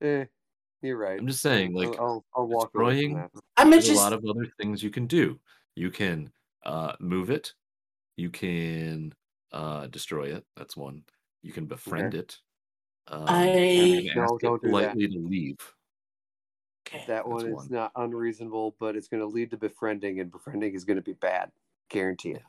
[0.01, 0.05] it.
[0.06, 0.24] Eh,
[0.82, 1.19] you're right.
[1.19, 3.43] I'm just saying, I'll- like, I'll, I'll walk away destroying- from that.
[3.56, 5.40] I'm there's just a lot of other things you can do.
[5.77, 6.31] You can
[6.64, 7.52] uh, move it.
[8.16, 9.14] You can
[9.52, 10.44] uh, destroy it.
[10.56, 11.05] That's one.
[11.43, 12.39] You can befriend it.
[13.06, 14.93] Um, I- you can No, ask it don't do that.
[14.94, 15.56] to leave.
[16.86, 17.05] Okay.
[17.06, 17.68] That one is one.
[17.70, 21.12] not unreasonable, but it's going to lead to befriending, and befriending is going to be
[21.12, 21.51] bad.
[21.90, 22.43] Guarantee it.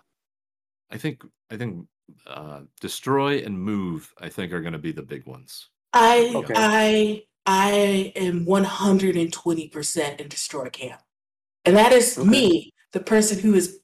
[0.89, 1.87] I think I think
[2.25, 4.13] uh, destroy and move.
[4.19, 5.69] I think are going to be the big ones.
[5.93, 6.53] I Okay.
[6.55, 11.01] I I am one hundred and twenty percent in destroy camp,
[11.65, 12.27] and that is Okay.
[12.29, 13.79] me, the person who is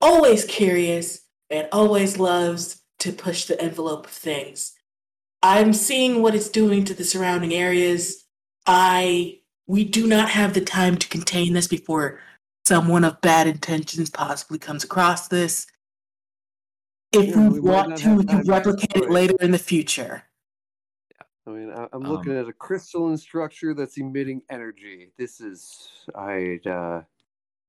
[0.00, 1.20] always curious
[1.50, 4.72] and always loves to push the envelope of things.
[5.42, 8.24] I'm seeing what it's doing to the surrounding areas.
[8.66, 12.20] I we do not have the time to contain this before
[12.66, 15.66] someone of bad intentions possibly comes across this.
[17.12, 19.10] If Yeah, we, we want to, we can replicate it it.
[19.10, 20.24] later in the future.
[21.46, 25.10] I mean, I, I'm looking Um, at a crystalline structure that's emitting energy.
[25.18, 27.02] This is, I, uh,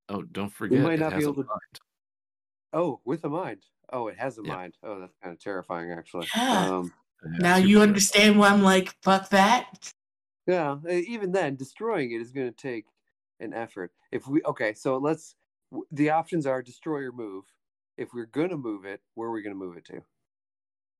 [0.09, 1.79] Oh, don't forget might it not be has a able to- mind.
[2.73, 3.65] Oh, with a mind.
[3.93, 4.55] Oh, it has a Yeah.
[4.55, 4.77] mind.
[4.83, 6.27] Oh, that's kind of terrifying, actually.
[6.35, 6.77] Yeah.
[6.77, 6.93] Um,
[7.39, 9.93] Now you understand why I'm like, fuck that.
[10.47, 12.85] yeah, even then, destroying it is going to take
[13.39, 13.91] an effort.
[14.11, 15.35] If we, okay, so let's,
[15.91, 17.45] the options are destroy or move.
[17.97, 20.01] If we're going to move it, where are we going to move it to?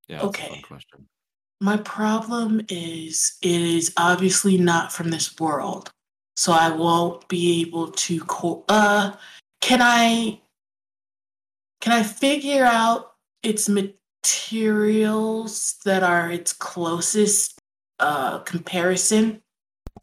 [0.08, 0.50] Yeah, that's a Okay.
[0.50, 1.08] fun question.
[1.60, 5.92] My problem is it is obviously not from this world.
[6.36, 9.16] So I won't be able to co- uh
[9.62, 10.42] can I
[11.82, 13.14] can I figure out
[13.44, 17.60] its materials that are its closest
[18.00, 19.42] uh comparison?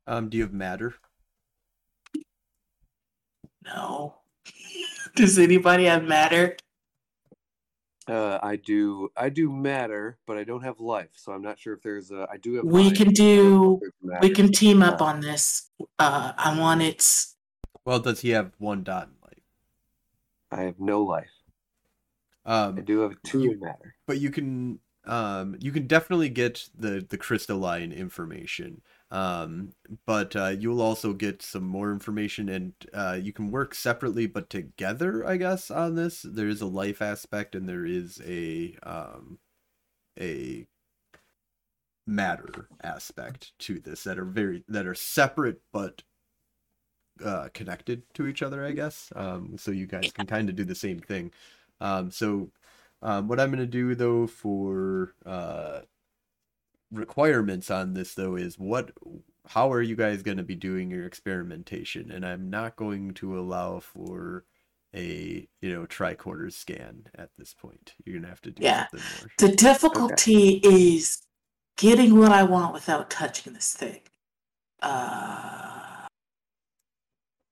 [0.06, 0.94] Um, do you have matter?
[3.64, 4.16] No.
[5.16, 6.56] Does anybody have matter?
[8.06, 11.74] Uh, I do, I do matter, but I don't have life, so I'm not sure
[11.74, 12.26] if there's a.
[12.30, 12.64] I do have.
[12.64, 14.26] We mind, can don't know do if there's matter.
[14.26, 15.70] we can team up on this.
[15.98, 17.36] Uh I want its
[17.84, 19.42] Well, does he have one dot in life?
[20.50, 21.30] I have no life.
[22.76, 23.94] I Um, do have two you- in matter.
[24.06, 28.82] but you can um you can definitely get the the crystalline information.
[29.10, 29.72] Um
[30.06, 34.50] but uh you'll also get some more information and uh you can work separately but
[34.50, 36.22] together i guess on this.
[36.22, 39.38] There is a life aspect and there is a um
[40.20, 40.66] a
[42.06, 46.02] matter aspect to this that are very that are separate but
[47.24, 49.12] uh connected to each other i guess.
[49.16, 51.32] Um so you guys can kind of do the same thing
[51.80, 52.50] um so
[53.00, 55.80] um, what I'm going to do though for uh,
[56.90, 58.90] requirements on this though is what
[59.46, 63.38] how are you guys going to be doing your experimentation and I'm not going to
[63.38, 64.44] allow for
[64.94, 67.94] a you know tricorder scan at this point.
[68.04, 68.86] You're going to have to do Yeah.
[68.90, 69.30] something more.
[69.38, 71.22] The difficulty is
[71.76, 74.00] getting what I want without touching this thing.
[74.82, 76.06] Uh,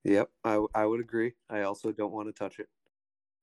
[0.03, 1.33] Yep, I would agree.
[1.49, 2.69] I also don't want to touch it.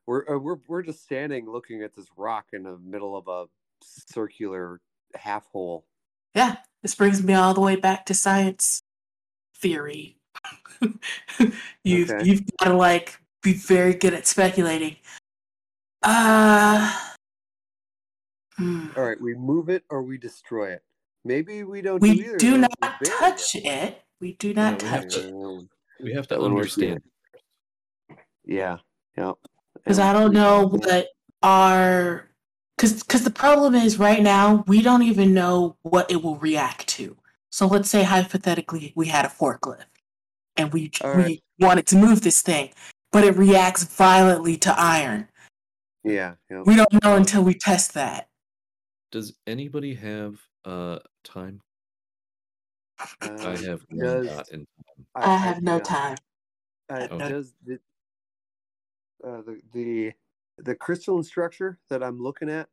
[0.06, 3.46] We're uh, we're we're just standing looking at this rock in the middle of a
[3.82, 4.80] circular
[5.14, 5.86] half hole.
[6.34, 8.82] yeah, this brings me all the way back to science
[9.56, 10.18] theory.
[11.84, 12.24] you've Okay.
[12.24, 14.96] you've got to like be very good at speculating.
[16.02, 16.92] Uh,
[18.56, 18.88] hmm.
[18.96, 20.82] All right, we move it or we destroy it.
[21.24, 22.02] Maybe we don't.
[22.02, 22.70] we do, either do not
[23.18, 24.02] touch it.
[24.20, 25.28] We do not we have touch to-
[25.60, 25.68] it
[26.04, 27.00] We have to When understand.
[28.44, 28.78] Yeah,
[29.16, 29.32] yeah.
[29.84, 31.08] Because I don't know what
[31.42, 32.28] our
[32.76, 36.86] because because the problem is right now we don't even know what it will react
[36.88, 37.16] to.
[37.50, 39.84] So let's say hypothetically we had a forklift
[40.56, 42.70] and we All we wanted to move this thing,
[43.12, 45.28] but it reacts violently to iron.
[46.02, 46.62] Yeah, yeah.
[46.66, 48.28] We don't know until we test that.
[49.12, 51.60] Does anybody have uh time?
[53.20, 55.04] I Um, have one does- dot in time.
[55.14, 55.82] I, have no yeah.
[55.82, 56.16] time.
[56.88, 57.78] Uh, have no- does the,
[59.24, 60.12] uh, the the
[60.58, 62.68] the crystalline structure that I'm looking at?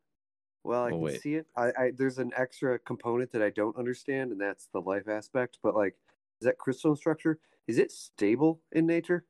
[0.63, 1.21] Well, I Oh, can wait.
[1.21, 1.47] see it.
[1.55, 5.59] I, I there's an extra component that I don't understand, and that's the life aspect.
[5.63, 5.95] But like,
[6.41, 7.39] is that crystalline structure?
[7.67, 9.25] Is it stable in nature?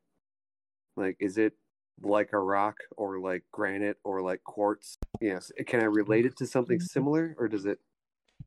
[0.96, 1.54] Like, is it
[2.02, 4.98] like a rock or like granite or like quartz?
[5.20, 5.50] Yes.
[5.66, 7.80] Can I relate it to something similar, or does it?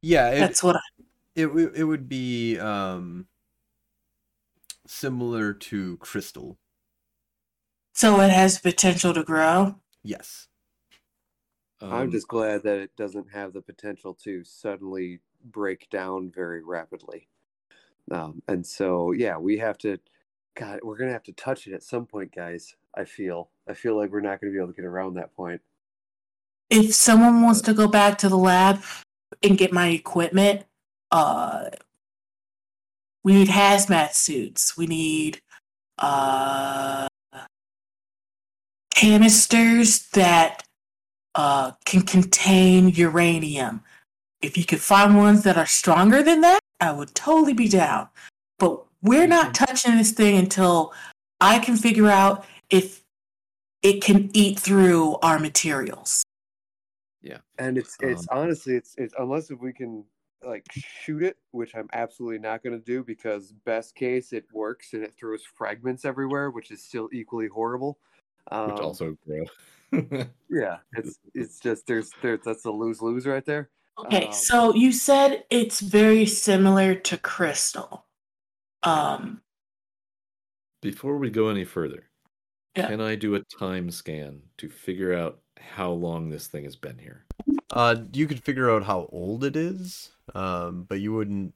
[0.02, 0.80] Yeah, it, That's what I,
[1.36, 3.28] it it would be um
[4.88, 6.58] similar to crystal.
[7.96, 9.76] So it has potential to grow.
[10.04, 10.48] Yes.
[11.82, 16.64] I'm Um, just glad that it doesn't have the potential to suddenly break down very
[16.64, 17.28] rapidly.
[18.12, 19.98] Um, and so, yeah, we have to.
[20.56, 22.76] God, we're gonna have to touch it at some point, guys.
[22.96, 23.50] I feel.
[23.68, 25.62] I feel like we're not gonna be able to get around that point.
[26.70, 28.84] If someone wants to go back to the lab
[29.44, 30.66] and get my equipment,
[31.12, 31.70] uh,
[33.24, 34.78] we need hazmat suits.
[34.78, 35.42] We need
[35.98, 37.08] uh,
[38.96, 40.64] canisters that
[41.36, 43.84] uh, can contain uranium.
[44.42, 48.08] If you could find ones that are stronger than that, I would totally be down.
[48.58, 50.94] But we're not touching this thing until
[51.42, 53.04] I can figure out if
[53.84, 56.24] it can eat through our materials.
[57.22, 60.06] Yeah, and it's it's Um, honestly it's it's unless if we can
[60.44, 64.94] like shoot it, which I'm absolutely not going to do because best case it works
[64.94, 67.98] and it throws fragments everywhere, which is still equally horrible.
[68.52, 69.46] Um, Which also grow.
[70.50, 73.70] yeah, it's it's just there's there that's a lose lose right there.
[73.98, 78.06] Okay, Um, so you said it's very similar to crystal.
[78.84, 79.42] Um,
[80.82, 82.10] Before we go any further,
[82.76, 82.88] Yeah.
[82.88, 86.98] can I do a time scan to figure out how long this thing has been
[87.00, 87.26] here?
[87.72, 91.54] Uh, you could figure out how old it is, um, but you wouldn't.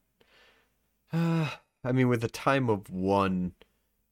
[1.12, 1.50] Uh,
[1.84, 3.54] I mean, with a time of one,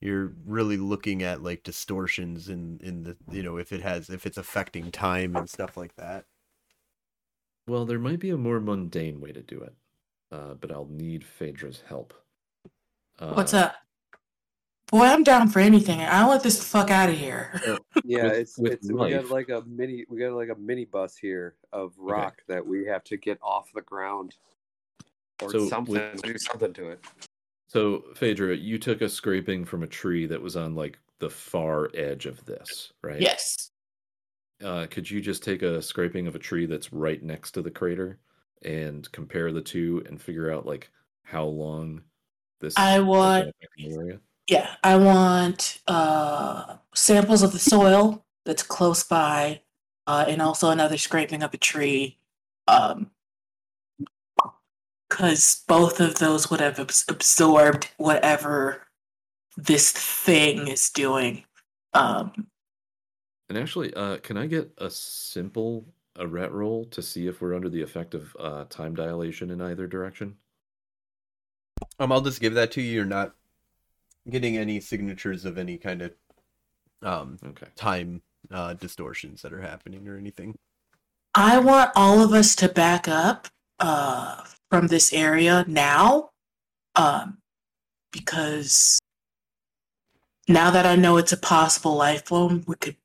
[0.02, 4.26] you're really looking at like distortions in in the you know if it has if
[4.26, 6.26] it's affecting time and stuff like that.
[7.68, 9.74] Well, there might be a more mundane way to do it,
[10.32, 12.14] uh, but I'll need Phaedra's help.
[13.20, 13.76] Uh, what's up?
[14.90, 16.00] Boy, I'm down for anything.
[16.00, 17.60] I want this fuck out of here.
[18.06, 20.86] Yeah, With- it's with it's we got like a mini we got like a mini
[20.86, 24.36] bus here of rock that we have to get off the ground
[25.42, 27.04] or So with- something do something to it.
[27.68, 31.90] So, Phaedra, you took a scraping from a tree that was on like the far
[31.94, 33.20] edge of this, right?
[33.22, 33.72] Yes.
[34.64, 37.70] Uh, could you just take a scraping of a tree that's right next to the
[37.70, 38.20] crater
[38.64, 40.90] and compare the two and figure out like
[41.24, 42.02] how long
[42.60, 44.20] this I want- area?
[44.50, 49.62] Yeah, I want uh, samples of the soil that's close by,
[50.08, 52.18] uh, and also another scraping of a tree.
[52.66, 53.12] Um,
[55.18, 58.84] because both of those would have abs- absorbed whatever
[59.56, 61.44] this thing is doing.
[61.94, 62.48] Um,
[63.50, 65.86] And actually, uh, can I get a simple
[66.20, 69.88] Arete roll to see if we're under the effect of uh, time dilation in either
[69.88, 70.36] direction?
[72.00, 72.92] Um, I'll just give that to you.
[72.92, 73.34] You're not
[74.30, 76.14] getting any signatures of any kind of
[77.04, 77.68] um Okay.
[77.76, 80.56] time uh distortions that are happening or anything.
[81.36, 83.48] I want all of us to back up
[83.80, 86.32] uh, from this area now,
[86.96, 87.38] um,
[88.12, 89.00] because
[90.48, 92.96] now that I know it's a possible life form, we could.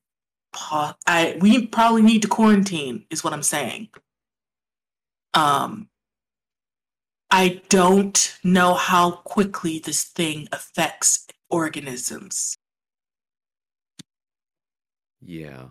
[0.52, 3.88] Po- I we probably need to quarantine, is what I'm saying.
[5.34, 5.88] Um,
[7.30, 12.56] I don't know how quickly this thing affects organisms.
[15.22, 15.68] Yeah.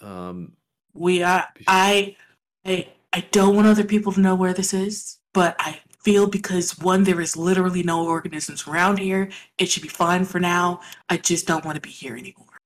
[0.00, 0.56] Um,
[0.92, 1.46] We are.
[1.68, 2.16] I,
[2.64, 6.76] I, I don't want other people to know where this is, but I feel because
[6.78, 9.30] one, there is literally no organisms around here.
[9.56, 10.80] It should be fine for now.
[11.08, 12.58] I just don't want to be here anymore.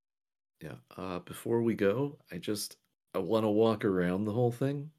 [0.63, 0.77] yeah.
[0.97, 2.79] Uh, before we go, I just
[3.15, 4.91] I want to walk around the whole thing.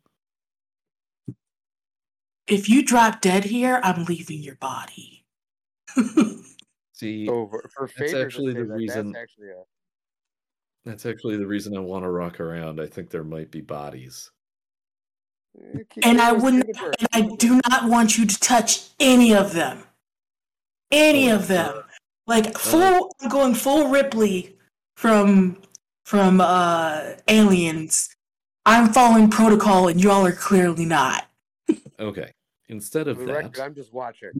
[2.47, 5.25] If you drop dead here, I'm leaving your body.
[6.93, 9.63] See, So for, for That's actually the that, reason- That's actually a,
[10.85, 12.79] that's actually the reason I want to rock around.
[12.79, 14.29] I think there might be bodies.
[15.89, 16.65] Keep and I wouldn't.
[16.67, 19.83] And I do not want you to touch any of them.
[20.91, 21.83] Any of them.
[22.27, 23.11] Like full.
[23.21, 24.55] I'm going full Ripley
[24.95, 25.61] from
[26.05, 28.15] from uh aliens.
[28.65, 31.27] I'm following protocol, and y'all are clearly not.
[31.99, 32.31] Okay.
[32.67, 34.31] Instead of For the record, that, I'm just watching.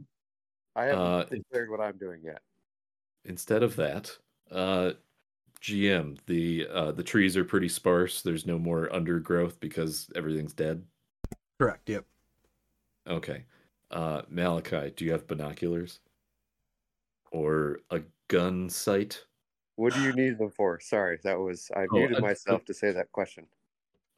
[0.76, 2.42] I haven't Uh, declared what I'm doing yet.
[3.26, 4.16] instead of that,
[4.52, 4.92] uh,
[5.62, 8.22] GM, the uh, the trees are pretty sparse.
[8.22, 10.84] There's no more undergrowth because everything's dead.
[11.60, 11.90] Correct.
[11.90, 12.06] Yep.
[13.08, 13.46] Okay.
[13.92, 16.00] Uh, Malachi, do you have binoculars
[17.32, 19.26] or a gun sight?
[19.76, 20.80] What do you need them for?
[20.80, 23.46] Sorry, that was I Oh, muted I'm- myself to say that question.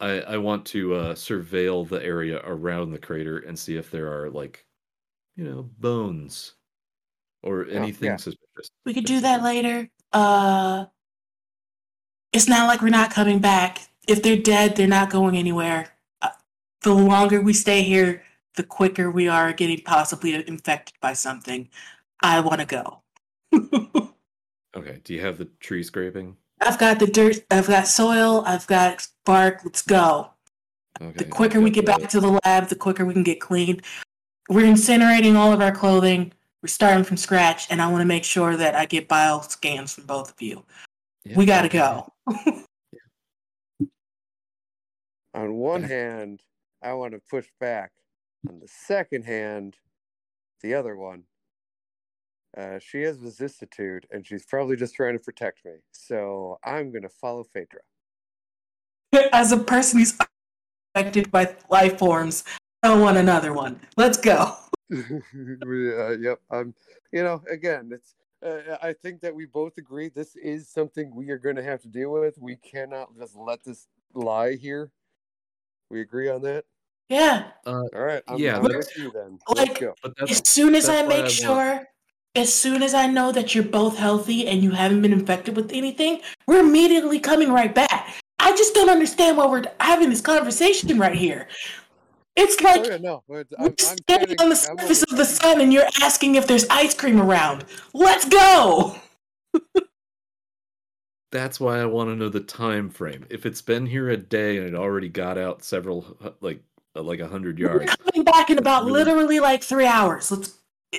[0.00, 4.12] I, I want to uh, surveil the area around the crater and see if there
[4.12, 4.66] are like,
[5.36, 6.54] you know, bones
[7.44, 8.16] or anything yeah.
[8.16, 8.70] suspicious.
[8.84, 9.88] We could do that later.
[10.12, 10.86] Uh,
[12.32, 13.78] it's not like we're not coming back.
[14.08, 15.88] If they're dead, they're not going anywhere.
[16.82, 18.22] The longer we stay here,
[18.56, 21.68] the quicker we are getting possibly infected by something.
[22.22, 23.02] I want to go.
[24.74, 25.00] Okay.
[25.04, 26.36] Do you have the tree scraping?
[26.60, 27.44] I've got the dirt.
[27.50, 28.42] I've got soil.
[28.46, 29.60] I've got bark.
[29.64, 30.30] Let's go.
[31.00, 31.12] Okay.
[31.18, 33.82] The quicker we get got back to the lab, the quicker we can get cleaned.
[34.48, 36.32] We're incinerating all of our clothing.
[36.62, 39.94] We're starting from scratch, and I want to make sure that I get bio scans
[39.94, 40.64] from both of you.
[41.24, 41.78] Yeah, we gotta okay.
[41.78, 42.12] go.
[45.34, 46.42] On one hand,
[46.82, 47.92] I want to push back.
[48.48, 49.76] On the second hand,
[50.62, 51.24] the other one,
[52.56, 55.72] uh, she has vicissitude, and she's probably just trying to protect me.
[55.92, 57.80] So I'm gonna follow Phaedra.
[59.32, 60.18] As a person who's
[60.94, 62.44] affected by life forms,
[62.82, 63.80] I don't want another one.
[63.96, 64.56] Let's go.
[65.64, 66.40] We, uh, yep.
[66.50, 66.74] Um,
[67.12, 68.14] you know, again, it's.
[68.44, 71.80] Uh, I think that we both agree this is something we are going to have
[71.82, 72.36] to deal with.
[72.38, 74.90] We cannot just let this lie here.
[75.92, 76.64] We agree on that.
[77.10, 77.48] Yeah.
[77.66, 78.22] Uh, All right.
[78.26, 79.38] I'm, Yeah, with you then.
[79.48, 79.94] like- Let's go.
[80.26, 81.88] As soon as I make I want- sure,
[82.34, 85.70] as soon as I know that you're both healthy and you haven't been infected with
[85.70, 88.14] anything, we're immediately coming right back.
[88.38, 91.46] I just don't understand why we're having this conversation right here.
[92.36, 93.22] It's oh, like oh, yeah, no.
[93.28, 94.40] but we're I'm, I'm standing kidding.
[94.40, 97.66] on the surface of the sun and you're asking if there's ice cream around.
[97.92, 98.96] Let's go!
[101.32, 103.26] That's why I want to know the time frame.
[103.30, 106.62] If it's been here a day and it already got out several like
[106.94, 110.30] uh, like a hundred We're yards, coming back in about really- literally like three hours.
[110.30, 110.58] Let's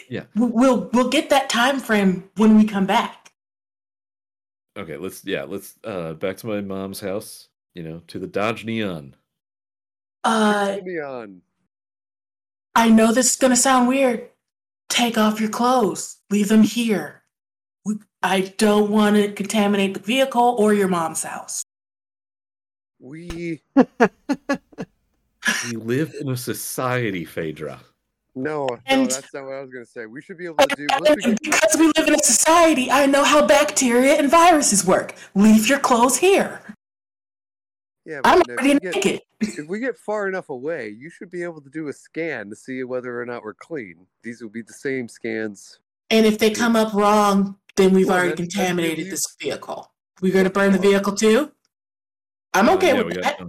[0.10, 0.24] Yeah.
[0.36, 3.32] we- We'll we'll get that time frame when we come back.
[4.78, 7.48] okay, let's yeah, let's uh back to my mom's house.
[7.76, 9.16] You know, to the Dodge Neon.
[10.24, 11.42] Uh Neon.
[12.76, 14.30] I know this is gonna sound weird.
[14.90, 16.18] Take off your clothes.
[16.32, 17.23] Leave them here.
[17.86, 21.64] We, I don't want to contaminate the vehicle or your mom's house.
[23.00, 23.62] We
[25.70, 27.80] We live in a society, Phaedra.
[28.36, 30.06] no, no, that's not what I was gonna say.
[30.06, 30.88] We should be able to do.
[30.90, 34.86] Once And get, because we live in a society, I know how bacteria and viruses
[34.86, 35.16] work.
[35.36, 36.62] Leave your clothes here.
[38.06, 39.22] yeah, I'm but if already we, get, naked.
[39.42, 42.56] if we get far enough away, you should be able to do a scan to
[42.56, 44.08] see whether or not we're clean.
[44.24, 45.80] These will be the same scans.
[46.10, 49.26] And if they come up wrong, then we've Well, already then- then contaminated leave- this
[49.42, 49.92] vehicle.
[50.22, 51.52] We're going to burn the vehicle too?
[52.54, 53.48] I'm Uh, okay yeah, with got that.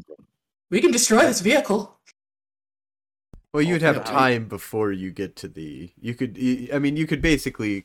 [0.71, 1.99] We can destroy this vehicle.
[3.53, 5.93] Well, you'd have time before you get to the.
[6.01, 6.37] You could.
[6.73, 7.85] I mean, you could basically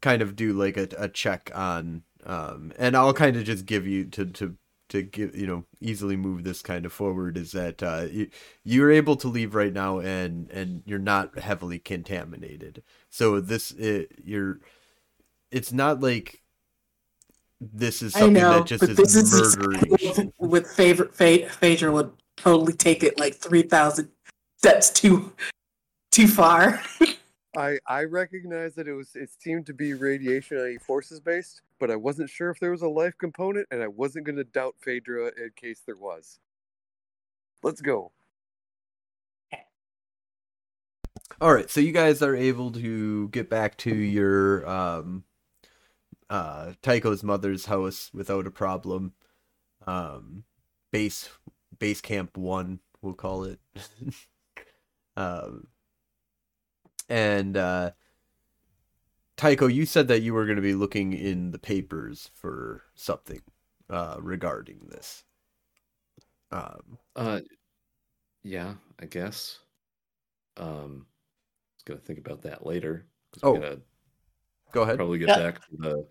[0.00, 3.86] kind of do like a, a check on, um, and I'll kind of just give
[3.86, 4.56] you to to
[4.90, 8.28] to give you know easily move this kind of forward is that uh, you
[8.64, 12.82] you're able to leave right now and and you're not heavily contaminated.
[13.08, 14.60] So this it, you're.
[15.50, 16.42] It's not like
[17.60, 20.32] this is something know, that just is this is murdering.
[20.38, 24.08] with favorite Pha- Phaedra would totally take it like 3,000
[24.58, 25.32] steps too
[26.10, 26.82] too far.
[27.56, 31.90] I I recognize that it was it seemed to be radiation on forces based, but
[31.90, 34.76] I wasn't sure if there was a life component, and I wasn't going to doubt
[34.78, 36.38] Phaedra in case there was.
[37.62, 38.12] Let's go.
[41.40, 45.24] All right, so you guys are able to get back to your um,
[46.28, 49.14] uh, Tycho's mother's house without a problem.
[49.86, 50.44] Um,
[50.92, 51.30] base
[51.78, 53.58] base camp one, we'll call it.
[55.16, 55.68] um,
[57.08, 57.92] and uh,
[59.40, 63.40] Tycho, you said that you were going to be looking in the papers for something
[63.88, 65.24] uh, regarding this.
[66.52, 67.40] Um, Uh,
[68.42, 69.60] yeah, I guess.
[70.58, 73.06] Um, I was gonna think about that later.
[73.42, 73.52] Oh.
[73.52, 73.80] we gotta
[74.72, 74.96] go ahead.
[74.96, 75.38] probably get Yeah.
[75.38, 76.06] back to the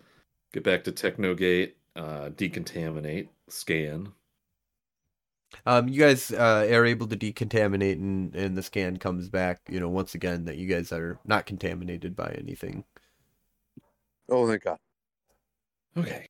[0.52, 4.12] get back to Technogate, uh, decontaminate, scan.
[5.66, 9.60] Um, you guys uh, are able to decontaminate, and, and the scan comes back.
[9.68, 12.82] You know, once again that you guys are not contaminated by anything.
[14.30, 14.78] Oh, thank God.
[15.96, 16.26] Okay.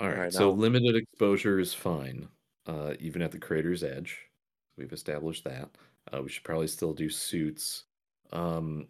[0.00, 0.14] All right.
[0.16, 2.28] Alright, so now- limited exposure is fine,
[2.66, 4.28] uh, even at the crater's edge.
[4.76, 5.70] We've established that.
[6.12, 7.84] Uh, we should probably still do suits.
[8.32, 8.88] Um,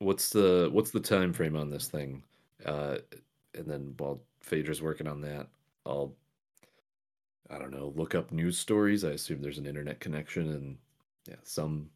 [0.00, 2.24] what's the what's the time frame on this thing?
[2.64, 2.98] Uh,
[3.54, 5.48] and then while Phaedra's working on that,
[5.86, 6.16] I'll
[7.50, 9.04] I don't know look up news stories.
[9.04, 10.78] I assume there's an internet connection, and
[11.28, 11.90] yeah, some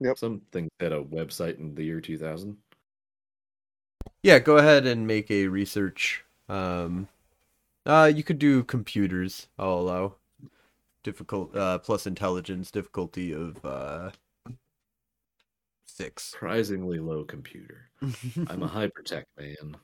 [0.00, 0.18] Yep.
[0.18, 2.58] some things had a website in the year 2000.
[4.26, 6.24] Yeah, go ahead and make a research.
[6.48, 7.06] Um,
[7.86, 9.46] uh, you could do computers.
[9.56, 10.14] I'll allow
[11.04, 14.10] difficult uh, plus intelligence difficulty of uh,
[15.84, 16.24] six.
[16.24, 17.88] Surprisingly low computer.
[18.48, 19.76] I'm a hypertech man.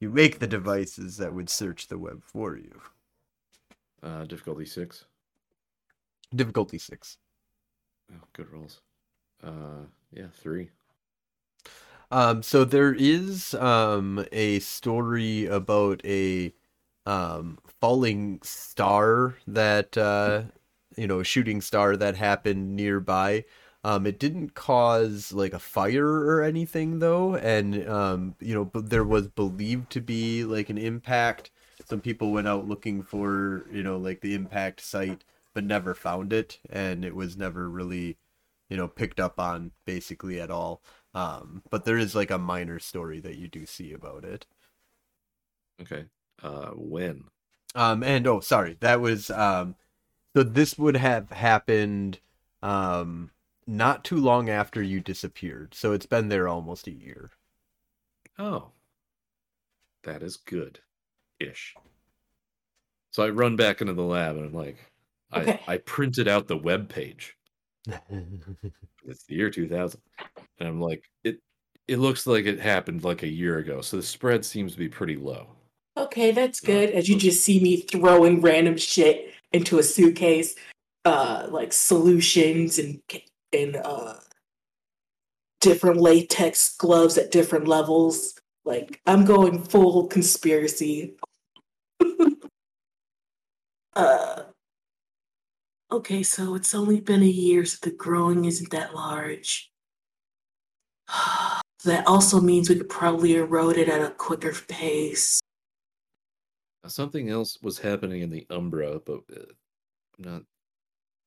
[0.00, 2.80] you make the devices that would search the web for you.
[4.02, 5.04] Uh, difficulty six.
[6.34, 7.18] Difficulty six.
[8.12, 8.80] Oh, good rolls.
[9.40, 10.70] Uh, yeah, three.
[12.10, 16.52] Um, so there is um a story about a
[17.06, 20.44] um falling star that uh
[20.96, 23.44] you know, shooting star that happened nearby.
[23.84, 28.90] Um, it didn't cause like a fire or anything though, and um, you know, but
[28.90, 31.50] there was believed to be like an impact.
[31.86, 35.24] Some people went out looking for you know like the impact site,
[35.54, 38.16] but never found it, and it was never really
[38.70, 40.82] you know picked up on basically at all.
[41.14, 44.46] Um, but there is like a minor story that you do see about it.
[45.80, 46.06] Okay.
[46.42, 47.24] Uh, when?
[47.74, 49.76] Um, and oh, sorry, that was um,
[50.36, 52.20] so this would have happened
[52.62, 53.30] um
[53.66, 57.32] not too long after you disappeared, so it's been there almost a year.
[58.38, 58.72] Oh,
[60.04, 60.78] that is good
[61.40, 61.76] ish.
[63.12, 64.76] So I run back into the lab and I'm like,
[65.34, 65.60] Okay.
[65.66, 67.36] I, I printed out the web page.
[69.06, 70.00] It's the year 2000.
[70.58, 71.38] And I'm like, it
[71.86, 73.82] it looks like it happened like a year ago.
[73.82, 75.48] So the spread seems to be pretty low.
[75.96, 76.90] Okay, that's good.
[76.90, 80.56] As you just see me throwing random shit into a suitcase,
[81.04, 83.00] uh, like solutions and
[83.52, 84.14] and uh,
[85.60, 88.34] different latex gloves at different levels.
[88.64, 91.16] Like I'm going full conspiracy.
[93.94, 94.42] uh,
[95.94, 99.70] okay, so it's only been a year, so the growing isn't that large.
[101.84, 105.40] that also means we could probably erode it at a quicker pace.
[106.86, 109.52] Something else was happening in the Umbra, but uh,
[110.18, 110.42] I'm not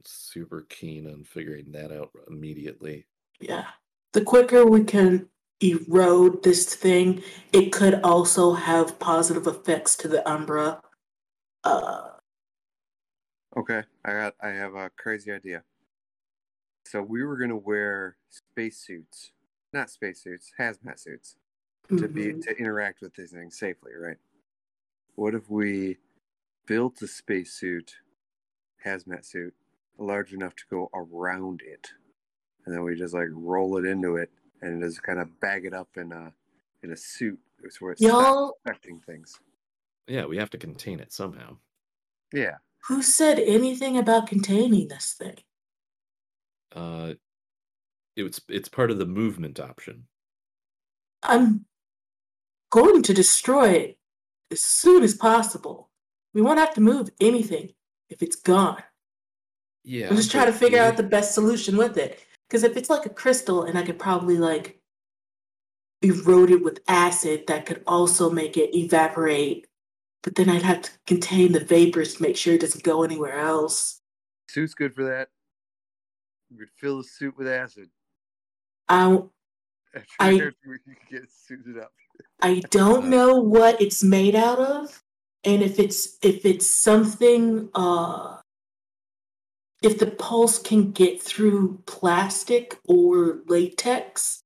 [0.06, 3.08] super keen on figuring that out immediately.
[3.40, 3.66] Yeah.
[4.14, 5.30] The quicker we can
[5.62, 10.80] erode this thing, it could also have positive effects to the Umbra.
[11.64, 12.10] Uh,
[13.56, 14.36] Okay, I got.
[14.42, 15.64] I have a crazy idea.
[16.86, 19.32] So we were gonna wear spacesuits,
[19.74, 21.36] not spacesuits, hazmat suits,
[21.90, 22.44] to be mhm.
[22.44, 24.18] to interact with these things safely, right?
[25.16, 25.98] What if we
[26.66, 27.96] built a spacesuit,
[28.86, 29.54] hazmat suit,
[29.98, 31.88] large enough to go around it,
[32.66, 34.30] and then we just like roll it into it
[34.62, 36.34] and just kind of bag it up in a
[36.84, 38.00] in a suit, it's where it
[38.66, 39.40] affecting things.
[40.08, 41.58] Yeah, we have to contain it somehow.
[42.34, 42.58] Yeah,
[42.88, 45.38] who said anything about containing this thing?
[46.76, 47.14] Uh,
[48.16, 50.08] it's it's part of the movement option.
[51.24, 51.66] I'm
[52.72, 53.98] going to destroy it
[54.52, 55.90] as soon as possible.
[56.34, 57.72] We won't have to move anything
[58.10, 58.84] if it's gone.
[59.84, 62.24] Yeah, I'm just trying to figure out the best solution with it.
[62.48, 64.80] Because if it's like a crystal and I could probably like
[66.02, 69.67] erode it with acid, that could also make it evaporate.
[70.28, 73.40] But then I'd have to contain the vapors to make sure it doesn't go anywhere
[73.40, 74.02] else.
[74.50, 75.30] suit's good for that.
[76.52, 77.88] We'd fill the suit with acid.
[78.90, 79.24] I
[79.96, 81.94] After I- we can get suited up.
[82.42, 85.02] I don't know what it's made out of,
[85.46, 88.42] and if it's if it's something uh
[89.82, 94.44] if the pulse can get through plastic or latex,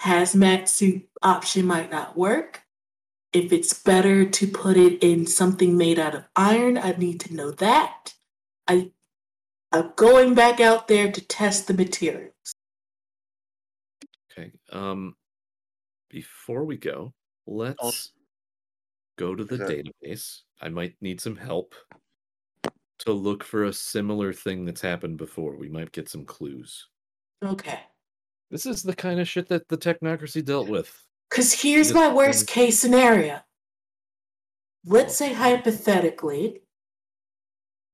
[0.00, 2.59] hazmat suit option might not work.
[3.32, 7.34] If it's better to put it in something made out of iron, I need to
[7.34, 8.14] know that.
[8.66, 8.90] I
[9.72, 12.32] I'm going back out there to test the materials.
[14.32, 14.50] Okay.
[14.72, 15.14] Um,
[16.08, 17.14] before we go,
[17.46, 18.12] let's
[19.16, 20.40] go to the that- database.
[20.60, 21.74] I might need some help
[23.00, 25.56] to look for a similar thing that's happened before.
[25.56, 26.88] We might get some clues.
[27.42, 27.80] Okay.
[28.50, 30.92] This is the kind of shit that the technocracy dealt with.
[31.30, 33.40] Because here's my worst case scenario.
[34.84, 36.62] Let's say hypothetically,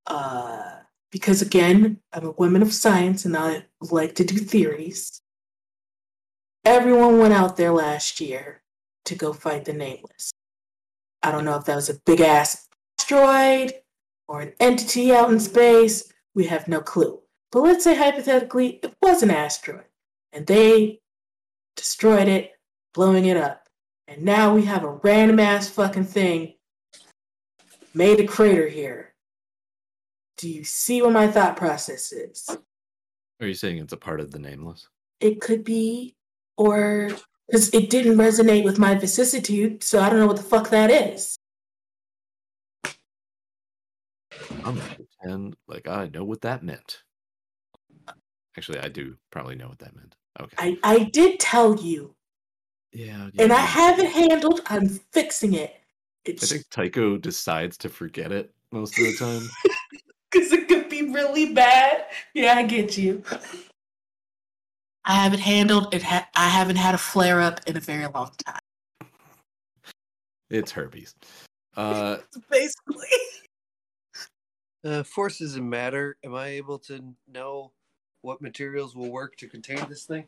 [0.07, 0.77] uh,
[1.11, 5.21] because again, I'm a woman of science and I like to do theories.
[6.65, 8.63] Everyone went out there last year
[9.05, 10.33] to go fight the Nameless.
[11.23, 12.69] I don't know if that was a big ass
[12.99, 13.75] asteroid
[14.29, 16.13] or an entity out in space.
[16.35, 17.21] We have no clue.
[17.53, 19.85] But let's say hypothetically it was an asteroid
[20.33, 21.01] and they
[21.77, 22.56] destroyed it
[22.97, 23.69] blowing it up.
[24.09, 26.55] And now we have a random ass fucking thing
[27.95, 29.15] made a crater here.
[30.39, 32.49] Do you see what my thought process is?
[33.41, 34.89] Are you saying it's a part of the nameless?
[35.21, 36.15] It could be,
[36.57, 37.11] or
[37.47, 40.91] because it didn't resonate with my vicissitude, so I don't know what the fuck that
[40.91, 41.37] is.
[44.65, 47.03] I'm gonna pretend like I know what that meant.
[48.57, 50.17] Actually, I do probably know what that meant.
[50.41, 50.57] Okay.
[50.59, 52.16] I, I did tell you,
[52.97, 54.63] yeah, and I have it handled.
[54.67, 55.77] I'm fixing it.
[56.27, 59.49] I think Tycho decides to forget it most of the time.
[60.31, 62.07] because it could be really bad.
[62.35, 63.23] Yeah, I get you.
[65.05, 65.95] I have it handled.
[65.95, 69.09] It ha- I haven't had a flare up in a very long time.
[70.51, 71.15] it's herpes.
[71.77, 72.17] Uh,
[72.51, 73.07] Basically,
[74.83, 76.17] Uh, forces and matter.
[76.25, 77.73] Am I able to know
[78.23, 80.25] what materials will work to contain this thing?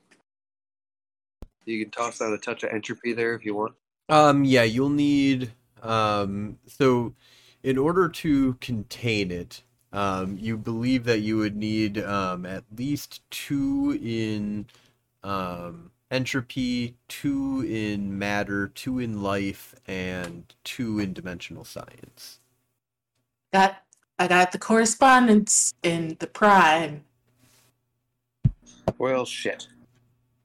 [1.69, 3.75] You can toss out a touch of entropy there if you want.
[4.09, 7.15] Um, yeah, you'll need um, so
[7.63, 9.63] in order to contain it,
[9.93, 14.67] um, you believe that you would need um, at least two in
[15.23, 22.41] um, entropy, two in matter, two in life, and two in dimensional science.
[23.53, 23.83] got
[24.19, 27.05] I got the correspondence in the prime.
[28.99, 29.69] Well, shit.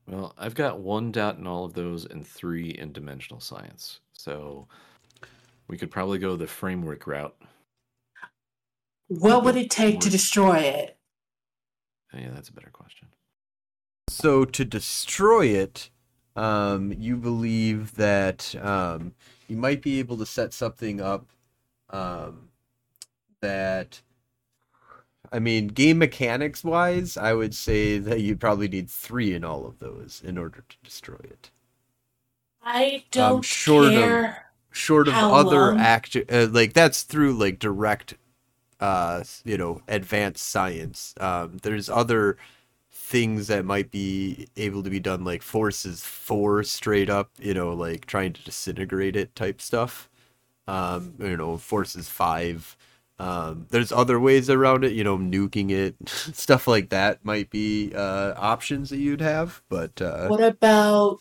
[0.08, 4.00] Well, I've got one dot in all of those and three in dimensional science.
[4.12, 4.68] So
[5.68, 7.36] we could probably go the framework route.
[9.08, 10.98] What would it take to destroy it?
[12.14, 13.08] Oh, yeah, that's a better question.
[14.10, 15.90] So to destroy it,
[16.36, 19.14] um, you believe that um,
[19.48, 21.28] you might be able to set something up
[21.90, 22.50] um,
[23.42, 24.02] that,
[25.34, 29.65] I mean, game mechanics wise, I would say that you probably need three in all
[29.65, 31.49] of those in order to destroy it.
[32.64, 34.45] I don't short of- care.
[34.72, 35.80] Short of other long?
[35.80, 38.15] act, uh, like that's through like direct,
[38.80, 41.14] uh, you know, advanced science.
[41.19, 42.38] Um, there's other
[42.91, 47.72] things that might be able to be done like forces four straight up you know
[47.73, 50.10] like trying to disintegrate it type stuff
[50.68, 52.76] um you know forces five
[53.19, 57.91] um there's other ways around it you know nuking it stuff like that might be
[57.95, 61.19] uh options that you'd have but uh What about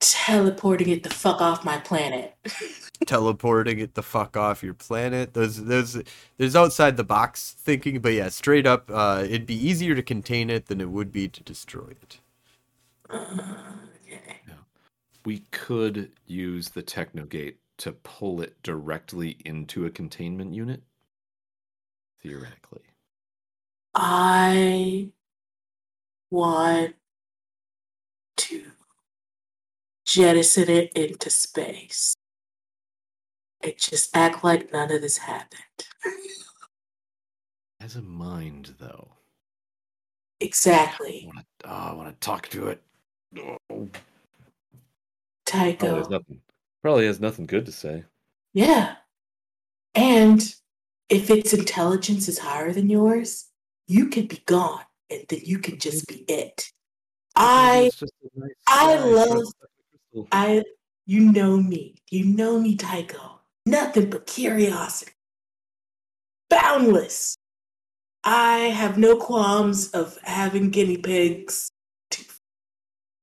[0.00, 2.34] teleporting it the fuck off my planet?
[3.06, 5.34] teleporting it the fuck off your planet.
[5.34, 5.98] There's there's
[6.38, 10.50] there's outside the box thinking, but yeah, straight up, uh, it'd be easier to contain
[10.50, 12.20] it than it would be to destroy it.
[13.10, 14.40] Okay.
[15.24, 20.82] We could use the Technogate to pull it directly into a containment unit.
[22.22, 22.82] Theoretically.
[23.94, 25.08] I
[26.30, 26.94] want
[28.36, 28.62] to
[30.04, 32.14] jettison it into space
[33.62, 35.62] and just act like none of this happened.
[37.80, 39.08] As a mind, though.
[39.12, 41.24] I Exactly.
[41.26, 41.70] want to.
[41.70, 42.82] Oh, I want to talk to it.
[43.38, 46.08] Oh, probably has Tycho.
[46.08, 46.40] nothing.
[46.82, 48.04] Probably has nothing good to say.
[48.54, 48.96] Yeah.
[49.94, 50.42] And
[51.08, 53.48] if its intelligence is higher than yours,
[53.86, 56.70] you can be gone and then you can just be it.
[57.36, 60.28] I It's just a nice I love- dressed like a crystal.
[60.32, 60.62] I
[61.06, 61.96] you know me.
[62.10, 63.40] You know me, Tycho.
[63.66, 65.12] Nothing but curiosity.
[66.48, 67.36] Boundless.
[68.24, 71.70] I have no qualms of having guinea pigs
[72.10, 72.24] to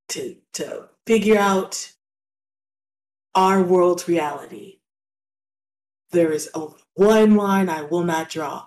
[0.09, 1.91] to to figure out
[3.37, 4.79] our world's reality.
[6.09, 8.65] There is only one line I will not draw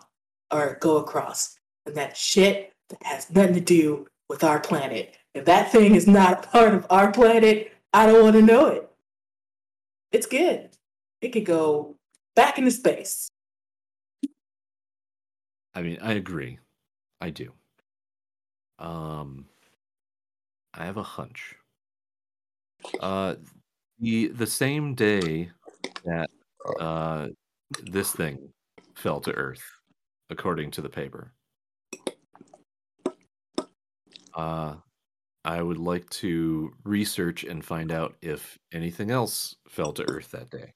[0.48, 5.16] or go across, and that shit that has nothing to do with our planet.
[5.34, 8.66] If that thing is not a part of our planet, I don't want to know
[8.66, 8.88] it.
[10.12, 10.70] It's good.
[11.20, 11.96] It could go
[12.36, 13.28] back into space.
[15.74, 16.60] I mean, I agree.
[17.20, 17.52] I do.
[18.78, 19.46] Um,
[20.72, 21.56] I have a hunch.
[23.00, 23.34] Uh,
[24.00, 25.50] the the same day
[26.04, 26.30] that
[26.80, 27.28] uh
[27.84, 28.52] this thing
[28.94, 29.64] fell to Earth,
[30.30, 31.32] according to the paper.
[34.34, 34.76] Uh,
[35.44, 40.50] I would like to research and find out if anything else fell to Earth that
[40.50, 40.74] day,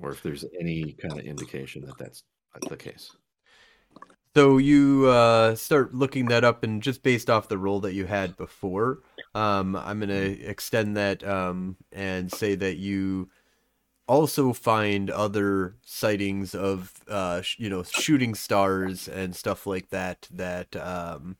[0.00, 2.22] or if there's any kind of indication that that's
[2.68, 3.10] the case.
[4.36, 8.06] So you uh, start looking that up, and just based off the role that you
[8.06, 8.98] had before,
[9.34, 13.30] um, I'm gonna extend that um, and say that you
[14.08, 20.28] also find other sightings of uh, sh- you know shooting stars and stuff like that
[20.32, 21.36] that um,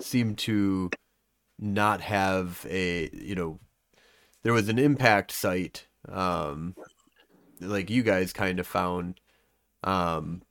[0.00, 0.90] seem to
[1.58, 3.60] not have a you know
[4.42, 6.74] there was an impact site um,
[7.60, 9.20] like you guys kind of found
[9.84, 10.42] um,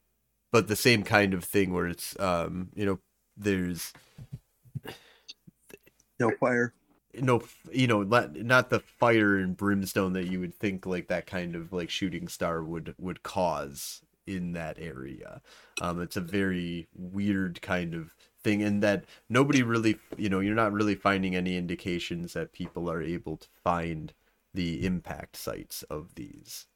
[0.54, 3.00] but the same kind of thing where it's um you know
[3.36, 3.92] there's
[6.20, 6.74] No fire.
[7.16, 11.28] no you know not, not the fire and brimstone that you would think like that
[11.28, 15.42] kind of like shooting star would would cause in that area
[15.82, 20.56] um it's a very weird kind of thing and that nobody really you know you're
[20.56, 24.14] not really finding any indications that people are able to find
[24.54, 26.68] the impact sites of these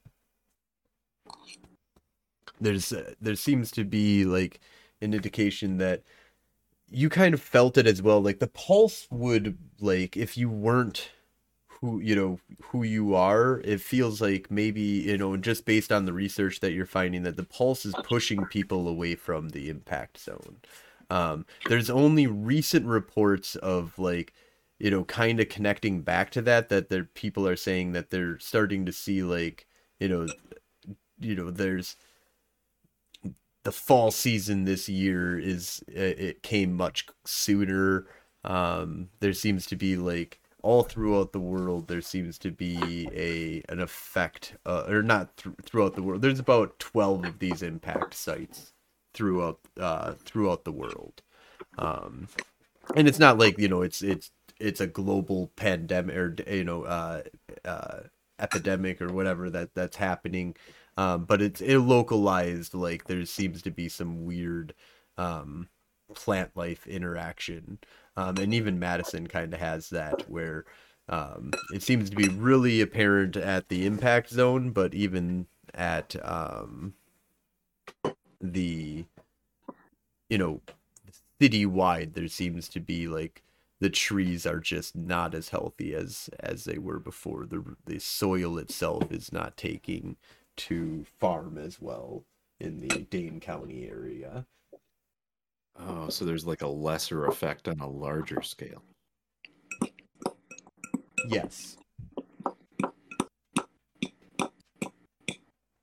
[2.60, 4.60] there's uh, there seems to be like
[5.02, 6.04] an indication that
[6.90, 11.10] you kind of felt it as well like the pulse would like if you weren't
[11.82, 16.06] who you know who you are it feels like maybe you know just based on
[16.06, 20.18] the research that you're finding that the pulse is pushing people away from the impact
[20.20, 20.58] zone.
[21.10, 24.34] Um there's only recent reports of like
[24.80, 28.40] you know kind of connecting back to that that there people are saying that they're
[28.40, 29.68] starting to see like
[30.00, 30.28] you know
[31.20, 31.96] you know there's
[33.68, 38.08] the fall season this year is it it came much sooner
[38.46, 43.62] um there seems to be like all throughout the world there seems to be a
[43.74, 48.16] an effect uh, or not th- throughout the world there's about 12 of these impact
[48.16, 48.74] sites
[49.14, 51.24] throughout uh throughout the world
[51.80, 52.30] Um,
[52.96, 56.84] and it's not like you know it's it's it's a global pandemic or you know
[56.84, 57.24] uh,
[57.66, 58.00] uh,
[58.40, 60.56] epidemic or whatever that that's happening.
[60.98, 62.74] Um, but it's it localized.
[62.74, 64.74] Like there seems to be some weird
[65.18, 65.70] um,
[66.14, 67.80] plant life interaction,
[68.16, 70.66] um, and even Madison kind of has that where
[71.10, 76.94] um, it seems to be really apparent at the impact zone, but even at um,
[78.42, 79.06] the
[80.30, 80.62] you know
[81.42, 83.44] city wide, there seems to be like
[83.80, 87.46] the trees are just not as healthy as as they were before.
[87.46, 90.18] The the soil itself is not taking
[90.58, 92.24] to farm as well
[92.60, 94.46] in the Dane County area.
[95.80, 98.84] Oh, so there's like a lesser effect on a larger scale.
[101.28, 101.78] Yes.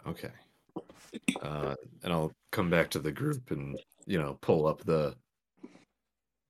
[0.07, 0.31] Okay.
[1.41, 5.15] Uh, and I'll come back to the group and you know pull up the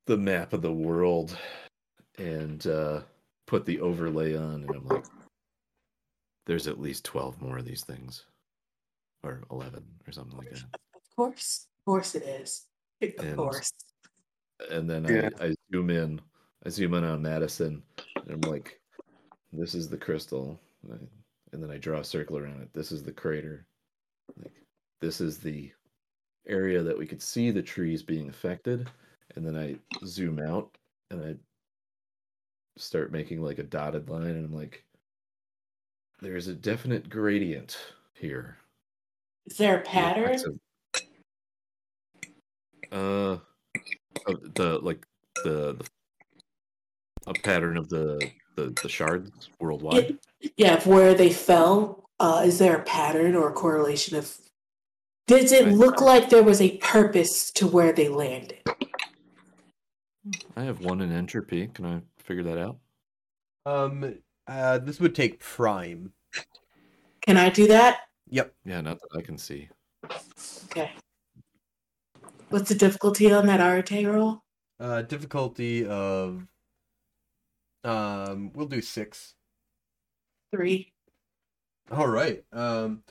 [0.07, 1.37] the map of the world
[2.19, 3.01] and uh,
[3.47, 5.05] put the overlay on, and I'm like,
[6.47, 8.25] there's at least twelve more of these things,
[9.23, 10.65] or eleven, or something like that.
[10.95, 11.67] Of course.
[11.81, 12.67] Of course it is.
[13.03, 13.73] Of And- course.
[14.71, 15.31] And then Yeah.
[15.41, 16.21] I, I zoom in,
[16.65, 17.83] I zoom in on Madison,
[18.17, 18.81] and I'm like,
[19.53, 20.59] this is the crystal,
[20.89, 22.73] and then I draw a circle around it.
[22.73, 23.67] This is the crater.
[24.43, 24.55] Like,
[25.01, 25.73] this is the
[26.47, 28.89] area that we could see the trees being affected,
[29.35, 29.77] and then I
[30.07, 30.77] zoom out
[31.11, 31.35] and I
[32.79, 34.85] start making like a dotted line, and I'm like,
[36.25, 37.77] there's a definite gradient
[38.15, 38.57] here.
[39.47, 40.25] Is there a pattern?
[40.25, 40.59] effects of-
[42.93, 43.39] Uh,
[44.27, 45.05] of the like
[45.43, 45.87] the, the
[47.27, 50.19] a pattern of the the, the shards worldwide.
[50.41, 52.09] Yeah, yeah, of where they fell.
[52.21, 54.37] Uh, is there a pattern or a correlation of?
[55.27, 58.63] Does it I- look like there was a purpose to where they landed?
[60.57, 61.67] I have one in entropy.
[61.69, 62.79] Can I figure that out?
[63.67, 64.19] Um.
[64.47, 64.79] Uh.
[64.79, 66.13] This would take prime.
[67.23, 68.01] Can I do that?
[68.31, 68.55] Yep.
[68.65, 69.69] Yeah, not that I can see.
[70.67, 70.93] Okay.
[72.51, 74.43] What's the difficulty on that Arete roll?
[74.79, 75.03] Uh.
[75.03, 76.47] Difficulty of.
[77.83, 78.51] Um.
[78.55, 79.35] We'll do six.
[80.53, 80.93] Three.
[81.91, 82.43] All right.
[82.53, 83.03] Um,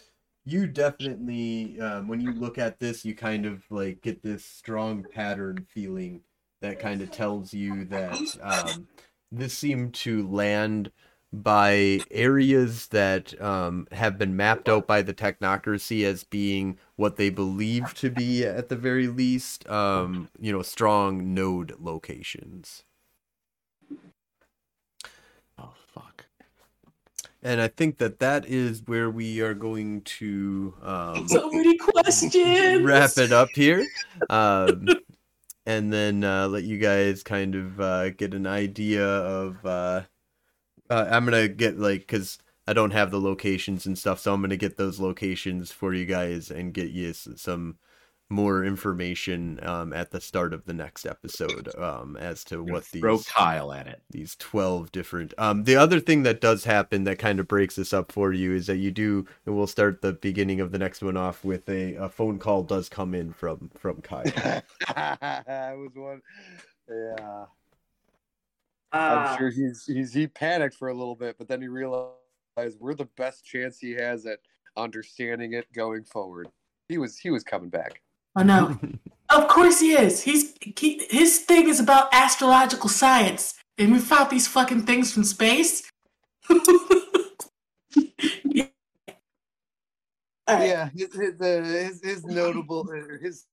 [0.46, 5.06] you definitely, um, when you look at this, you kind of like get this strong
[5.14, 6.22] pattern feeling
[6.62, 8.88] that kind of tells you that um,
[9.32, 10.92] this seemed to land
[11.34, 17.32] by areas that um, have been mapped out by the technocracy as being what they
[17.32, 22.84] believe to be, at the very least, um, you know, strong node locations.
[25.58, 26.28] Oh fuck.
[27.42, 32.84] And I think that that is where we are going to um, So many questions.
[32.84, 33.84] wrap it up here.
[34.30, 34.88] Um,
[35.66, 39.66] and then uh, let you guys kind of uh, get an idea of.
[39.66, 40.04] Uh,
[40.94, 42.38] uh, I'm going to get like, because
[42.68, 45.94] I don't have the locations and stuff, so I'm going to get those locations for
[45.94, 47.78] you guys and get you some
[48.30, 53.02] more information um, at the start of the next episode um, as to what these
[53.02, 54.02] throw Kyle at it?
[54.10, 57.94] these 12 different um the other thing that does happen that kind of breaks this
[57.94, 61.04] up for you is that you do and we'll start the beginning of the next
[61.04, 64.24] one off with a, a phone call does come in from from Kyle
[64.88, 66.22] I was one.
[66.90, 67.48] Yeah, Ah,
[68.94, 72.14] I'm sure he's he's he panicked for a little bit, but then he realized
[72.80, 74.40] we're the best chance he has at
[74.78, 76.48] understanding it going forward.
[76.90, 78.02] He was he was coming back.
[78.36, 78.80] I know.
[79.30, 80.22] Of course he is.
[80.22, 85.24] He's he, his thing is about astrological science, and we found these fucking things from
[85.24, 85.90] space.
[86.48, 86.58] Yeah.
[90.48, 90.68] All right.
[90.68, 93.48] Yeah, his his, uh, his, his notable uh, his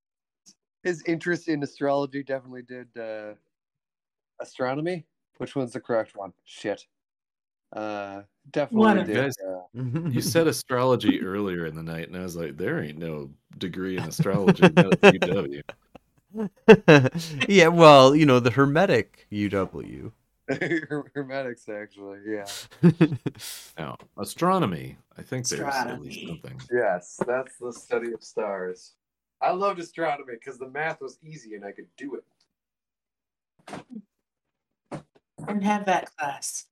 [0.82, 3.34] his interest in astrology definitely did uh,
[4.38, 5.06] astronomy.
[5.40, 6.34] Which one's the correct one?
[6.44, 6.84] Shit.
[7.72, 9.14] Uh, definitely did.
[9.16, 12.98] Guys, uh, You said astrology earlier in the night, and I was like, there ain't
[12.98, 15.62] no degree in astrology at UW.
[17.48, 20.12] yeah well you know the hermetic uw
[21.14, 22.44] Hermetics, actually, yeah.
[23.78, 24.96] Now, astronomy.
[25.16, 26.60] I think there's at least something.
[26.72, 28.94] Yes, that's the study of stars.
[29.40, 32.24] I loved astronomy because the math was easy and I could do it.
[35.48, 36.66] And have that class.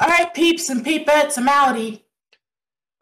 [0.00, 2.02] All right, peeps and peepettes, I'm outie.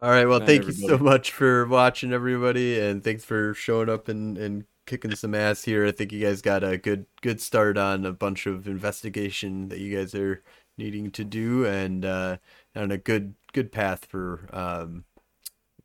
[0.03, 3.89] all right well Night, thank you so much for watching everybody and thanks for showing
[3.89, 5.87] up and and kicking some ass here.
[5.87, 9.79] I think you guys got a good good start on a bunch of investigation that
[9.81, 10.43] you guys are
[10.79, 12.37] needing to do and uh
[12.75, 15.05] on a good good path for um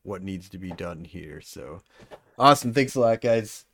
[0.03, 1.81] what needs to be done here so.
[2.39, 2.73] Awesome.
[2.73, 3.65] Thanks a lot guys